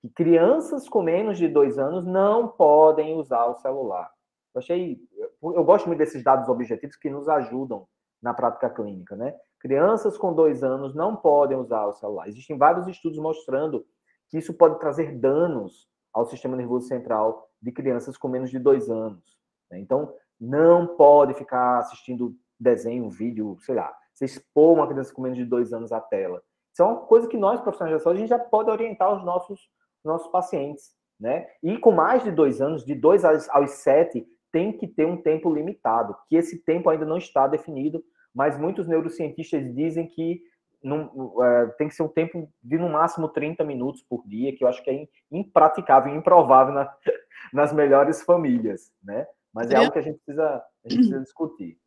que 0.00 0.08
crianças 0.10 0.88
com 0.88 1.02
menos 1.02 1.38
de 1.38 1.48
dois 1.48 1.78
anos 1.78 2.06
não 2.06 2.48
podem 2.48 3.14
usar 3.14 3.46
o 3.46 3.54
celular. 3.56 4.10
Eu 4.54 4.58
achei, 4.58 4.98
eu 5.42 5.64
gosto 5.64 5.86
muito 5.86 5.98
desses 5.98 6.22
dados 6.22 6.48
objetivos 6.48 6.96
que 6.96 7.10
nos 7.10 7.28
ajudam 7.28 7.86
na 8.26 8.34
prática 8.34 8.68
clínica, 8.68 9.14
né? 9.14 9.36
Crianças 9.60 10.18
com 10.18 10.34
dois 10.34 10.64
anos 10.64 10.96
não 10.96 11.14
podem 11.14 11.56
usar 11.56 11.86
o 11.86 11.94
celular. 11.94 12.28
Existem 12.28 12.58
vários 12.58 12.88
estudos 12.88 13.20
mostrando 13.20 13.86
que 14.28 14.36
isso 14.36 14.52
pode 14.52 14.80
trazer 14.80 15.16
danos 15.16 15.88
ao 16.12 16.26
sistema 16.26 16.56
nervoso 16.56 16.88
central 16.88 17.48
de 17.62 17.70
crianças 17.70 18.18
com 18.18 18.26
menos 18.26 18.50
de 18.50 18.58
dois 18.58 18.90
anos. 18.90 19.38
Né? 19.70 19.78
Então, 19.78 20.12
não 20.40 20.96
pode 20.96 21.34
ficar 21.34 21.78
assistindo 21.78 22.34
desenho, 22.58 23.08
vídeo, 23.08 23.56
sei 23.60 23.76
lá. 23.76 23.96
Você 24.12 24.24
expor 24.24 24.74
uma 24.74 24.88
criança 24.88 25.14
com 25.14 25.22
menos 25.22 25.38
de 25.38 25.44
dois 25.44 25.72
anos 25.72 25.92
à 25.92 26.00
tela. 26.00 26.42
Isso 26.72 26.82
é 26.82 26.84
uma 26.84 27.02
coisa 27.02 27.28
que 27.28 27.36
nós, 27.36 27.60
profissionais 27.60 27.96
de 27.96 28.02
saúde, 28.02 28.18
a 28.18 28.20
gente 28.22 28.30
já 28.30 28.38
pode 28.40 28.70
orientar 28.70 29.14
os 29.14 29.24
nossos, 29.24 29.60
nossos 30.04 30.26
pacientes. 30.32 30.96
Né? 31.20 31.46
E 31.62 31.78
com 31.78 31.92
mais 31.92 32.24
de 32.24 32.32
dois 32.32 32.60
anos, 32.60 32.84
de 32.84 32.94
dois 32.94 33.24
aos 33.24 33.70
sete, 33.70 34.26
tem 34.50 34.76
que 34.76 34.88
ter 34.88 35.06
um 35.06 35.22
tempo 35.22 35.52
limitado, 35.52 36.16
que 36.28 36.34
esse 36.34 36.58
tempo 36.64 36.88
ainda 36.88 37.04
não 37.04 37.18
está 37.18 37.46
definido, 37.46 38.02
mas 38.36 38.58
muitos 38.58 38.86
neurocientistas 38.86 39.74
dizem 39.74 40.06
que 40.06 40.42
não, 40.84 41.42
é, 41.42 41.66
tem 41.78 41.88
que 41.88 41.94
ser 41.94 42.02
um 42.02 42.08
tempo 42.08 42.52
de 42.62 42.76
no 42.76 42.90
máximo 42.90 43.30
30 43.30 43.64
minutos 43.64 44.02
por 44.02 44.28
dia, 44.28 44.54
que 44.54 44.62
eu 44.62 44.68
acho 44.68 44.84
que 44.84 44.90
é 44.90 45.08
impraticável, 45.32 46.14
improvável 46.14 46.74
na, 46.74 46.94
nas 47.50 47.72
melhores 47.72 48.22
famílias, 48.22 48.92
né? 49.02 49.26
Mas 49.54 49.70
é 49.70 49.76
algo 49.76 49.90
que 49.90 49.98
a 49.98 50.02
gente 50.02 50.18
precisa, 50.18 50.62
a 50.84 50.88
gente 50.88 50.98
precisa 50.98 51.20
discutir. 51.20 51.78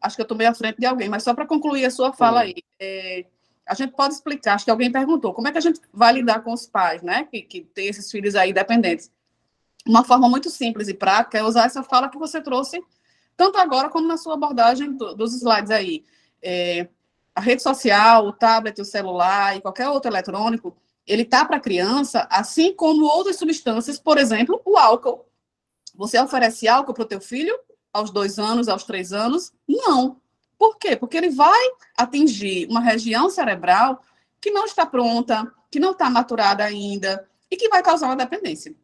Acho 0.00 0.14
que 0.14 0.22
eu 0.22 0.24
estou 0.24 0.38
meio 0.38 0.50
à 0.50 0.54
frente 0.54 0.78
de 0.78 0.86
alguém, 0.86 1.08
mas 1.08 1.24
só 1.24 1.34
para 1.34 1.44
concluir 1.44 1.84
a 1.84 1.90
sua 1.90 2.12
fala 2.12 2.42
Sim. 2.42 2.46
aí, 2.46 2.54
é, 2.78 3.26
a 3.66 3.74
gente 3.74 3.92
pode 3.92 4.14
explicar, 4.14 4.54
acho 4.54 4.64
que 4.64 4.70
alguém 4.70 4.92
perguntou, 4.92 5.34
como 5.34 5.48
é 5.48 5.52
que 5.52 5.58
a 5.58 5.62
gente 5.62 5.80
vai 5.92 6.12
lidar 6.12 6.44
com 6.44 6.52
os 6.52 6.64
pais, 6.64 7.02
né, 7.02 7.24
que, 7.24 7.42
que 7.42 7.62
tem 7.62 7.88
esses 7.88 8.08
filhos 8.08 8.36
aí 8.36 8.52
dependentes? 8.52 9.10
Uma 9.84 10.04
forma 10.04 10.28
muito 10.28 10.48
simples 10.48 10.86
e 10.86 10.94
prática 10.94 11.38
é 11.38 11.42
usar 11.42 11.64
essa 11.66 11.82
fala 11.82 12.08
que 12.08 12.18
você 12.18 12.40
trouxe, 12.40 12.80
tanto 13.36 13.58
agora 13.58 13.88
como 13.88 14.06
na 14.06 14.16
sua 14.16 14.34
abordagem 14.34 14.92
do, 14.92 15.14
dos 15.14 15.34
slides 15.34 15.70
aí. 15.70 16.04
É, 16.42 16.88
a 17.34 17.40
rede 17.40 17.62
social, 17.62 18.26
o 18.26 18.32
tablet, 18.32 18.80
o 18.80 18.84
celular 18.84 19.56
e 19.56 19.60
qualquer 19.60 19.88
outro 19.88 20.10
eletrônico, 20.10 20.76
ele 21.06 21.24
tá 21.24 21.44
para 21.44 21.56
a 21.56 21.60
criança, 21.60 22.26
assim 22.30 22.74
como 22.74 23.04
outras 23.04 23.36
substâncias, 23.36 23.98
por 23.98 24.16
exemplo, 24.18 24.60
o 24.64 24.76
álcool. 24.76 25.26
Você 25.94 26.18
oferece 26.18 26.66
álcool 26.66 26.94
para 26.94 27.02
o 27.04 27.08
teu 27.08 27.20
filho 27.20 27.58
aos 27.92 28.10
dois 28.10 28.38
anos, 28.38 28.68
aos 28.68 28.84
três 28.84 29.12
anos? 29.12 29.52
Não. 29.68 30.20
Por 30.58 30.78
quê? 30.78 30.96
Porque 30.96 31.16
ele 31.16 31.30
vai 31.30 31.60
atingir 31.96 32.66
uma 32.68 32.80
região 32.80 33.28
cerebral 33.28 34.02
que 34.40 34.50
não 34.50 34.64
está 34.64 34.86
pronta, 34.86 35.52
que 35.70 35.78
não 35.78 35.92
está 35.92 36.08
maturada 36.08 36.64
ainda 36.64 37.28
e 37.50 37.56
que 37.56 37.68
vai 37.68 37.82
causar 37.82 38.06
uma 38.06 38.16
dependência 38.16 38.74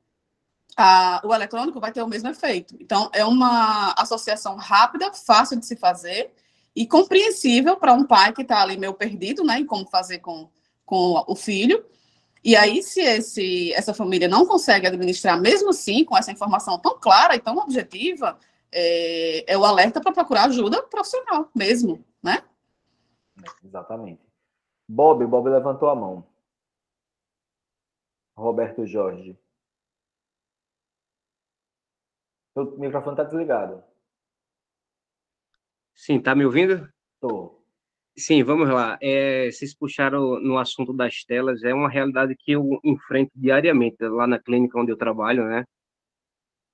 a, 0.76 1.20
o 1.24 1.34
eletrônico 1.34 1.80
vai 1.80 1.92
ter 1.92 2.02
o 2.02 2.08
mesmo 2.08 2.28
efeito. 2.28 2.76
Então, 2.80 3.10
é 3.12 3.24
uma 3.24 3.92
associação 3.92 4.56
rápida, 4.56 5.12
fácil 5.12 5.58
de 5.58 5.66
se 5.66 5.76
fazer 5.76 6.32
e 6.74 6.86
compreensível 6.86 7.76
para 7.76 7.92
um 7.92 8.04
pai 8.04 8.32
que 8.32 8.42
está 8.42 8.62
ali 8.62 8.78
meio 8.78 8.94
perdido, 8.94 9.44
né, 9.44 9.58
em 9.58 9.66
como 9.66 9.86
fazer 9.88 10.18
com, 10.20 10.48
com 10.84 11.22
o 11.26 11.34
filho. 11.34 11.84
E 12.44 12.56
aí, 12.56 12.82
se 12.82 13.00
esse, 13.00 13.72
essa 13.72 13.94
família 13.94 14.26
não 14.26 14.46
consegue 14.46 14.86
administrar, 14.86 15.40
mesmo 15.40 15.70
assim, 15.70 16.04
com 16.04 16.16
essa 16.16 16.32
informação 16.32 16.78
tão 16.78 16.98
clara 16.98 17.36
e 17.36 17.40
tão 17.40 17.56
objetiva, 17.58 18.38
é, 18.72 19.52
é 19.52 19.58
o 19.58 19.64
alerta 19.64 20.00
para 20.00 20.12
procurar 20.12 20.44
ajuda 20.44 20.82
profissional 20.82 21.48
mesmo, 21.54 22.04
né? 22.22 22.42
Exatamente. 23.62 24.22
Bob, 24.88 25.24
Bob 25.26 25.48
levantou 25.48 25.88
a 25.88 25.94
mão. 25.94 26.24
Roberto 28.36 28.86
Jorge. 28.86 29.38
O 32.54 32.78
microfone 32.78 33.14
está 33.14 33.24
desligado. 33.24 33.82
Sim, 35.94 36.20
tá 36.20 36.34
me 36.34 36.44
ouvindo? 36.44 36.88
Estou. 37.14 37.62
Sim, 38.16 38.42
vamos 38.42 38.68
lá. 38.68 38.98
É, 39.00 39.50
vocês 39.50 39.74
puxaram 39.74 40.38
no 40.40 40.58
assunto 40.58 40.92
das 40.92 41.24
telas, 41.24 41.62
é 41.62 41.72
uma 41.72 41.88
realidade 41.88 42.36
que 42.36 42.52
eu 42.52 42.78
enfrento 42.84 43.32
diariamente 43.34 43.96
lá 44.02 44.26
na 44.26 44.38
clínica 44.38 44.78
onde 44.78 44.92
eu 44.92 44.96
trabalho, 44.96 45.46
né? 45.46 45.64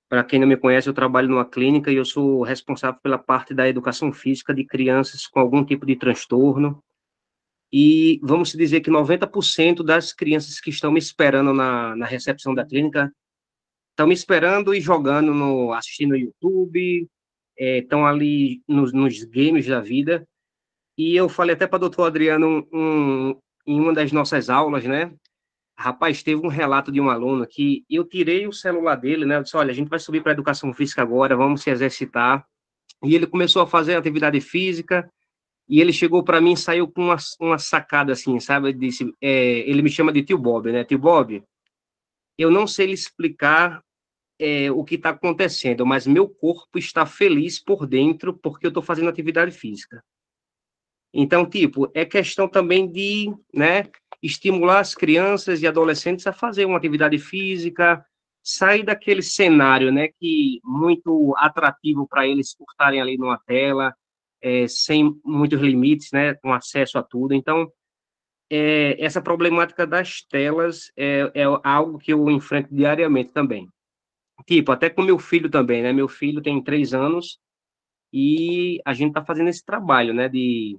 Para 0.09 0.25
quem 0.25 0.41
não 0.41 0.49
me 0.49 0.57
conhece, 0.57 0.89
eu 0.89 0.95
trabalho 0.95 1.29
numa 1.29 1.45
clínica 1.45 1.93
e 1.93 1.97
eu 1.97 2.05
sou 2.05 2.43
responsável 2.43 2.99
pela 3.03 3.19
parte 3.19 3.55
da 3.55 3.69
educação 3.69 4.13
física 4.13 4.55
de 4.55 4.65
crianças 4.65 5.27
com 5.27 5.39
algum 5.39 5.65
tipo 5.65 5.87
de 5.87 5.97
transtorno. 5.97 6.83
E 7.71 8.19
vamos 8.23 8.53
dizer 8.53 8.81
que 8.81 8.91
90% 8.91 9.85
das 9.85 10.13
crianças 10.13 10.59
que 10.59 10.71
estão 10.71 10.91
me 10.91 10.99
esperando 10.99 11.53
na, 11.53 11.95
na 11.95 12.07
recepção 12.07 12.55
da 12.55 12.65
clínica 12.65 13.13
estão 13.99 14.07
me 14.07 14.15
esperando 14.15 14.73
e 14.73 14.81
jogando, 14.81 15.35
no, 15.35 15.73
assistindo 15.73 16.11
no 16.11 16.17
YouTube, 16.17 17.09
estão 17.59 18.07
é, 18.07 18.11
ali 18.11 18.63
nos, 18.69 18.93
nos, 18.93 19.25
games 19.25 19.67
da 19.67 19.81
vida. 19.81 20.25
E 20.97 21.17
eu 21.17 21.29
falei 21.29 21.57
até 21.57 21.67
para 21.67 21.79
o 21.79 21.81
doutor 21.81 22.05
Adriano 22.05 22.65
um, 22.73 23.31
em 23.67 23.81
uma 23.81 23.93
das 23.93 24.13
nossas 24.13 24.49
aulas, 24.49 24.85
né? 24.85 25.13
Rapaz, 25.77 26.23
teve 26.23 26.41
um 26.41 26.49
relato 26.49 26.93
de 26.93 27.01
um 27.01 27.11
aluno 27.11 27.45
que 27.45 27.85
eu 27.91 28.05
tirei 28.05 28.47
o 28.47 28.53
celular 28.53 28.95
dele, 28.95 29.25
né? 29.25 29.37
Eu 29.37 29.43
disse, 29.43 29.57
olha, 29.57 29.73
a 29.73 29.75
gente 29.75 29.89
vai 29.89 29.99
subir 29.99 30.23
para 30.23 30.31
educação 30.31 30.73
física 30.73 31.03
agora, 31.03 31.37
vamos 31.37 31.63
se 31.63 31.71
exercitar. 31.71 32.47
E 33.03 33.17
ele 33.17 33.27
começou 33.27 33.63
a 33.63 33.67
fazer 33.67 33.97
atividade 33.97 34.41
física, 34.41 35.11
e 35.69 35.81
ele 35.81 35.93
chegou 35.93 36.23
para 36.23 36.41
mim 36.41 36.53
e 36.53 36.57
saiu 36.57 36.87
com 36.87 37.03
uma, 37.03 37.17
uma 37.41 37.59
sacada 37.59 38.13
assim, 38.13 38.39
sabe? 38.39 38.69
Ele 38.69 38.79
disse, 38.79 39.13
é, 39.21 39.69
ele 39.69 39.83
me 39.83 39.91
chama 39.91 40.13
de 40.13 40.23
tio 40.23 40.39
Bob, 40.39 40.71
né? 40.71 40.85
Tio 40.85 40.99
Bob, 40.99 41.43
eu 42.39 42.51
não 42.51 42.65
sei 42.67 42.87
lhe 42.87 42.95
explicar 42.95 43.83
é, 44.39 44.71
o 44.71 44.85
que 44.85 44.95
está 44.95 45.11
acontecendo, 45.11 45.85
mas 45.85 46.07
meu 46.07 46.29
corpo 46.29 46.79
está 46.79 47.05
feliz 47.05 47.59
por 47.59 47.87
dentro 47.87 48.33
porque 48.33 48.67
eu 48.67 48.69
estou 48.69 48.83
fazendo 48.83 49.09
atividade 49.09 49.51
física. 49.51 50.03
Então, 51.13 51.45
tipo, 51.49 51.91
é 51.95 52.05
questão 52.05 52.47
também 52.47 52.91
de, 52.91 53.35
né, 53.53 53.85
estimular 54.23 54.81
as 54.81 54.95
crianças 54.95 55.63
e 55.63 55.67
adolescentes 55.67 56.27
a 56.27 56.33
fazer 56.33 56.65
uma 56.65 56.77
atividade 56.77 57.19
física, 57.19 58.05
sair 58.43 58.83
daquele 58.85 59.23
cenário, 59.23 59.91
né, 59.91 60.09
que 60.21 60.61
muito 60.63 61.35
atrativo 61.37 62.07
para 62.07 62.27
eles 62.27 62.55
por 62.55 62.67
estarem 62.71 63.01
ali 63.01 63.17
numa 63.19 63.39
tela, 63.39 63.95
é, 64.41 64.69
sem 64.69 65.19
muitos 65.25 65.61
limites, 65.61 66.11
né, 66.13 66.35
com 66.35 66.53
acesso 66.53 66.99
a 66.99 67.03
tudo. 67.03 67.35
Então, 67.35 67.73
é, 68.51 69.03
essa 69.03 69.21
problemática 69.21 69.87
das 69.87 70.23
telas 70.23 70.93
é, 70.97 71.31
é 71.35 71.45
algo 71.65 71.99
que 71.99 72.13
eu 72.13 72.31
enfrento 72.31 72.75
diariamente 72.75 73.33
também 73.33 73.69
tipo, 74.47 74.73
até 74.73 74.91
com 74.91 75.03
meu 75.03 75.19
filho 75.19 75.51
também, 75.51 75.83
né? 75.83 75.93
Meu 75.93 76.09
filho 76.09 76.43
tem 76.43 76.63
três 76.63 76.95
anos 76.95 77.39
e 78.13 78.81
a 78.85 78.95
gente 78.95 79.09
está 79.09 79.25
fazendo 79.25 79.49
esse 79.49 79.65
trabalho, 79.65 80.15
né? 80.15 80.29
De, 80.29 80.77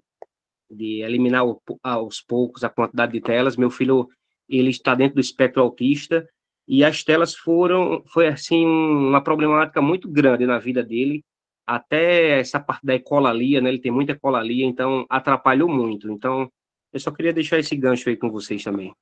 de 0.69 1.01
eliminar 1.01 1.43
aos 1.83 2.21
poucos 2.21 2.63
a 2.63 2.69
quantidade 2.69 3.13
de 3.13 3.21
telas. 3.21 3.57
Meu 3.57 3.69
filho, 3.69 4.09
ele 4.47 4.69
está 4.69 4.95
dentro 4.95 5.15
do 5.15 5.21
espectro 5.21 5.61
autista 5.61 6.27
e 6.67 6.83
as 6.83 7.03
telas 7.03 7.35
foram, 7.35 8.03
foi 8.07 8.27
assim, 8.27 8.65
uma 8.65 9.23
problemática 9.23 9.81
muito 9.81 10.07
grande 10.09 10.45
na 10.45 10.59
vida 10.59 10.83
dele. 10.83 11.23
Até 11.65 12.39
essa 12.39 12.59
parte 12.59 12.85
da 12.85 12.95
ecolalia, 12.95 13.61
né? 13.61 13.69
Ele 13.69 13.79
tem 13.79 13.91
muita 13.91 14.13
ecolalia, 14.13 14.65
então 14.65 15.05
atrapalhou 15.09 15.69
muito. 15.69 16.11
Então, 16.11 16.51
eu 16.91 16.99
só 16.99 17.11
queria 17.11 17.33
deixar 17.33 17.59
esse 17.59 17.75
gancho 17.75 18.09
aí 18.09 18.17
com 18.17 18.29
vocês 18.29 18.63
também. 18.63 18.93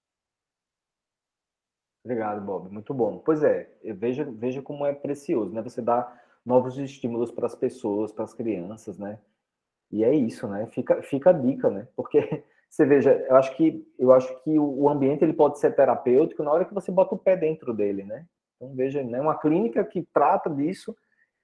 Obrigado, 2.07 2.39
Bob. 2.39 2.71
Muito 2.71 2.93
bom. 2.93 3.17
Pois 3.19 3.43
é, 3.43 3.69
veja, 3.83 4.23
veja 4.23 4.61
como 4.61 4.85
é 4.85 4.93
precioso, 4.93 5.53
né? 5.53 5.61
Você 5.61 5.81
dá 5.81 6.09
novos 6.45 6.77
estímulos 6.77 7.31
para 7.31 7.45
as 7.45 7.53
pessoas, 7.53 8.13
para 8.13 8.23
as 8.23 8.33
crianças, 8.33 8.97
né? 8.97 9.19
E 9.91 10.05
é 10.05 10.15
isso, 10.15 10.47
né? 10.47 10.65
Fica, 10.67 11.01
fica 11.03 11.31
a 11.31 11.33
dica, 11.33 11.69
né? 11.69 11.85
Porque 11.97 12.17
você 12.69 12.85
veja, 12.85 13.11
eu 13.27 13.35
acho 13.35 13.53
que 13.57 13.85
eu 13.99 14.13
acho 14.13 14.41
que 14.43 14.57
o 14.57 14.87
ambiente 14.87 15.21
ele 15.25 15.33
pode 15.33 15.59
ser 15.59 15.75
terapêutico 15.75 16.43
na 16.43 16.51
hora 16.53 16.63
que 16.63 16.73
você 16.73 16.89
bota 16.93 17.13
o 17.13 17.17
pé 17.17 17.35
dentro 17.35 17.73
dele, 17.73 18.05
né? 18.05 18.25
Então 18.55 18.73
veja, 18.73 19.03
né? 19.03 19.19
Uma 19.19 19.37
clínica 19.37 19.83
que 19.83 20.07
trata 20.13 20.49
disso, 20.49 20.95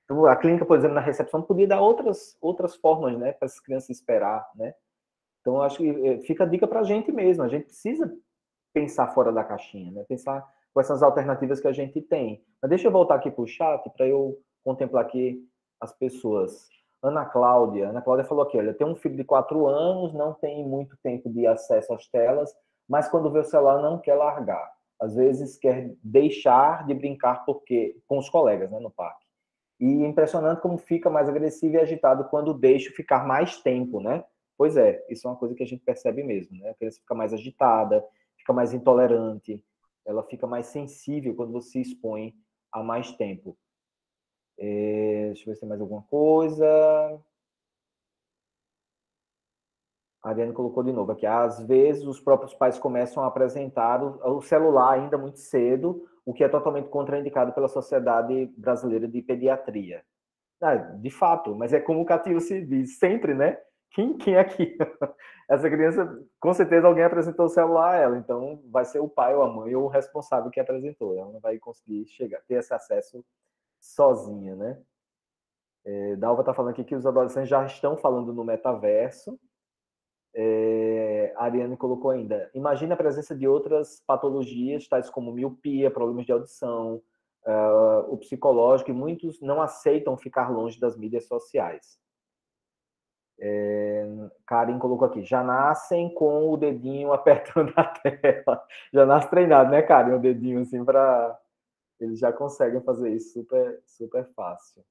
então, 0.06 0.26
a 0.26 0.36
clínica, 0.38 0.66
por 0.66 0.78
exemplo, 0.78 0.96
na 0.96 1.02
recepção 1.02 1.42
podia 1.42 1.68
dar 1.68 1.82
outras 1.82 2.38
outras 2.40 2.74
formas, 2.78 3.18
né? 3.20 3.34
Para 3.34 3.48
as 3.48 3.60
crianças 3.60 3.90
esperar, 3.90 4.50
né? 4.56 4.74
Então 5.42 5.62
acho 5.62 5.78
que 5.80 5.90
eh, 5.90 6.20
fica 6.22 6.46
a 6.46 6.48
dica 6.48 6.66
para 6.66 6.80
a 6.80 6.84
gente 6.84 7.12
mesmo. 7.12 7.44
A 7.44 7.50
gente 7.50 7.66
precisa 7.66 8.10
pensar 8.74 9.08
fora 9.10 9.32
da 9.32 9.44
caixinha, 9.44 9.92
né? 9.92 10.04
Pensar 10.08 10.46
quais 10.74 10.88
são 10.88 10.96
as 10.96 11.04
alternativas 11.04 11.60
que 11.60 11.68
a 11.68 11.72
gente 11.72 12.02
tem. 12.02 12.44
Mas 12.62 12.70
deixa 12.70 12.88
eu 12.88 12.92
voltar 12.92 13.16
aqui 13.16 13.30
para 13.30 13.44
o 13.44 13.48
chat 13.48 13.88
para 13.92 14.08
eu 14.08 14.40
contemplar 14.64 15.06
aqui 15.06 15.48
as 15.80 15.92
pessoas. 15.94 16.68
Ana 17.02 17.26
Cláudia, 17.26 17.90
Ana 17.90 18.02
Cláudia 18.02 18.26
falou 18.26 18.46
aqui, 18.46 18.58
olha, 18.58 18.74
tem 18.74 18.88
um 18.88 18.96
filho 18.96 19.18
de 19.18 19.24
quatro 19.24 19.68
anos, 19.68 20.14
não 20.14 20.34
tem 20.34 20.66
muito 20.66 20.98
tempo 21.04 21.30
de 21.30 21.46
acesso 21.46 21.94
às 21.94 22.08
telas, 22.08 22.56
mas 22.88 23.10
quando 23.10 23.30
vê 23.30 23.40
o 23.40 23.44
celular 23.44 23.82
não 23.82 24.00
quer 24.00 24.16
largar. 24.16 24.72
Às 25.02 25.16
vezes 25.16 25.58
quer 25.58 25.94
deixar 26.02 26.88
de 26.88 26.94
brincar 26.94 27.44
porque 27.46 27.98
com 28.08 28.18
os 28.18 28.30
colegas, 28.30 28.72
né, 28.72 28.80
no 28.80 28.90
parque. 28.90 29.26
E 29.80 30.04
é 30.04 30.08
impressionante 30.08 30.62
como 30.62 30.78
fica 30.78 31.10
mais 31.10 31.28
agressivo 31.28 31.76
e 31.76 31.80
agitado 31.80 32.24
quando 32.30 32.54
deixa 32.54 32.90
ficar 32.92 33.28
mais 33.28 33.62
tempo, 33.62 34.00
né? 34.00 34.24
Pois 34.58 34.78
é, 34.78 35.04
isso 35.10 35.28
é 35.28 35.32
uma 35.32 35.38
coisa 35.38 35.54
que 35.56 35.64
a 35.64 35.66
gente 35.66 35.84
percebe 35.84 36.24
mesmo, 36.24 36.58
né? 36.58 36.70
A 36.70 36.74
criança 36.74 37.02
fica 37.02 37.14
mais 37.14 37.34
agitada, 37.34 38.06
fica 38.44 38.54
mais 38.54 38.74
intolerante, 38.74 39.64
ela 40.06 40.22
fica 40.24 40.46
mais 40.46 40.68
sensível 40.68 41.34
quando 41.34 41.54
você 41.54 41.80
expõe 41.80 42.36
a 42.72 42.84
mais 42.84 43.12
tempo. 43.14 43.58
É, 44.60 45.28
deixa 45.28 45.44
eu 45.44 45.46
ver 45.48 45.56
se 45.56 45.62
tem 45.62 45.70
mais 45.70 45.82
alguma 45.82 46.04
coisa. 46.04 46.68
A 50.22 50.30
Ariane 50.30 50.54
colocou 50.54 50.84
de 50.84 50.92
novo 50.92 51.12
aqui. 51.12 51.26
Às 51.26 51.66
vezes, 51.66 52.06
os 52.06 52.20
próprios 52.20 52.54
pais 52.54 52.78
começam 52.78 53.24
a 53.24 53.28
apresentar 53.28 54.04
o, 54.04 54.42
celular 54.42 54.94
ainda 54.94 55.18
muito 55.18 55.40
cedo, 55.40 56.06
o 56.26 56.34
que 56.34 56.44
é 56.44 56.50
totalmente 56.50 56.90
contraindicado 56.90 57.54
pela 57.54 57.68
Sociedade 57.68 58.46
Brasileira 58.58 59.08
de 59.08 59.22
Pediatria. 59.22 60.04
Ah, 60.62 60.76
de 60.76 61.10
fato, 61.10 61.56
mas 61.56 61.74
é 61.74 61.80
como 61.80 62.02
o 62.02 62.06
Catil 62.06 62.40
se 62.40 62.62
diz, 62.66 62.98
sempre, 62.98 63.34
né? 63.34 63.58
Quem, 63.94 64.18
quem 64.18 64.36
é 64.36 64.40
aqui? 64.40 64.76
Essa 65.48 65.70
criança, 65.70 66.26
com 66.40 66.54
certeza 66.54 66.88
alguém 66.88 67.04
apresentou 67.04 67.46
o 67.46 67.50
celular 67.50 67.94
a 67.94 67.98
ela, 67.98 68.18
então 68.18 68.62
vai 68.72 68.86
ser 68.86 69.00
o 69.00 69.08
pai 69.08 69.36
ou 69.36 69.44
a 69.44 69.54
mãe 69.54 69.76
ou 69.76 69.86
o 69.86 69.88
responsável 69.88 70.50
que 70.50 70.60
apresentou. 70.60 71.16
Ela 71.16 71.32
não 71.32 71.40
vai 71.40 71.60
conseguir 71.60 72.06
chegar, 72.08 72.42
ter 72.48 72.56
esse 72.56 72.74
acesso 72.74 73.24
sozinha, 73.80 74.56
né? 74.56 74.82
É, 75.86 76.16
Dalva 76.16 76.42
está 76.42 76.54
falando 76.54 76.72
aqui 76.72 76.84
que 76.84 76.96
os 76.96 77.06
adolescentes 77.06 77.50
já 77.50 77.64
estão 77.66 77.96
falando 77.98 78.34
no 78.34 78.44
metaverso. 78.44 79.40
É, 80.34 81.34
a 81.36 81.44
Ariane 81.44 81.78
colocou 81.78 82.12
ainda: 82.12 82.50
imagine 82.56 82.94
a 82.94 82.98
presença 82.98 83.36
de 83.36 83.48
outras 83.48 84.02
patologias, 84.08 84.88
tais 84.88 85.10
como 85.10 85.32
miopia, 85.32 85.92
problemas 85.92 86.26
de 86.26 86.32
audição, 86.32 87.02
uh, 87.46 88.12
o 88.12 88.18
psicológico, 88.18 88.90
e 88.90 88.94
muitos 88.94 89.40
não 89.42 89.62
aceitam 89.62 90.18
ficar 90.18 90.50
longe 90.50 90.80
das 90.80 90.98
mídias 90.98 91.28
sociais. 91.28 92.02
É, 93.46 94.06
Karen 94.46 94.80
colocou 94.80 95.06
aqui: 95.06 95.22
já 95.22 95.44
nascem 95.44 96.14
com 96.14 96.50
o 96.50 96.56
dedinho 96.58 97.12
apertando 97.14 97.74
a 97.76 97.84
tela. 97.84 98.66
Já 98.94 99.06
nasce 99.06 99.30
treinado, 99.30 99.70
né, 99.70 99.82
Karen? 99.82 100.16
O 100.16 100.20
dedinho 100.20 100.62
assim 100.62 100.84
para 100.86 101.38
eles 102.00 102.20
já 102.20 102.32
conseguem 102.32 102.82
fazer 102.82 103.10
isso 103.12 103.34
super, 103.34 103.82
super 103.86 104.26
fácil. 104.34 104.84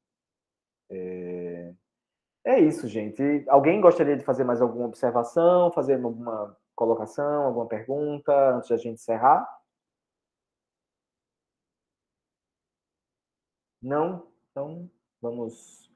É... 0.90 1.74
é 2.44 2.60
isso, 2.60 2.86
gente. 2.88 3.44
Alguém 3.48 3.80
gostaria 3.80 4.16
de 4.16 4.24
fazer 4.24 4.44
mais 4.44 4.60
alguma 4.60 4.86
observação, 4.86 5.72
fazer 5.72 5.94
alguma 5.94 6.56
colocação, 6.76 7.44
alguma 7.44 7.66
pergunta 7.66 8.56
antes 8.56 8.68
de 8.68 8.74
a 8.74 8.76
gente 8.76 8.94
encerrar? 8.94 9.46
Não? 13.82 14.26
Então, 14.50 14.90
vamos. 15.20 15.91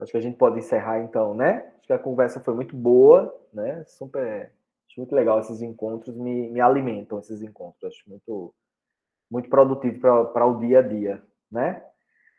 Acho 0.00 0.12
que 0.12 0.18
a 0.18 0.22
gente 0.22 0.36
pode 0.36 0.58
encerrar 0.58 1.00
então, 1.00 1.34
né? 1.34 1.72
Acho 1.78 1.86
que 1.86 1.92
a 1.92 1.98
conversa 1.98 2.40
foi 2.40 2.54
muito 2.54 2.76
boa, 2.76 3.34
né? 3.52 3.84
Super. 3.86 4.52
Acho 4.88 5.00
muito 5.00 5.14
legal 5.14 5.40
esses 5.40 5.62
encontros, 5.62 6.16
me, 6.16 6.50
me 6.50 6.60
alimentam 6.60 7.18
esses 7.18 7.42
encontros. 7.42 7.92
Acho 7.92 8.08
muito 8.08 8.54
muito 9.30 9.48
produtivo 9.48 10.26
para 10.26 10.44
o 10.44 10.58
dia 10.58 10.80
a 10.80 10.82
dia, 10.82 11.22
né? 11.50 11.84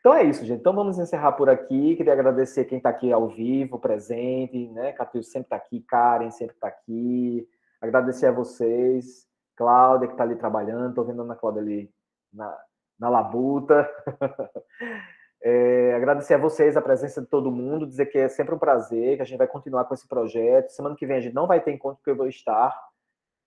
Então 0.00 0.12
é 0.12 0.24
isso, 0.24 0.44
gente. 0.44 0.60
Então 0.60 0.74
vamos 0.74 0.98
encerrar 0.98 1.32
por 1.32 1.48
aqui. 1.48 1.96
Queria 1.96 2.12
agradecer 2.12 2.64
quem 2.64 2.78
está 2.78 2.90
aqui 2.90 3.12
ao 3.12 3.28
vivo, 3.28 3.78
presente, 3.78 4.68
né? 4.70 4.92
Catil 4.92 5.22
sempre 5.22 5.46
está 5.46 5.56
aqui, 5.56 5.80
Karen 5.80 6.30
sempre 6.30 6.56
está 6.56 6.66
aqui. 6.68 7.48
Agradecer 7.80 8.26
a 8.26 8.32
vocês, 8.32 9.26
Cláudia 9.56 10.08
que 10.08 10.14
está 10.14 10.24
ali 10.24 10.36
trabalhando. 10.36 10.90
Estou 10.90 11.04
vendo 11.04 11.22
a 11.22 11.24
Ana 11.24 11.36
Cláudia 11.36 11.62
ali 11.62 11.90
na, 12.32 12.58
na 12.98 13.08
labuta. 13.08 13.88
É, 15.44 15.94
agradecer 15.94 16.34
a 16.34 16.38
vocês 16.38 16.76
a 16.76 16.82
presença 16.82 17.20
de 17.20 17.26
todo 17.26 17.50
mundo, 17.50 17.86
dizer 17.86 18.06
que 18.06 18.16
é 18.16 18.28
sempre 18.28 18.54
um 18.54 18.58
prazer, 18.58 19.16
que 19.16 19.22
a 19.22 19.24
gente 19.24 19.38
vai 19.38 19.48
continuar 19.48 19.84
com 19.84 19.94
esse 19.94 20.06
projeto. 20.06 20.70
Semana 20.70 20.94
que 20.94 21.04
vem 21.04 21.16
a 21.16 21.20
gente 21.20 21.34
não 21.34 21.48
vai 21.48 21.60
ter 21.60 21.72
encontro 21.72 21.96
porque 21.96 22.10
eu 22.10 22.16
vou 22.16 22.28
estar. 22.28 22.72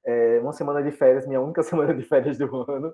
É, 0.05 0.39
uma 0.41 0.51
semana 0.51 0.83
de 0.83 0.91
férias, 0.91 1.25
minha 1.25 1.39
única 1.39 1.63
semana 1.63 1.93
de 1.93 2.03
férias 2.03 2.37
do 2.37 2.69
ano. 2.69 2.93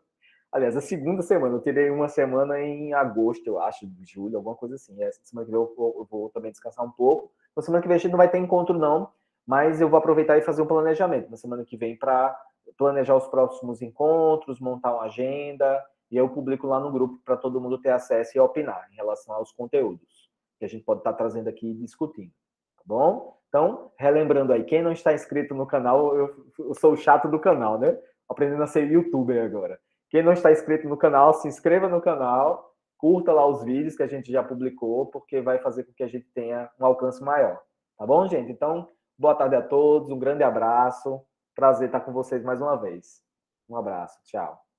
Aliás, 0.52 0.76
a 0.76 0.82
segunda 0.82 1.22
semana, 1.22 1.56
eu 1.56 1.62
tirei 1.62 1.90
uma 1.90 2.10
semana 2.10 2.60
em 2.60 2.94
agosto, 2.94 3.48
eu 3.48 3.60
acho, 3.60 3.90
julho, 4.02 4.38
alguma 4.38 4.56
coisa 4.56 4.76
assim. 4.76 5.02
Essa 5.02 5.22
semana 5.24 5.46
que 5.46 5.52
vem 5.52 5.60
eu 5.60 5.74
vou, 5.76 5.96
eu 5.98 6.06
vou 6.06 6.30
também 6.30 6.52
descansar 6.52 6.86
um 6.86 6.92
pouco. 6.92 7.32
Na 7.56 7.64
semana 7.64 7.82
que 7.82 7.88
vem 7.88 7.96
a 7.96 8.00
gente 8.00 8.12
não 8.12 8.18
vai 8.18 8.30
ter 8.30 8.38
encontro, 8.38 8.78
não, 8.78 9.10
mas 9.48 9.82
eu 9.82 9.90
vou 9.90 9.98
aproveitar 9.98 10.38
e 10.38 10.42
fazer 10.42 10.62
um 10.62 10.68
planejamento 10.68 11.32
na 11.32 11.38
semana 11.38 11.66
que 11.66 11.78
vem 11.78 11.98
para 11.98 12.38
planejar 12.78 13.16
os 13.16 13.28
próximos 13.28 13.82
encontros, 13.82 14.60
montar 14.60 14.94
uma 14.94 15.04
agenda, 15.04 15.82
e 16.12 16.18
eu 16.18 16.30
publico 16.30 16.68
lá 16.68 16.80
no 16.80 16.92
grupo 16.92 17.20
para 17.24 17.38
todo 17.38 17.62
mundo 17.62 17.80
ter 17.80 17.92
acesso 17.92 18.38
e 18.38 18.40
opinar 18.40 18.88
em 18.92 18.96
relação 18.96 19.34
aos 19.34 19.52
conteúdos 19.52 20.30
que 20.60 20.66
a 20.66 20.68
gente 20.68 20.84
pode 20.84 21.00
estar 21.00 21.14
tá 21.14 21.18
trazendo 21.18 21.48
aqui 21.48 21.72
e 21.72 21.74
discutindo, 21.74 22.32
tá 22.78 22.84
bom? 22.86 23.36
Então, 23.48 23.92
relembrando 23.98 24.54
aí, 24.54 24.64
quem 24.64 24.82
não 24.82 24.92
está 24.92 25.12
inscrito 25.12 25.56
no 25.56 25.66
canal, 25.66 26.16
eu, 26.16 26.46
eu 26.60 26.76
sou 26.76 26.94
o 26.94 26.98
chato 26.98 27.28
do 27.28 27.40
canal, 27.40 27.80
né? 27.80 27.98
Aprendendo 28.30 28.62
a 28.62 28.68
ser 28.68 28.90
youtuber 28.90 29.44
agora. 29.44 29.80
Quem 30.10 30.22
não 30.22 30.32
está 30.32 30.52
inscrito 30.52 30.88
no 30.88 30.96
canal, 30.96 31.34
se 31.34 31.48
inscreva 31.48 31.90
no 31.90 32.00
canal, 32.00 32.76
curta 32.98 33.34
lá 33.34 33.46
os 33.48 33.64
vídeos 33.64 33.96
que 33.96 34.04
a 34.04 34.08
gente 34.08 34.32
já 34.32 34.44
publicou, 34.44 35.08
porque 35.08 35.42
vai 35.42 35.58
fazer 35.58 35.84
com 35.84 35.94
que 35.94 36.04
a 36.04 36.08
gente 36.08 36.30
tenha 36.32 36.70
um 36.80 36.86
alcance 36.86 37.24
maior. 37.24 37.60
Tá 37.98 38.06
bom, 38.06 38.28
gente? 38.28 38.52
Então, 38.52 38.88
boa 39.18 39.34
tarde 39.34 39.56
a 39.56 39.62
todos, 39.62 40.12
um 40.12 40.20
grande 40.20 40.44
abraço. 40.44 41.22
Prazer 41.56 41.88
estar 41.88 42.02
com 42.02 42.14
vocês 42.14 42.44
mais 42.44 42.62
uma 42.62 42.76
vez. 42.76 43.22
Um 43.68 43.76
abraço, 43.76 44.20
tchau. 44.24 44.71